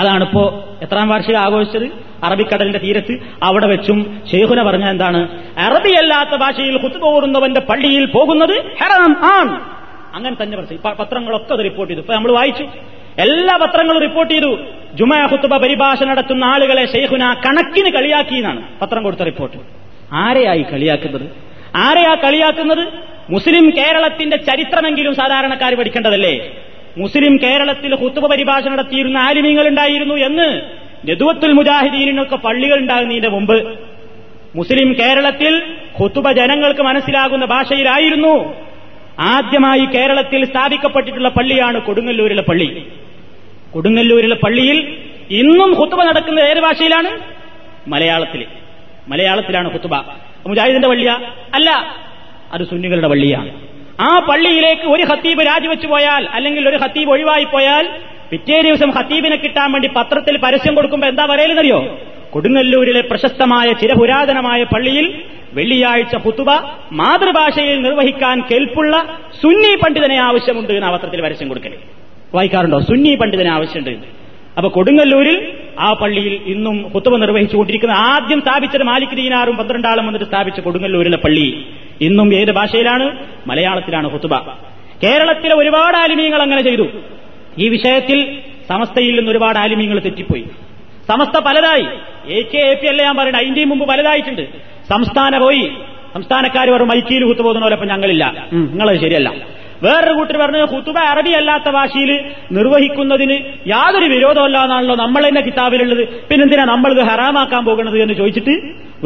[0.00, 0.43] അതാണ് ഇപ്പോ
[0.83, 1.87] എത്രാം വാർഷികം ആഘോഷിച്ചത്
[2.25, 3.15] അറബിക്കടലിന്റെ തീരത്ത്
[3.43, 3.99] അവിടെ വെച്ചും
[4.31, 5.21] ഷെയ്ഖുന പറഞ്ഞ എന്താണ്
[5.59, 9.55] അറബിയല്ലാത്ത ഭാഷയിൽ കുത്തുക പള്ളിയിൽ പോകുന്നത് ഹെറാം ആണ്
[10.15, 12.65] അങ്ങനെ തന്നെ പറഞ്ഞു പത്രങ്ങളൊക്കെ അത് റിപ്പോർട്ട് ചെയ്തു ഇപ്പൊ നമ്മൾ വായിച്ചു
[13.19, 14.51] എല്ലാ പത്രങ്ങളും റിപ്പോർട്ട് ചെയ്തു
[14.95, 17.91] ജുമാ ഹുത്തുബ പരിഭാഷ നടത്തുന്ന ആളുകളെ ഷെയ്ഖുന കണക്കിന്
[18.37, 19.61] എന്നാണ് പത്രം കൊടുത്ത റിപ്പോർട്ട്
[20.15, 21.27] ആരെയായി കളിയാക്കുന്നത്
[21.77, 22.85] ആരെയാ കളിയാക്കുന്നത്
[23.31, 26.35] മുസ്ലിം കേരളത്തിന്റെ ചരിത്രമെങ്കിലും സാധാരണക്കാർ പഠിക്കേണ്ടതല്ലേ
[26.99, 30.49] മുസ്ലിം കേരളത്തിൽ ഹുത്തുബ പരിഭാഷ നടത്തിയിരുന്ന ആലിമീങ്ങൾ ഉണ്ടായിരുന്നു എന്ന്
[31.09, 33.59] നെതുവത്തുൽ മുജാഹിദീനൊക്കെ പള്ളികൾ ഉണ്ടാകുന്നതിന്റെ മുമ്പ്
[34.55, 35.55] മുസ്ലിം കേരളത്തിൽ
[35.99, 38.35] ഹുത്തുബ ജനങ്ങൾക്ക് മനസ്സിലാകുന്ന ഭാഷയിലായിരുന്നു
[39.27, 42.69] ആദ്യമായി കേരളത്തിൽ സ്ഥാപിക്കപ്പെട്ടിട്ടുള്ള പള്ളിയാണ് കൊടുങ്ങല്ലൂരിലെ പള്ളി
[43.71, 44.79] കൊടുങ്ങല്ലൂരിലെ പള്ളിയിൽ
[45.31, 47.11] ഇന്നും ഹുത്തുബ നടക്കുന്നത് ഏത് ഭാഷയിലാണ്
[47.87, 48.43] മലയാളത്തിൽ
[49.09, 49.95] മലയാളത്തിലാണ് ഹുത്തുബ
[50.47, 51.15] മുജാഹിദിന്റെ പള്ളിയാ
[51.55, 51.71] അല്ല
[52.53, 53.51] അത് സുന്നികളുടെ പള്ളിയാണ്
[53.99, 57.85] ആ പള്ളിയിലേക്ക് ഒരു ഹത്തീബ് രാജിവെച്ചു പോയാൽ അല്ലെങ്കിൽ ഒരു ഹത്തീബ് ഒഴിവായി പോയാൽ
[58.31, 61.81] പിറ്റേ ദിവസം ഹത്തീബിനെ കിട്ടാൻ വേണ്ടി പത്രത്തിൽ പരസ്യം കൊടുക്കുമ്പോൾ എന്താ പറയലെന്നറിയോ
[62.31, 65.07] കൊടുങ്ങല്ലൂരിലെ പ്രശസ്തമായ ചിരപുരാതനമായ പള്ളിയിൽ
[65.55, 66.51] വെള്ളിയാഴ്ച പുത്തുബ
[66.93, 68.95] മാതൃഭാഷയിൽ നിർവഹിക്കാൻ കേൾപ്പുള്ള
[69.41, 71.79] സുന്നി പണ്ഡിതനെ ആവശ്യമുണ്ട് എന്ന് പത്രത്തിൽ പരസ്യം കൊടുക്കല്
[72.35, 74.09] വായിക്കാറുണ്ടോ സുന്നി പണ്ഡിതനെ ആവശ്യമുണ്ട്
[74.59, 75.37] അപ്പൊ കൊടുങ്ങല്ലൂരിൽ
[75.79, 81.49] ആ പള്ളിയിൽ ഇന്നും കുത്തുവ നിർവഹിച്ചുകൊണ്ടിരിക്കുന്ന ആദ്യം സ്ഥാപിച്ചത് മാലിക് ദീനാറും പന്ത്രണ്ടാളും വന്നിട്ട് സ്ഥാപിച്ച കൊടുങ്ങല്ലൂരിലെ പള്ളി
[82.01, 83.07] ഇന്നും ഏത് ഭാഷയിലാണ്
[83.47, 84.35] മലയാളത്തിലാണ് ഹുത്തുബ
[85.03, 86.87] കേരളത്തിലെ ഒരുപാട് ആലിമീങ്ങൾ അങ്ങനെ ചെയ്തു
[87.59, 88.19] ഈ വിഷയത്തിൽ
[88.69, 90.45] സമസ്തയിൽ നിന്ന് ഒരുപാട് ആലിമീങ്ങൾ തെറ്റിപ്പോയി
[91.09, 91.87] സമസ്ത പലതായി
[92.31, 94.43] എ കെ എ പി അല്ല ഞാൻ പറയുന്നത് അതിന്റെയും മുമ്പ് പലതായിട്ടുണ്ട്
[94.89, 95.63] സംസ്ഥാന പോയി
[96.15, 98.25] സംസ്ഥാനക്കാർ വെറും ഐക്യയിൽ ഹുത്തുപോകുന്ന പോലെ ഞങ്ങളില്ല
[98.65, 99.31] നിങ്ങളത് ശരിയല്ല
[99.83, 102.11] വേറൊരു കൂട്ടർ പറഞ്ഞു ഹുത്തുബ അറബി അല്ലാത്ത ഭാഷയിൽ
[102.53, 103.37] നിർവഹിക്കുന്നതിന്
[103.67, 108.55] യാതൊരു വിരോധമല്ലാന്നാണല്ലോ നമ്മൾ തന്നെ കിതാബിലുള്ളത് പിന്നെന്തിനാ നമ്മളിത് ഹറാമാക്കാൻ പോകുന്നത് എന്ന് ചോദിച്ചിട്ട്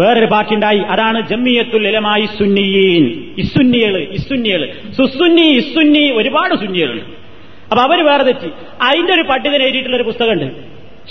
[0.00, 3.04] വേറൊരു പാർട്ടിണ്ടായി അതാണ് ജമ്മിയത്തുൽ ഇലമായി സുന്നിയീൻ
[3.38, 4.66] ഇസുന്നിയള് ഇസുന്നിയള്
[4.96, 7.08] സുസുന്നി ഇസുന്നി ഒരുപാട് സുന്നികളുണ്ട്
[7.70, 8.48] അപ്പൊ അവര് വേറെ തെറ്റി
[8.82, 10.46] അതിന്റെ ഒരു പട്ടികൻ എഴുതിയിട്ടുള്ള ഒരു പുസ്തകമുണ്ട്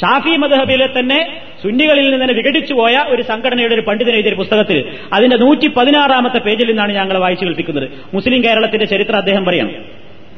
[0.02, 1.18] ഷാഫി മദഹബിലെ തന്നെ
[1.64, 4.78] സുന്നികളിൽ നിന്ന് തന്നെ വിഘടിച്ചു പോയ ഒരു സംഘടനയുടെ ഒരു പണ്ഡിതൻ എഴുതിയ പുസ്തകത്തിൽ
[5.14, 9.74] അതിന്റെ നൂറ്റി പതിനാറാമത്തെ പേജിൽ നിന്നാണ് ഞങ്ങൾ വായിച്ചു കേൾപ്പിക്കുന്നത് മുസ്ലിം കേരളത്തിന്റെ ചരിത്രം അദ്ദേഹം പറയണം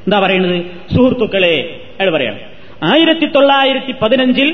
[0.08, 0.58] എന്താ പറയുന്നത്
[0.96, 1.54] സുഹൃത്തുക്കളെ
[2.00, 2.40] അയാൾ പറയണം
[2.86, 4.50] ആയിരത്തി തൊള്ളായിരത്തി പതിനഞ്ചിൽ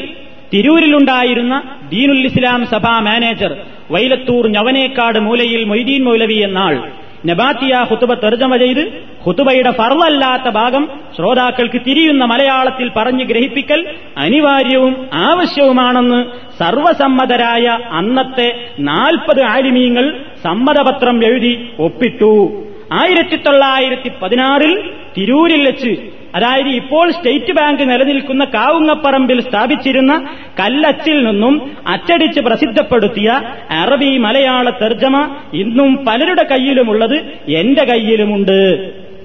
[0.54, 1.56] തിരൂരിലുണ്ടായിരുന്ന
[1.90, 3.52] ദീനുൽ ഇസ്ലാം സഭാ മാനേജർ
[3.92, 6.74] വൈലത്തൂർ ഞവനേക്കാട് മൂലയിൽ മൊയ്തീൻ മൗലവി എന്നാൾ
[7.26, 8.82] നബാത്തിയ ഹുതുബ തെർജമ ചെയ്ത്
[9.24, 10.84] ഹുതുബയുടെ ഫർവല്ലാത്ത ഭാഗം
[11.16, 13.82] ശ്രോതാക്കൾക്ക് തിരിയുന്ന മലയാളത്തിൽ പറഞ്ഞ് ഗ്രഹിപ്പിക്കൽ
[14.18, 14.94] അനിവാര്യവും
[15.24, 16.20] ആവശ്യവുമാണെന്ന്
[16.60, 17.66] സർവസമ്മതരായ
[17.92, 18.48] അന്നത്തെ
[18.84, 20.06] നാൽപ്പത് ആലിമീങ്ങൾ
[20.44, 21.54] സമ്മതപത്രം എഴുതി
[21.80, 22.32] ഒപ്പിട്ടു
[22.94, 24.72] ആയിരത്തി തൊള്ളായിരത്തി പതിനാറിൽ
[25.18, 25.92] തിരൂരിൽ വെച്ച്
[26.36, 30.14] അതായത് ഇപ്പോൾ സ്റ്റേറ്റ് ബാങ്ക് നിലനിൽക്കുന്ന കാവുങ്ങപ്പറമ്പിൽ സ്ഥാപിച്ചിരുന്ന
[30.60, 31.54] കല്ലച്ചിൽ നിന്നും
[31.88, 33.30] അച്ചടിച്ച് പ്രസിദ്ധപ്പെടുത്തിയ
[33.80, 35.18] അറബി മലയാള തർജ്ജമ
[35.54, 37.18] ഇന്നും പലരുടെ കയ്യിലുമുള്ളത്
[37.56, 38.58] എന്റെ കയ്യിലുമുണ്ട്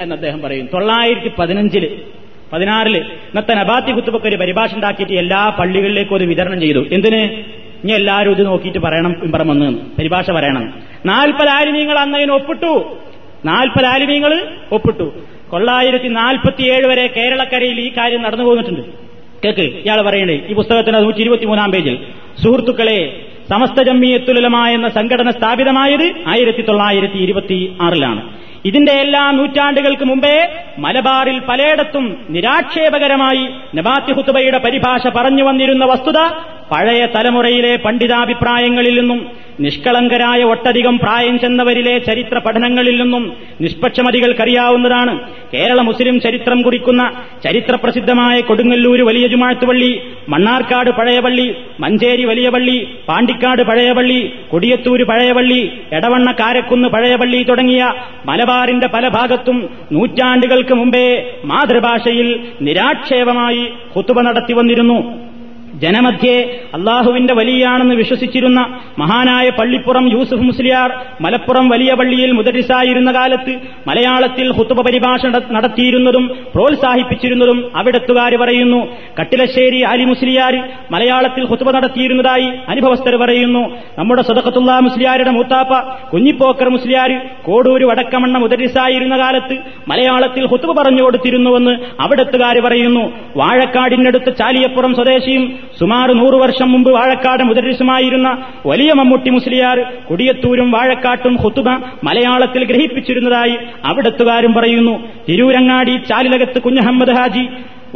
[0.00, 1.90] എന്ന് അദ്ദേഹം പറയും തൊള്ളായിരത്തി പതിനഞ്ചില്
[2.52, 3.00] പതിനാറില്
[3.28, 7.20] ഇന്നത്തെ നബാത്തി കുത്തുബക്ക് ഒരു പരിഭാഷ ഉണ്ടാക്കിയിട്ട് എല്ലാ പള്ളികളിലേക്കും ഒരു വിതരണം ചെയ്തു എന്തിന്
[7.82, 9.66] ഇനി എല്ലാവരും ഇത് നോക്കിയിട്ട് പറയണം ഇമ്പറം വന്ന്
[9.98, 10.64] പരിഭാഷ പറയണം
[11.06, 12.72] നാൽപ്പത് ആലിമീങ്ങൾ അന്ന് അതിന് ഒപ്പിട്ടു
[13.44, 14.32] നാൽപ്പത് ആലിമീങ്ങൾ
[14.72, 15.06] ഒപ്പിട്ടു
[15.54, 18.84] തൊള്ളായിരത്തി നാൽപ്പത്തിയേഴ് വരെ കേരളക്കരയിൽ ഈ കാര്യം നടന്നു പോന്നിട്ടുണ്ട്
[19.44, 21.96] കേക്ക് ഇയാൾ പറയണേ ഈ പുസ്തകത്തിന് നൂറ്റി ഇരുപത്തിമൂന്നാം പേജിൽ
[22.42, 23.00] സുഹൃത്തുക്കളെ
[23.50, 28.22] സമസ്ത ജമ്മിയത്തുലമ എന്ന സംഘടന സ്ഥാപിതമായത് ആയിരത്തി തൊള്ളായിരത്തി ഇരുപത്തി ആറിലാണ്
[28.64, 30.36] ഇതിന്റെ എല്ലാ നൂറ്റാണ്ടുകൾക്ക് മുമ്പേ
[30.78, 33.42] മലബാറിൽ പലയിടത്തും നിരാക്ഷേപകരമായി
[33.76, 36.20] നബാത്തി ഹുത്തുബയുടെ പരിഭാഷ പറഞ്ഞു വന്നിരുന്ന വസ്തുത
[36.70, 39.18] പഴയ തലമുറയിലെ പണ്ഡിതാഭിപ്രായങ്ങളിൽ നിന്നും
[39.60, 43.24] നിഷ്കളങ്കരായ ഒട്ടധികം പ്രായം ചെന്നവരിലെ ചരിത്ര പഠനങ്ങളിൽ നിന്നും
[43.60, 45.12] നിഷ്പക്ഷമതികൾക്കറിയാവുന്നതാണ്
[45.54, 47.02] കേരള മുസ്ലിം ചരിത്രം കുറിക്കുന്ന
[47.44, 49.90] ചരിത്രപ്രസിദ്ധമായ കൊടുങ്ങല്ലൂര് വലിയ ജുമാഴ്ത്തുപള്ളി
[50.28, 51.46] മണ്ണാർക്കാട് പഴയപള്ളി
[51.80, 52.76] മഞ്ചേരി വലിയ പള്ളി
[53.08, 54.20] പാണ്ടിക്കാട് പഴയപള്ളി
[54.50, 55.60] കൊടിയത്തൂര് പഴയപള്ളി
[55.92, 57.84] എടവണ്ണ കാരക്കുന്ന് പഴയപള്ളി തുടങ്ങിയ
[58.24, 59.60] മലബാറിന്റെ പല ഭാഗത്തും
[59.92, 61.06] നൂറ്റാണ്ടുകൾക്ക് മുമ്പേ
[61.44, 62.30] മാതൃഭാഷയിൽ
[62.60, 63.64] നിരാക്ഷേപമായി
[63.96, 64.98] കുത്തുവ നടത്തി വന്നിരുന്നു
[65.82, 66.36] ജനമധ്യേ
[66.74, 68.60] അള്ളാഹുവിന്റെ വലിയാണെന്ന് വിശ്വസിച്ചിരുന്ന
[68.98, 70.90] മഹാനായ പള്ളിപ്പുറം യൂസുഫ് മുസ്ലിയാർ
[71.20, 73.54] മലപ്പുറം വലിയ പള്ളിയിൽ മുദരിസായിരുന്ന കാലത്ത്
[73.86, 75.22] മലയാളത്തിൽ ഹുത്തുബ പരിഭാഷ
[75.50, 78.80] നടത്തിയിരുന്നതും പ്രോത്സാഹിപ്പിച്ചിരുന്നതും അവിടത്തുകാർ പറയുന്നു
[79.20, 80.54] കട്ടിലശ്ശേരി അലി മുസ്ലിയാർ
[80.90, 83.62] മലയാളത്തിൽ ഹുത്തുബ നടത്തിയിരുന്നതായി അനുഭവസ്ഥർ പറയുന്നു
[83.98, 85.72] നമ്മുടെ സദക്കത്തുള്ള മുസ്ലിയാരുടെ മൂത്താപ്പ
[86.10, 87.10] കുഞ്ഞിപ്പോക്കർ മുസ്ലിയാർ
[87.44, 89.56] കോടൂര് വടക്കമണ്ണ മുദരിസായിരുന്ന കാലത്ത്
[89.88, 91.74] മലയാളത്തിൽ ഹുത്തുബ പറഞ്ഞു കൊടുത്തിരുന്നുവെന്ന്
[92.00, 93.04] അവിടത്തുകാർ പറയുന്നു
[93.36, 95.44] വാഴക്കാടിനടുത്ത് ചാലിയപ്പുറം സ്വദേശിയും
[95.78, 98.28] സുമാർ നൂറു വർഷം മുമ്പ് വാഴക്കാട് മുദരിസുമായിരുന്ന
[98.66, 101.68] വലിയ മമ്മൂട്ടി മുസ്ലിയാർ കുടിയത്തൂരും വാഴക്കാട്ടും ഹുത്തുബ
[102.04, 103.56] മലയാളത്തിൽ ഗ്രഹിപ്പിച്ചിരുന്നതായി
[103.84, 104.94] അവിടത്തുകാരും പറയുന്നു
[105.28, 107.44] തിരൂരങ്ങാടി ചാലിലകത്ത് കുഞ്ഞഹമ്മദ് ഹാജി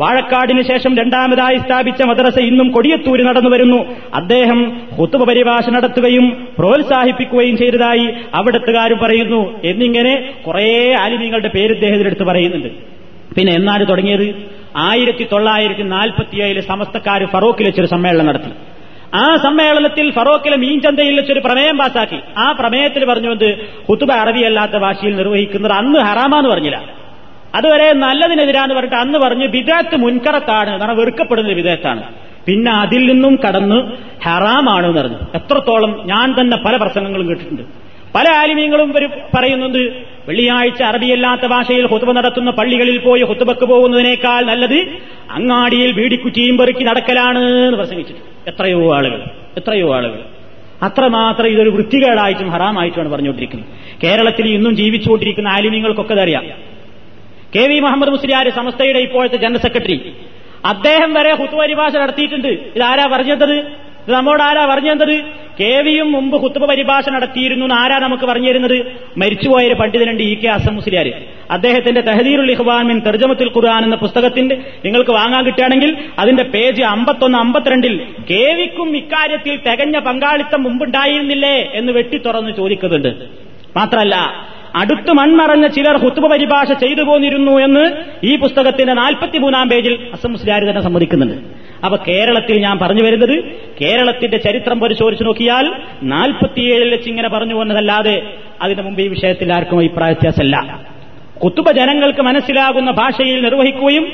[0.00, 3.79] വാഴക്കാടിന് ശേഷം രണ്ടാമതായി സ്ഥാപിച്ച മദ്രസ ഇന്നും കൊടിയത്തൂര് നടന്നുവരുന്നു
[4.15, 4.59] അദ്ദേഹം
[4.99, 6.27] കുത്തുവ പരിഭാഷ നടത്തുകയും
[6.59, 8.07] പ്രോത്സാഹിപ്പിക്കുകയും ചെയ്തതായി
[8.35, 10.15] അവിടത്തുകാരും പറയുന്നു എന്നിങ്ങനെ
[10.47, 10.69] കുറേ
[11.01, 12.71] ആലിമ്യങ്ങളുടെ പേര് ഇദ്ദേഹത്തിനെടുത്ത് പറയുന്നുണ്ട്
[13.35, 14.29] പിന്നെ എന്നാണ് തുടങ്ങിയത്
[14.77, 18.51] ആയിരത്തി തൊള്ളായിരത്തി നാൽപ്പത്തിയേഴില് സമസ്തക്കാർ ഫറോക്കിൽ വെച്ചൊരു സമ്മേളനം നടത്തി
[19.15, 23.49] ആ സമ്മേളനത്തിൽ ഫറോക്കിലെ മീൻചന്തയിൽ വെച്ചൊരു പ്രമേയം പാസാക്കി ആ പ്രമേയത്തിൽ പറഞ്ഞുകൊണ്ട്
[23.89, 26.79] ഹുത്തുബ അറബിയല്ലാത്ത ഭാഷയിൽ നിർവഹിക്കുന്നത് അന്ന് ഹറാമാന്ന് പറഞ്ഞില്ല
[27.55, 32.03] അതുവരെ നല്ലതിനെതിരാന്ന് പറഞ്ഞിട്ട് അന്ന് പറഞ്ഞ് വിദേത്ത് മുൻകറത്താണ് കാരണം വെറുക്കപ്പെടുന്ന വിദേത്താണ്
[32.45, 33.79] പിന്നെ അതിൽ നിന്നും കടന്ന്
[34.23, 37.65] ഹറാമാണ് എന്ന് പറഞ്ഞു എത്രത്തോളം ഞാൻ തന്നെ പല പ്രസംഗങ്ങളും കേട്ടിട്ടുണ്ട്
[38.15, 38.91] പല ആലിമീങ്ങളും
[39.35, 39.83] പറയുന്നുണ്ട്
[40.29, 44.79] വെള്ളിയാഴ്ച അറബിയല്ലാത്ത ഭാഷയിൽ ഹുതുബ നടത്തുന്ന പള്ളികളിൽ പോയി ഹുതുബക്ക് പോകുന്നതിനേക്കാൾ നല്ലത്
[45.31, 49.21] അങ്ങാടിയിൽ വീടിക്കുറ്റിയും പെറുക്കി നടക്കലാണ് എന്ന് പ്രസംഗിച്ചിട്ടുണ്ട് എത്രയോ ആളുകൾ
[49.57, 50.21] എത്രയോ ആളുകൾ
[50.83, 53.71] അത്രമാത്രം ഇതൊരു വൃത്തികേടായിട്ടും ഹറാമായിട്ടുമാണ് പറഞ്ഞുകൊണ്ടിരിക്കുന്നത്
[54.05, 56.45] കേരളത്തിൽ ഇന്നും ജീവിച്ചുകൊണ്ടിരിക്കുന്ന ആലിമ്യങ്ങൾക്കൊക്കെ അറിയാം
[57.55, 59.99] കെ വി മുഹമ്മദ് മുസ്ലിയാർ സമസ്തയുടെ ഇപ്പോഴത്തെ ജനറൽ സെക്രട്ടറി
[60.65, 63.57] അദ്ദേഹം വരെ ഹുത്തുവ പരിഭാഷ നടത്തിയിട്ടുണ്ട് ഇതാരാ പറഞ്ഞത്
[64.09, 65.17] ഇത് നമ്മോട് ആരാ പറഞ്ഞു തന്നത്
[65.59, 68.77] കെ വിയും മുമ്പ് കുത്തുബ പരിഭാഷ നടത്തിയിരുന്നു എന്ന് ആരാ നമുക്ക് പറഞ്ഞു തരുന്നത്
[69.17, 71.09] മരിച്ചുപോയൊരു പണ്ഡിതനുണ്ട് ഇ കെ അസം മുസ്ലിയാർ
[71.51, 74.57] അദ്ദേഹത്തിന്റെ തെഹദീറുൽ ഇഹ്ബാൻ മിൻ തെർജമത്തിൽ ഖുർആൻ എന്ന പുസ്തകത്തിന്റെ
[74.85, 75.91] നിങ്ങൾക്ക് വാങ്ങാൻ കിട്ടുകയാണെങ്കിൽ
[76.19, 77.97] അതിന്റെ പേജ് അമ്പത്തൊന്ന് അമ്പത്തിരണ്ടിൽ
[78.31, 83.13] കേവിക്കും ഇക്കാര്യത്തിൽ തികഞ്ഞ പങ്കാളിത്തം മുമ്പുണ്ടായിരുന്നില്ലേ എന്ന് വെട്ടി തുറന്ന് ചോദിക്കുന്നുണ്ട്
[83.77, 84.17] മാത്രമല്ല
[84.77, 87.85] അടുത്ത് മൺമറഞ്ഞ ചിലർ ഹുത്തുബ പരിഭാഷ ചെയ്തു പോന്നിരുന്നു എന്ന്
[88.25, 88.95] ഈ പുസ്തകത്തിന്റെ
[89.41, 91.37] മൂന്നാം പേജിൽ അസം മുസ്ലിയാർ തന്നെ സമ്മതിക്കുന്നുണ്ട്
[91.85, 93.35] അപ്പൊ കേരളത്തിൽ ഞാൻ പറഞ്ഞു വരുന്നത്
[93.81, 95.73] കേരളത്തിന്റെ ചരിത്രം പരിശോധിച്ചു നോക്കിയാൽ
[96.03, 98.23] നാൽപ്പത്തിയേഴിൽ വെച്ച് ഇങ്ങനെ പറഞ്ഞു പോകുന്നതല്ലാതെ
[98.63, 100.57] അതിനു മുമ്പ് ഈ വിഷയത്തിൽ ആർക്കും അഭിപ്രായ വ്യത്യാസമല്ല
[101.43, 104.07] കുത്തുബ ജനങ്ങൾക്ക് മനസ്സിലാകുന്ന ഭാഷയിൽ നിർവഹിക്കുകയും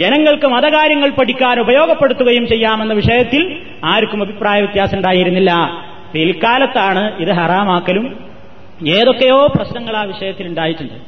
[0.00, 3.42] ജനങ്ങൾക്ക് മതകാര്യങ്ങൾ പഠിക്കാൻ ഉപയോഗപ്പെടുത്തുകയും ചെയ്യാമെന്ന വിഷയത്തിൽ
[3.84, 5.52] ആർക്കും അഭിപ്രായ വ്യത്യാസം ഉണ്ടായിരുന്നില്ല
[6.12, 8.33] പിൽക്കാലത്താണ് ഇത് ഹറാമാക്കലും
[8.82, 10.94] ഏതൊക്കെയോ പ്രശ്നങ്ങൾ ആ വിഷയത്തിൽ ഉണ്ടായിട്ടുണ്ട്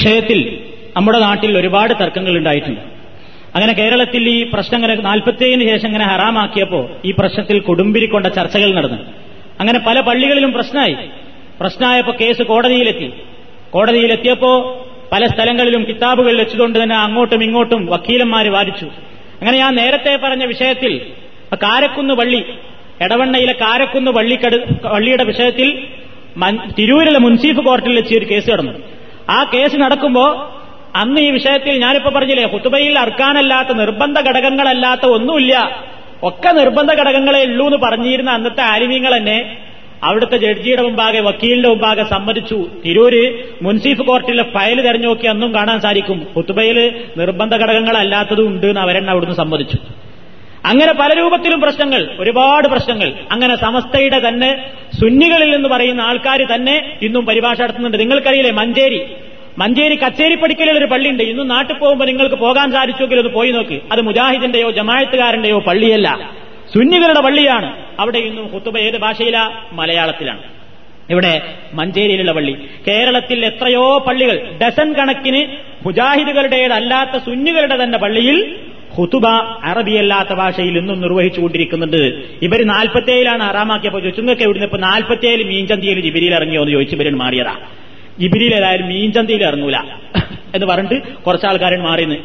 [0.00, 0.38] വിഷയത്തിൽ
[0.96, 2.80] നമ്മുടെ നാട്ടിൽ ഒരുപാട് തർക്കങ്ങൾ ഉണ്ടായിട്ടുണ്ട്
[3.54, 8.98] അങ്ങനെ കേരളത്തിൽ ഈ പ്രശ്നം ഇങ്ങനെ നാൽപ്പത്തേഴിന് ശേഷം ഇങ്ങനെ ഹറാമാക്കിയപ്പോൾ ഈ പ്രശ്നത്തിൽ കൊടുമ്പിരിക്കൊണ്ട ചർച്ചകൾ നടന്നു
[9.60, 10.94] അങ്ങനെ പല പള്ളികളിലും പ്രശ്നമായി
[11.58, 13.12] പ്രശ്നമായപ്പോ കേസ് കോടതിയിലെത്തി
[13.70, 14.52] കോടതിയിലെത്തിയപ്പോ
[15.12, 18.86] പല സ്ഥലങ്ങളിലും കിതാബുകൾ വെച്ചുകൊണ്ട് തന്നെ അങ്ങോട്ടും ഇങ്ങോട്ടും വക്കീലന്മാർ വാദിച്ചു
[19.40, 21.00] അങ്ങനെ ഞാൻ നേരത്തെ പറഞ്ഞ വിഷയത്തിൽ
[21.62, 22.44] കാരക്കുന്ന് പള്ളി
[23.00, 24.56] എടവണ്ണയിലെ കാരക്കുന്ന് വള്ളിക്കട്
[24.84, 25.68] പള്ളിയുടെ വിഷയത്തിൽ
[26.70, 28.74] തിരൂരിലെ മുൻസീഫ് കോർട്ടിൽ വെച്ച് ഒരു കേസ് നടന്നു
[29.30, 30.30] ആ കേസ് നടക്കുമ്പോൾ
[30.96, 35.54] അന്ന് ഈ വിഷയത്തിൽ ഞാനിപ്പോ പറഞ്ഞില്ലേ ഹുത്തുബയിൽ അർക്കാനല്ലാത്ത നിർബന്ധ ഘടകങ്ങളല്ലാത്ത ഒന്നുമില്ല
[36.22, 39.38] ഒക്കെ നിർബന്ധ ഘടകങ്ങളെ ഉള്ളൂ എന്ന് പറഞ്ഞിരുന്ന അന്നത്തെ ആലിമ്യങ്ങൾ തന്നെ
[40.02, 43.24] അവിടുത്തെ ജഡ്ജിയുടെ മുമ്പാകെ വക്കീലിന്റെ മുമ്പാകെ സമ്മതിച്ചു തിരൂര്
[43.62, 46.78] മുൻസിഫ് കോർട്ടിലെ ഫയൽ തെരഞ്ഞു നോക്കി അന്നും കാണാൻ സാധിക്കും ഹുത്തുബയിൽ
[47.16, 49.78] നിർബന്ധ ഘടകങ്ങളല്ലാത്തതും ഉണ്ട് എന്ന് അവരെന്നെ അവിടുന്ന് സമ്മതിച്ചു
[50.64, 54.50] അങ്ങനെ പല രൂപത്തിലും പ്രശ്നങ്ങൾ ഒരുപാട് പ്രശ്നങ്ങൾ അങ്ങനെ സമസ്തയുടെ തന്നെ
[55.00, 56.76] സുന്നികളിൽ എന്ന് പറയുന്ന ആൾക്കാർ തന്നെ
[57.02, 59.00] ഇന്നും പരിഭാഷ നടത്തുന്നുണ്ട് നിങ്ങൾക്കറിയില്ലേ മഞ്ചേരി
[59.58, 64.68] മഞ്ചേരി പഠിക്കലിൽ ഒരു പള്ളിയുണ്ട് ഇന്നും നാട്ടിൽ പോകുമ്പോൾ നിങ്ങൾക്ക് പോകാൻ സാധിച്ചെങ്കിൽ ഒന്ന് പോയി നോക്ക് അത് മുജാഹിദിന്റെയോ
[64.70, 66.08] ജമായത്തുകാരന്റെയോ പള്ളിയല്ല
[66.74, 67.68] സുന്നികളുടെ പള്ളിയാണ്
[67.98, 69.42] അവിടെ ഇന്നും ഹുത്തുബ ഏത് ഭാഷയിലാ
[69.72, 70.44] മലയാളത്തിലാണ്
[71.10, 71.32] ഇവിടെ
[71.74, 72.54] മഞ്ചേരിയിലുള്ള പള്ളി
[72.88, 75.40] കേരളത്തിൽ എത്രയോ പള്ളികൾ ഡസൻ കണക്കിന്
[75.86, 78.38] മുജാഹിദുകളുടേതല്ലാത്ത സുന്നികളുടെ തന്നെ പള്ളിയിൽ
[78.96, 79.26] ഹുതുബ
[79.64, 82.00] അറബിയല്ലാത്ത ഭാഷയിൽ ഇന്നും നിർവഹിച്ചുകൊണ്ടിരിക്കുന്നുണ്ട്
[82.42, 87.54] ഇവർ നാൽപ്പത്തേഴിലാണ് ആറാമാക്കിയപ്പോൾ ചോദിച്ചു നിങ്ങൾക്ക് എവിടുന്ന് ഇപ്പൊ നാൽപ്പത്തേഴ് മീൻചന്തിയിൽ ജിബിരിയിൽ ഇറങ്ങിയോ എന്ന് ചോദിച്ചു ഇവരൻ മാറിയതാ
[88.20, 89.76] ജിബിരിയിൽ ഏതായാലും മീൻചന്തിയിൽ ഇറങ്ങൂല
[90.54, 92.18] എന്ന് പറഞ്ഞിട്ട് കുറച്ച് ആൾക്കാരൻ മാറിയെന്ന്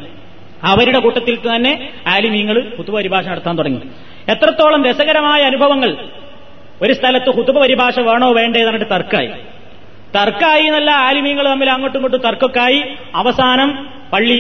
[0.66, 1.74] അവരുടെ കൂട്ടത്തിൽ തന്നെ
[2.08, 3.82] ആലിമീങ്ങൾ ഹുതുബ പരിഭാഷ നടത്താൻ തുടങ്ങി
[4.32, 5.92] എത്രത്തോളം രസകരമായ അനുഭവങ്ങൾ
[6.82, 9.30] ഒരു സ്ഥലത്ത് ഹുതുബ പരിഭാഷ വേണോ വേണ്ടേ പറഞ്ഞിട്ട് തർക്കായി
[10.16, 12.80] തർക്കായി എന്നല്ല ആലിമീങ്ങൾ തമ്മിൽ അങ്ങോട്ടും ഇങ്ങോട്ടും തർക്കക്കായി
[13.16, 13.70] അവസാനം
[14.14, 14.38] പള്ളി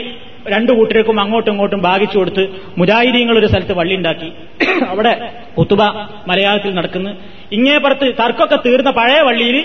[0.49, 2.43] രണ്ടു കൂട്ടർക്കും അങ്ങോട്ടും ഇങ്ങോട്ടും ഭാഗിച്ചു കൊടുത്ത്
[2.77, 4.29] മുജാഹിദീങ്ങൾ ഒരു സ്ഥലത്ത് ഉണ്ടാക്കി
[4.91, 5.13] അവിടെ
[5.57, 5.81] കുത്തുബ
[6.27, 9.57] മലയാളത്തിൽ നടക്കുന്നു ഇങ്ങേ ഇങ്ങേപ്പുറത്ത് തർക്കമൊക്കെ തീർന്ന പഴയ വള്ളിയിൽ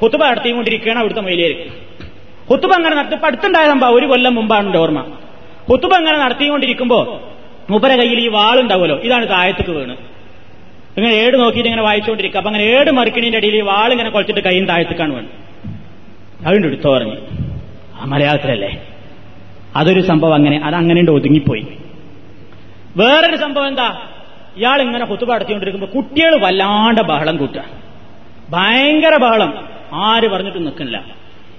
[0.00, 1.56] കുത്തുബ നടത്തിക്കൊണ്ടിരിക്കുകയാണ് അവിടുത്തെ മൊയിലേര്
[2.48, 5.02] കുത്തുബ അങ്ങനെ നടത്തി ഇപ്പൊ അടുത്തുണ്ടായ സംഭവം ഒരു കൊല്ലം മുമ്പാണ് ഓർമ്മ
[5.68, 6.98] കുത്തുബ അങ്ങനെ നടത്തിക്കൊണ്ടിരിക്കുമ്പോ
[7.70, 9.94] മുപ്പര കയ്യിൽ ഈ വാളുണ്ടാവുമല്ലോ ഇതാണ് താഴത്തേക്ക് വീണ്
[10.96, 14.66] ഇങ്ങനെ ഏട് നോക്കിയിട്ട് ഇങ്ങനെ വായിച്ചുകൊണ്ടിരിക്കുക അപ്പൊ അങ്ങനെ ഏട് മറിക്കണീന്റെ അടിയിൽ ഈ വാൾ ഇങ്ങനെ കുളച്ചിട്ട് കൈയും
[14.68, 15.30] താഴത്തേക്കാണ് വീണ്
[16.44, 17.16] അതുകൊണ്ട് എടുത്തു പറഞ്ഞു
[17.94, 18.70] ആ മലയാളത്തിലല്ലേ
[19.74, 21.64] അതൊരു സംഭവം അങ്ങനെ അത് അങ്ങനെ ഒതുങ്ങിപ്പോയി
[22.96, 23.88] വേറൊരു സംഭവം എന്താ
[24.56, 27.62] ഇയാൾ ഇങ്ങനെ കുത്തുപ അടത്തിക്കൊണ്ടിരിക്കുമ്പോ കുട്ടികൾ വല്ലാണ്ട് ബഹളം കൂട്ടുക
[28.50, 29.50] ഭയങ്കര ബഹളം
[30.04, 30.98] ആര് പറഞ്ഞിട്ട് നിൽക്കുന്നില്ല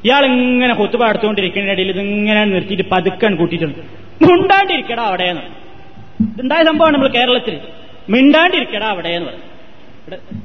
[0.04, 3.80] ഇയാൾ ഇങ്ങനെ കുത്തുപ അടച്ചുകൊണ്ടിരിക്കുന്നതിനിടയിൽ ഇതിങ്ങനെ നിർത്തിയിട്ട് പതുക്കാൻ കൂട്ടിയിട്ടുണ്ട്
[4.22, 5.44] മുണ്ടാണ്ടിരിക്കടാ അവിടെ എന്ന്
[6.26, 7.56] ഇതുണ്ടായ സംഭവമാണ് നമ്മൾ കേരളത്തിൽ
[8.10, 9.44] മിണ്ടാണ്ടിരിക്കടാ അവിടെ എന്ന് പറഞ്ഞു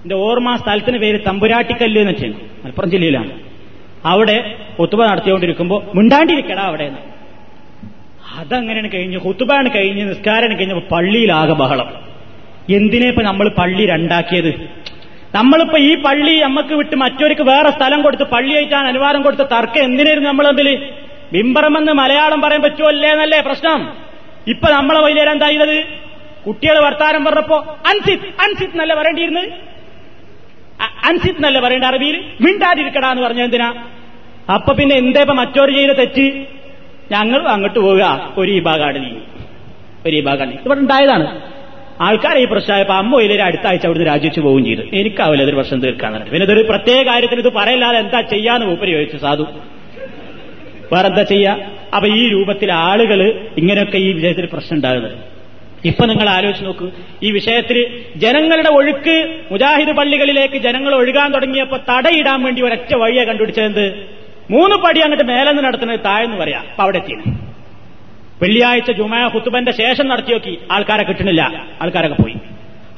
[0.02, 3.32] എന്റെ ഓർമ്മ സ്ഥലത്തിന് പേര് തമ്പുരാട്ടിക്കല്ല് എന്ന് വെച്ചാണ് മലപ്പുറം ജില്ലയിലാണ്
[4.04, 4.36] അവിടെ
[4.78, 7.02] ഒത്തുപ നടത്തിക്കൊണ്ടിരിക്കുമ്പോൾ മിണ്ടാണ്ടിരിക്കടാ അവിടെ എന്ന്
[8.38, 11.88] അതങ്ങനെയാണ് കഴിഞ്ഞ് ഹുത്തുബാണ് കഴിഞ്ഞ് നിസ്കാരം കഴിഞ്ഞ പള്ളിയിലാകെ ബഹളം
[12.72, 14.52] എന്തിനെ ഇപ്പൊ നമ്മൾ പള്ളി രണ്ടാക്കിയത്
[15.34, 20.46] നമ്മളിപ്പോ ഈ പള്ളി നമ്മക്ക് വിട്ട് മറ്റൊരുക്ക് വേറെ സ്ഥലം കൊടുത്ത് പള്ളിയായിട്ടാണ് അനുവാദം കൊടുത്ത് തർക്കം എന്തിനായിരുന്നു നമ്മൾ
[20.46, 20.68] തമ്മിൽ
[21.32, 23.80] ബിംബറമെന്ന് മലയാളം പറയാൻ പറ്റുമല്ലേ എന്നല്ലേ പ്രശ്നം
[24.46, 25.76] ഇപ്പൊ നമ്മളെ വൈകുന്നേരം എന്താ ചെയ്തത്
[26.46, 27.58] കുട്ടികൾ വർത്താനം പറഞ്ഞപ്പോ
[27.90, 29.48] അൻസിത് അൻസിത് നല്ല പറയേണ്ടിയിരുന്നത്
[31.08, 33.68] അൻസിത് നല്ല പറയേണ്ട അറബിയിൽ മിണ്ടാതിരിക്കടാ എന്ന് പറഞ്ഞ എന്തിനാ
[34.54, 36.26] അപ്പൊ പിന്നെ എന്തേ മറ്റൊരു ചെയ്ത തെറ്റ്
[37.10, 38.04] ഞങ്ങളും അങ്ങോട്ട് പോവുക
[38.38, 39.12] ഒരു വിഭാഗമാണ് നീ
[40.06, 41.26] ഒരു വിഭാഗമാണ് നീങ്ങി ഇവിടെ ഉണ്ടായതാണ്
[42.00, 46.12] ആൾക്കാർ ഈ പ്രശ്നമായപ്പോൾ അമ്മ ഇതിൽ അടുത്ത ആഴ്ച അവിടുന്ന് രാജിച്ചു പോവുകയും ചെയ്തു എനിക്കാവില്ല ഇതൊരു പ്രശ്നം തീർക്കാൻ
[46.12, 49.46] പറഞ്ഞു പിന്നെ ഇതൊരു പ്രത്യേക കാര്യത്തിന് ഇത് പറയില്ലാതെ എന്താ ചെയ്യാന്ന് മൂപ്പര് ചോദിച്ചു സാധു
[50.92, 51.52] വേറെന്താ ചെയ്യാ
[51.94, 53.20] അപ്പൊ ഈ രൂപത്തിൽ ആളുകൾ
[53.56, 55.16] ഇങ്ങനെയൊക്കെ ഈ വിഷയത്തിൽ പ്രശ്നം ഉണ്ടാകുന്നത്
[55.84, 56.86] ഇപ്പൊ നിങ്ങൾ ആലോചിച്ച് നോക്ക്
[57.22, 57.78] ഈ വിഷയത്തിൽ
[58.16, 59.14] ജനങ്ങളുടെ ഒഴുക്ക്
[59.50, 63.86] മുജാഹിദ് പള്ളികളിലേക്ക് ജനങ്ങൾ ഒഴുകാൻ തുടങ്ങിയപ്പോൾ തടയിടാൻ വേണ്ടി ഒരൊറ്റ വഴിയെ കണ്ടുപിടിച്ചത്
[64.50, 67.26] മൂന്ന് പടി അങ്ങോട്ട് നിന്ന് നടത്തുന്നത് താഴെന്ന് പറയാം അപ്പൊ അവിടെ എത്തിയത്
[68.42, 71.42] വെള്ളിയാഴ്ച ജുമായ ഹുത്തുബന്റെ ശേഷം നടത്തി നോക്കി ആൾക്കാരെ കിട്ടണില്ല
[71.82, 72.36] ആൾക്കാരൊക്കെ പോയി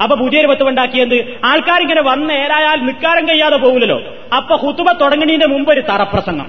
[0.03, 1.17] അപ്പൊ പുതിയൊരു പത്തും ഉണ്ടാക്കിയത്
[1.45, 3.97] ആൾക്കാരിങ്ങനെ വന്ന് ഏരായാൽ നിൽക്കാരം കഴിയാതെ പോകില്ലല്ലോ
[4.37, 6.47] അപ്പൊ ഹുത്തുബ തുടങ്ങണീന്റെ മുമ്പ് ഒരു തറപ്രസംഗം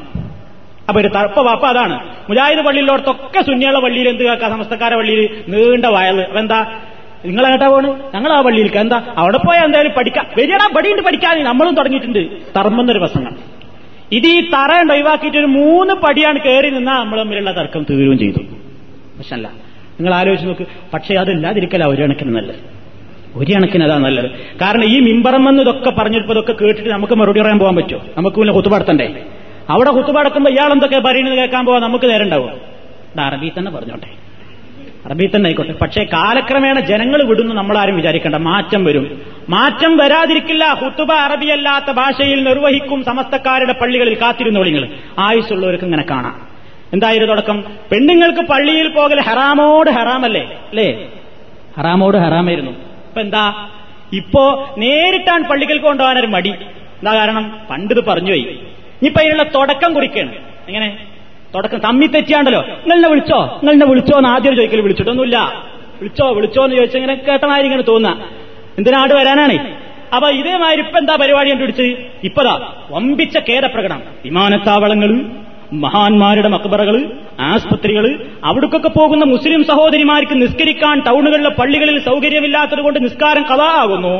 [0.88, 1.96] അപ്പൊ ഒരു തറപ്പ വാപ്പ അതാണ്
[2.28, 6.60] മുജാഹിദ് പള്ളിയിലോടത്തൊക്കെ സുന്നിയുള്ള പള്ളിയിൽ എന്ത് കേൾക്കാം സമസ്തക്കാരെ പള്ളിയിൽ നീണ്ട വയൽ അപ്പൊ എന്താ
[7.24, 11.74] നിങ്ങൾ കേട്ടാ പോണ് ഞങ്ങൾ ആ പള്ളിയിൽ എന്താ അവിടെ പോയാൽ എന്തായാലും പഠിക്കാം വലിയ പടിയുണ്ട് പഠിക്കാൻ നമ്മളും
[11.74, 12.22] തുടങ്ങിയിട്ടുണ്ട്
[12.56, 13.36] തർമ്മം പ്രസംഗം
[14.12, 18.42] ഇത് ഈ തറയുണ്ട് ഒഴിവാക്കിയിട്ട് ഒരു മൂന്ന് പടിയാണ് കയറി നിന്നാൽ നമ്മൾ തമ്മിലുള്ള തർക്കം തീരുകയും ചെയ്തു
[19.34, 19.46] അല്ല
[19.98, 22.60] നിങ്ങൾ ആലോചിച്ച് നോക്ക് പക്ഷേ അതില്ലാതിരിക്കല ഒരു കണക്കിന് നല്ലത്
[23.36, 24.28] ഒരു കണക്കിന് അതാ നല്ലത്
[24.60, 29.08] കാരണം ഈ മിമ്പറമെന്ന് ഇതൊക്കെ പറഞ്ഞിരിപ്പതൊക്കെ കേട്ടിട്ട് നമുക്ക് മറുപടി പറയാൻ പോകാൻ പറ്റുമോ നമുക്ക് പിന്നെ കുത്തുപാടത്തണ്ടേ
[29.68, 34.10] അവിടെ കുത്തുപാടക്കുമ്പോൾ ഇയാൾ എന്തൊക്കെ പറയുന്നത് കേൾക്കാൻ പോവാ നമുക്ക് നേരം ഉണ്ടാവുക അറബി തന്നെ പറഞ്ഞോട്ടെ
[35.04, 39.06] അറബി തന്നെ ആയിക്കോട്ടെ പക്ഷേ കാലക്രമേണ ജനങ്ങൾ വിടുന്നു നമ്മളാരും വിചാരിക്കേണ്ട മാറ്റം വരും
[39.48, 44.16] മാറ്റം വരാതിരിക്കില്ല ഹുത്തുബ അറബിയല്ലാത്ത ഭാഷയിൽ നിർവഹിക്കും സമസ്തക്കാരുടെ പള്ളികളിൽ
[44.64, 44.84] നിങ്ങൾ
[45.18, 46.36] ആയുസ്സുള്ളവർക്ക് ഇങ്ങനെ കാണാം
[46.92, 47.58] എന്തായാലും തുടക്കം
[47.90, 50.88] പെണ്ണുങ്ങൾക്ക് പള്ളിയിൽ പോകൽ ഹറാമോട് ഹറാമല്ലേ അല്ലേ
[51.76, 52.72] ഹറാമോട് ഹറാമായിരുന്നു
[53.08, 53.44] ഇപ്പൊ എന്താ
[54.12, 54.42] ഇപ്പോ
[54.76, 56.52] നേരിട്ടാണ് പള്ളികൾക്ക് കൊണ്ടുപോകാനൊരു മടി
[56.98, 58.44] എന്താ കാരണം പണ്ടിത് പറഞ്ഞുപോയി
[58.98, 60.32] ഇനിയിപ്പോ അതിനുള്ള തുടക്കം കുറിക്കാണ്
[60.68, 60.88] എങ്ങനെ
[61.54, 65.38] തുടക്കം തമ്മി തെറ്റിയാണ്ടല്ലോ നിങ്ങളെ വിളിച്ചോ നിങ്ങളെ വിളിച്ചോ എന്ന് ആദ്യം ചോദിക്കൽ വിളിച്ചിട്ടൊന്നുമില്ല
[66.00, 68.30] വിളിച്ചോ വിളിച്ചോ എന്ന് ഇങ്ങനെ കേട്ടമാതിരി ഇങ്ങനെ തോന്നുക
[68.78, 69.56] എന്തിനാട് വരാനാണ്
[70.14, 71.86] അപ്പൊ ഇതേമാതിരി ഇപ്പൊ എന്താ പരിപാടി കണ്ടുപിടിച്ച്
[72.24, 72.54] ഇപ്പതാ
[72.90, 75.20] വമ്പിച്ച കേരപ്രകടനം വിമാനത്താവളങ്ങളും
[75.72, 76.96] മഹാന്മാരുടെ മക്ബറകൾ
[77.40, 78.04] ആസ്പത്രികൾ
[78.44, 84.14] അവിടേക്കൊക്കെ പോകുന്ന മുസ്ലിം സഹോദരിമാർക്ക് നിസ്കരിക്കാൻ ടൗണുകളിലെ പള്ളികളിൽ സൗകര്യമില്ലാത്തതുകൊണ്ട് നിസ്കാരം കഥാകുന്നു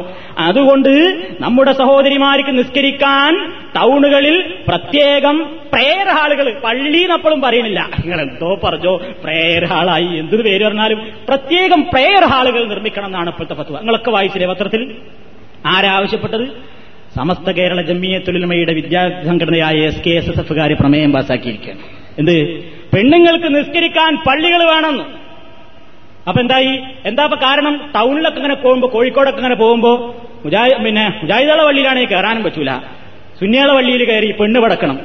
[0.39, 0.91] അതുകൊണ്ട്
[1.41, 3.35] നമ്മുടെ സഹോദരിമാർക്ക് നിസ്കരിക്കാൻ
[3.77, 4.37] ടൗണുകളിൽ
[4.69, 5.37] പ്രത്യേകം
[5.73, 12.25] പ്രേയർ ഹാളുകൾ പള്ളി എന്നപ്പോഴും പറയുന്നില്ല നിങ്ങൾ എന്തോ പറഞ്ഞോ പ്രേയർ ഹാളായി എന്തൊരു പേര് പറഞ്ഞാലും പ്രത്യേകം പ്രേയർ
[12.25, 14.85] ഹാളുകൾ നിർമ്മിക്കണം എന്നാണ് ഇപ്പോഴത്തെ പത്ത് നിങ്ങളൊക്കെ വായിച്ചില്ലേ പത്രത്തിൽ
[15.67, 16.47] ആരാവശ്യപ്പെട്ടത്
[17.17, 18.17] സമസ്ത കേരള ജമ്മിയ
[18.79, 21.83] വിദ്യാർത്ഥി സംഘടനയായ എസ് കെ എസ് എസ് എഫുകാർ പ്രമേയം പാസാക്കിയിരിക്കുകയാണ്
[22.19, 22.37] എന്ത്
[22.95, 24.97] പെണ്ണുങ്ങൾക്ക് നിസ്കരിക്കാൻ പള്ളികൾ വേണം
[26.29, 26.73] അപ്പൊ എന്തായി
[27.07, 29.97] എന്താ കാരണം ടൗണിലൊക്കെ ഇങ്ങനെ പോകുമ്പോൾ കോഴിക്കോടൊക്കെ ഇങ്ങനെ പോകുമ്പോൾ
[30.85, 32.73] പിന്നെ മുജാഹിദള പള്ളിയിലാണെങ്കിൽ കയറാനും പറ്റൂല
[33.41, 34.99] സുന്യാള വള്ളിയിൽ കയറി പെണ്ണ് പടക്കണം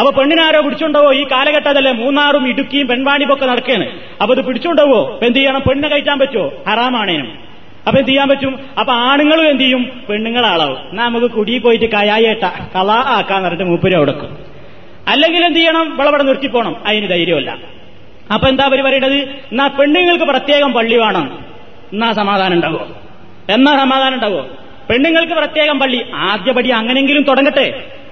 [0.00, 3.86] അപ്പൊ പെണ്ണിനാരോ പിടിച്ചുണ്ടാവോ ഈ കാലഘട്ടത്തിലല്ലേ മൂന്നാറും ഇടുക്കിയും പെൺവാണിപ്പൊക്കെ നടക്കുകയാണ്
[4.22, 7.28] അപ്പൊ അത് പിടിച്ചുണ്ടാവോ അപ്പൊ എന്ത് ചെയ്യണം പെണ്ണ് കഴിക്കാൻ പറ്റുമോ ഹറാമാണേനും
[7.86, 12.90] അപ്പൊ എന്ത് ചെയ്യാൻ പറ്റും അപ്പൊ ആണുങ്ങളും എന്ത് ചെയ്യും പെണ്ണുങ്ങളാളാവും എന്നാ നമുക്ക് കുടിയിൽ പോയിട്ട് കയായേട്ട കള
[13.14, 14.30] ആക്കാന്ന് പറഞ്ഞിട്ട് മൂപ്പര് ഉടക്കും
[15.08, 17.50] അല്ലെങ്കിൽ എന്ത് ചെയ്യണം വിളവടെ നിർത്തിപ്പോണം അതിന് ധൈര്യമല്ല
[18.34, 19.16] അപ്പൊ എന്താ അവർ പറയേണ്ടത്
[19.52, 21.24] എന്നാ പെണ്ണുങ്ങൾക്ക് പ്രത്യേകം പള്ളി വേണം
[21.92, 22.82] എന്നാ സമാധാനം ഉണ്ടാവോ
[23.48, 24.42] എന്നാ സമാധാനം ഉണ്ടാവോ
[24.88, 27.66] പെണ്ണുങ്ങൾക്ക് പ്രത്യേകം പള്ളി ആദ്യപടി അങ്ങനെങ്കിലും തുടങ്ങട്ടെ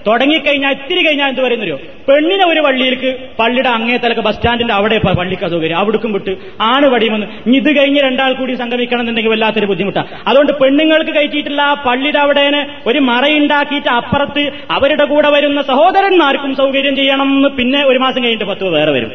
[0.06, 1.76] തുടങ്ങിക്കഴിഞ്ഞാൽ ഇത്തിരി കഴിഞ്ഞാൽ എന്ത് പറയുന്നൊരു
[2.08, 6.32] പെണ്ണിനെ ഒരു പള്ളിയിലേക്ക് പള്ളിയുടെ അങ്ങേ തലക്ക് ബസ് സ്റ്റാൻഡിന്റെ അവിടെ പള്ളിക്ക് അസൗകര്യം അവിടേക്കും വിട്ട്
[6.70, 7.28] ആണ് വടിയുമെന്ന്
[7.54, 13.00] ഇത് കഴിഞ്ഞ് രണ്ടാൾ കൂടി സംഗമിക്കണം എന്നുണ്ടെങ്കിൽ വല്ലാത്തൊരു ബുദ്ധിമുട്ടാണ് അതുകൊണ്ട് പെണ്ണുങ്ങൾക്ക് കയറ്റിയിട്ടില്ല ആ പള്ളിയുടെ അവിടേന് ഒരു
[13.10, 14.44] മറയുണ്ടാക്കിയിട്ട് അപ്പുറത്ത്
[14.70, 19.12] അവരുടെ കൂടെ വരുന്ന സഹോദരന്മാർക്കും സൗകര്യം ചെയ്യണം എന്ന് പിന്നെ ഒരു മാസം കഴിഞ്ഞിട്ട് പത്ത് വേറെ വരും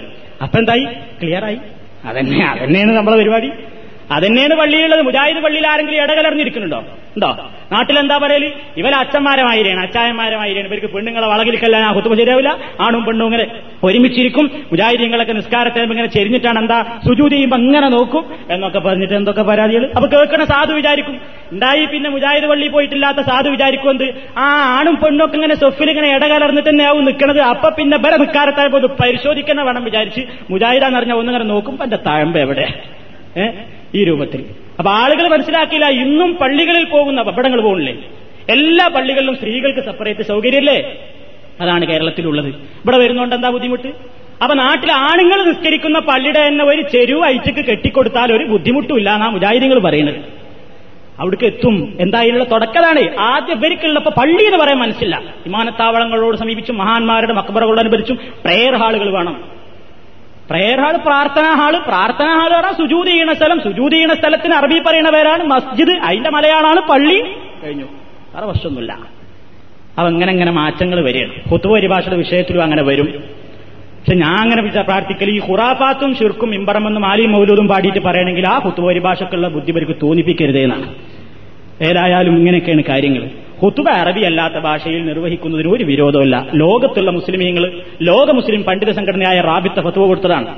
[0.42, 0.86] അപ്പൊ എന്തായി
[1.22, 1.60] ക്ലിയറായി
[2.08, 3.50] അതന്നെ അതന്നെയാണ് നമ്മളെ പരിപാടി
[4.10, 6.80] അതന്നെയാണ് പള്ളിയിലുള്ളത് മുജാഹിദ് പള്ളിയിൽ ആരെങ്കിലും ഇടകലർന്നിരിക്കുന്നുണ്ടോ
[7.16, 7.30] ഉണ്ടോ
[7.72, 8.48] നാട്ടിലെന്താ പറയല്
[8.78, 12.52] ഇവരെ അച്ഛന്മാരമായിരാണ് അച്ചായന്മാരമായിരാണ് ഇവർക്ക് പെണ്ണുങ്ങളെ വളകിരിക്കല്ല ആ കുത്തുമ്പ ശരിയാവില്ല
[12.82, 13.46] ആണും പെണ്ണും ഇങ്ങനെ
[13.84, 18.26] ഒരുമിച്ചിരിക്കും മുജാഹിദീങ്ങളൊക്കെ നിസ്കാരത്തെ ഇങ്ങനെ ചെരിഞ്ഞിട്ടാണ് എന്താ സുജു ചെയ്യുമ്പോ അങ്ങനെ നോക്കും
[18.50, 21.16] എന്നൊക്കെ പറഞ്ഞിട്ട് എന്തൊക്കെ പരാതികൾ അപ്പൊ കേൾക്കണ സാധു വിചാരിക്കും
[21.52, 24.06] ഉണ്ടായി പിന്നെ മുജാഹിദ് പള്ളി പോയിട്ടില്ലാത്ത സാധു വിചാരിക്കും എന്ത്
[24.38, 28.86] ആ ആണും പെണ്ണും ഒക്കെ ഇങ്ങനെ സൊഫിൽ ഇങ്ങനെ ഇടകലർന്നിട്ട് തന്നെ ആവും നിൽക്കുന്നത് അപ്പൊ പിന്നെ ബര നിസ്കാരത്തായപ്പോൾ
[29.00, 32.68] പരിശോധിക്കുന്ന വേണം വിചാരിച്ച് മുജാഹിദാന്ന് പറഞ്ഞാൽ ഒന്നിങ്ങനെ നോക്കും എന്റെ താഴമ്പ എവിടെ
[33.96, 34.42] ഈ രൂപത്തിൽ
[34.80, 37.94] അപ്പൊ ആളുകൾ മനസ്സിലാക്കിയില്ല ഇന്നും പള്ളികളിൽ പോകുന്ന പപ്പടങ്ങൾ പോകണില്ലേ
[38.50, 40.78] എല്ലാ പള്ളികളിലും സ്ത്രീകൾക്ക് സെപ്പറേറ്റ് സൗകര്യമല്ലേ
[41.62, 42.50] അതാണ് കേരളത്തിലുള്ളത്
[42.84, 43.92] ഇവിടെ വരുന്നോണ്ട് എന്താ ബുദ്ധിമുട്ട്
[44.42, 50.20] അപ്പൊ നാട്ടിൽ ആണുങ്ങൾ നിസ്കരിക്കുന്ന പള്ളിയുടെ തന്നെ ഒരു ചെരുവ് അയച്ചക്ക് കെട്ടിക്കൊടുത്താൽ ഒരു ബുദ്ധിമുട്ടുമില്ല എന്നാ മുജാഹിദികൾ പറയുന്നത്
[51.20, 55.16] അവിടേക്ക് എത്തും എന്തായാലും തുടക്കതാണ് ആദ്യ ഇവർക്കുള്ളപ്പോ പള്ളി എന്ന് പറയാൻ മനസ്സില്ല
[55.46, 59.36] വിമാനത്താവളങ്ങളോട് സമീപിച്ചും മഹാന്മാരുടെ മക്കബറകളോട് അനുബന്ധിച്ചും പ്രേയർ ഹാളുകൾ വേണം
[60.50, 65.10] പ്രേയർ ഹാൾ പ്രാർത്ഥന ഹാള് പ്രാർത്ഥന ഹാൾ പറഞ്ഞാൽ സുജൂതി ചെയ്യുന്ന സ്ഥലം സുജൂതി ചെയ്യുന്ന സ്ഥലത്തിന് അറബി പറയുന്ന
[65.10, 67.18] പേരാണ് മസ്ജിദ് അതിന്റെ മലയാളാണ് പള്ളി
[67.64, 67.88] കഴിഞ്ഞു
[68.34, 68.94] വേറെ വശമൊന്നുമില്ല
[69.90, 73.10] അപ്പൊ അങ്ങനെ അങ്ങനെ മാറ്റങ്ങൾ വരികയാണ് കുത്തുവ പരിഭാഷയുടെ വിഷയത്തിലും അങ്ങനെ വരും
[73.98, 79.92] പക്ഷെ ഞാൻ അങ്ങനെ പ്രാർത്ഥിക്കൽ ഈ ഖുറാഫാത്തും ഷിർക്കും ഇമ്പറമെന്നും ആലി മൗലൂദും പാടിയിട്ട് പറയണമെങ്കിൽ ആ കുത്തുപരിഭാഷക്കുള്ള ബുദ്ധിപരിക്ക്
[79.92, 80.88] ബുദ്ധി തോന്നിപ്പിക്കരുതേന്നാണ്
[81.82, 83.24] ഏതായാലും ഇങ്ങനെയൊക്കെയാണ് കാര്യങ്ങൾ
[83.62, 87.66] കുത്തുബ അറബി അല്ലാത്ത ഭാഷയിൽ നിർവഹിക്കുന്നതിന് ഒരു വിരോധമില്ല ലോകത്തുള്ള മുസ്ലിമീങ്ങൾ
[88.02, 90.50] ലോക മുസ്ലിം പണ്ഡിത സംഘടനയായ റാബിത്ത ഫത്വ കൊടുത്തതാണ്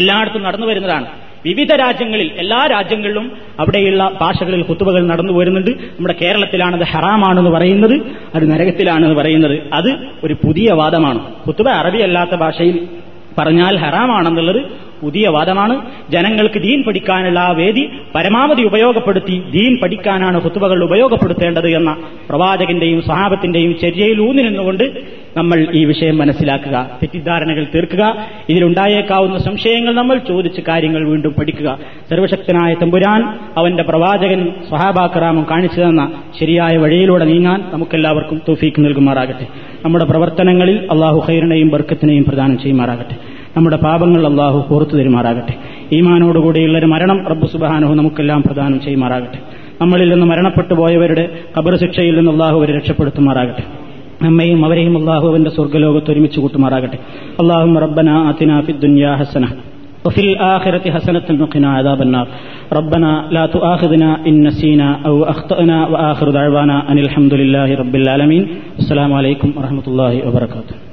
[0.00, 1.08] എല്ലായിടത്തും നടന്നു വരുന്നതാണ്
[1.44, 3.24] വിവിധ രാജ്യങ്ങളിൽ എല്ലാ രാജ്യങ്ങളിലും
[3.58, 7.96] അവിടെയുള്ള ഭാഷകളിൽ കുത്തുവകൾ നടന്നു വരുന്നുണ്ട് നമ്മുടെ കേരളത്തിലാണത് ഹറാമാണെന്ന് പറയുന്നത്
[8.34, 9.90] അത് നരകത്തിലാണെന്ന് പറയുന്നത് അത്
[10.24, 12.78] ഒരു പുതിയ വാദമാണ് കുത്തുബ അറബി അല്ലാത്ത ഭാഷയിൽ
[13.38, 14.60] പറഞ്ഞാൽ ഹറാമാണെന്നുള്ളത്
[15.00, 15.74] പുതിയ വാദമാണ്
[16.10, 17.84] ജനങ്ങൾക്ക് ദീൻ പഠിക്കാനുള്ള ആ വേദി
[18.14, 21.92] പരമാവധി ഉപയോഗപ്പെടുത്തി ദീൻ പഠിക്കാനാണ് ഹുത്തുവകൾ ഉപയോഗപ്പെടുത്തേണ്ടത് എന്ന
[22.30, 24.86] പ്രവാചകന്റെയും സഹാബത്തിന്റെയും ചര്യയിൽ ഊന്നിരുന്നുകൊണ്ട്
[25.36, 28.02] നമ്മൾ ഈ വിഷയം മനസ്സിലാക്കുക തെറ്റിദ്ധാരണകൾ തീർക്കുക
[28.48, 31.70] ഇതിലുണ്ടായേക്കാവുന്ന സംശയങ്ങൾ നമ്മൾ ചോദിച്ച് കാര്യങ്ങൾ വീണ്ടും പഠിക്കുക
[32.10, 33.22] സർവശക്തനായ തമ്പുരാൻ
[33.56, 34.40] അവന്റെ പ്രവാചകൻ
[34.70, 36.04] സഹാബാക്കറാമും കാണിച്ചു തന്ന
[36.40, 39.46] ശരിയായ വഴിയിലൂടെ നീങ്ങാൻ നമുക്കെല്ലാവർക്കും തൗഫീക്ക് നൽകുമാറാകട്ടെ
[39.84, 43.16] നമ്മുടെ പ്രവർത്തനങ്ങളിൽ അള്ളാഹു ഹൈറിനെയും ബർക്കത്തിനെയും പ്രദാനം ചെയ്യുമാറാകട്ടെ
[43.56, 45.54] നമ്മുടെ പാപങ്ങൾ അള്ളാഹു പുറത്തു തരുമാറാകട്ടെ
[46.76, 49.40] ഒരു മരണം റബ്ബു സുബാനുഹു നമുക്കെല്ലാം പ്രദാനം ചെയ്യുമാറാകട്ടെ
[49.80, 51.24] നമ്മളിൽ നിന്ന് മരണപ്പെട്ടു പോയവരുടെ
[51.56, 53.64] കബറശിക്ഷയിൽ നിന്ന് അള്ളാഹു അവരെ രക്ഷപ്പെടുത്തുമാറാകട്ടെ
[54.28, 56.98] അമ്മയും അവരെയും അള്ളാഹുവിന്റെ സ്വർഗ്ഗലോകത്ത് ഒരുമിച്ച് കൂട്ടുമാറാകട്ടെ
[57.42, 58.52] അള്ളാഹു റബ്ബന അതിന
[58.82, 59.46] ദുന്യാ ഹസന
[60.04, 62.26] وفي الآخرة حسنة نقنا عذاب النار
[62.72, 68.42] ربنا لا تؤاخذنا إن نسينا أو أخطأنا وآخر دعوانا أن الحمد لله رب العالمين
[68.78, 70.74] السلام عليكم ورحمة الله وبركاته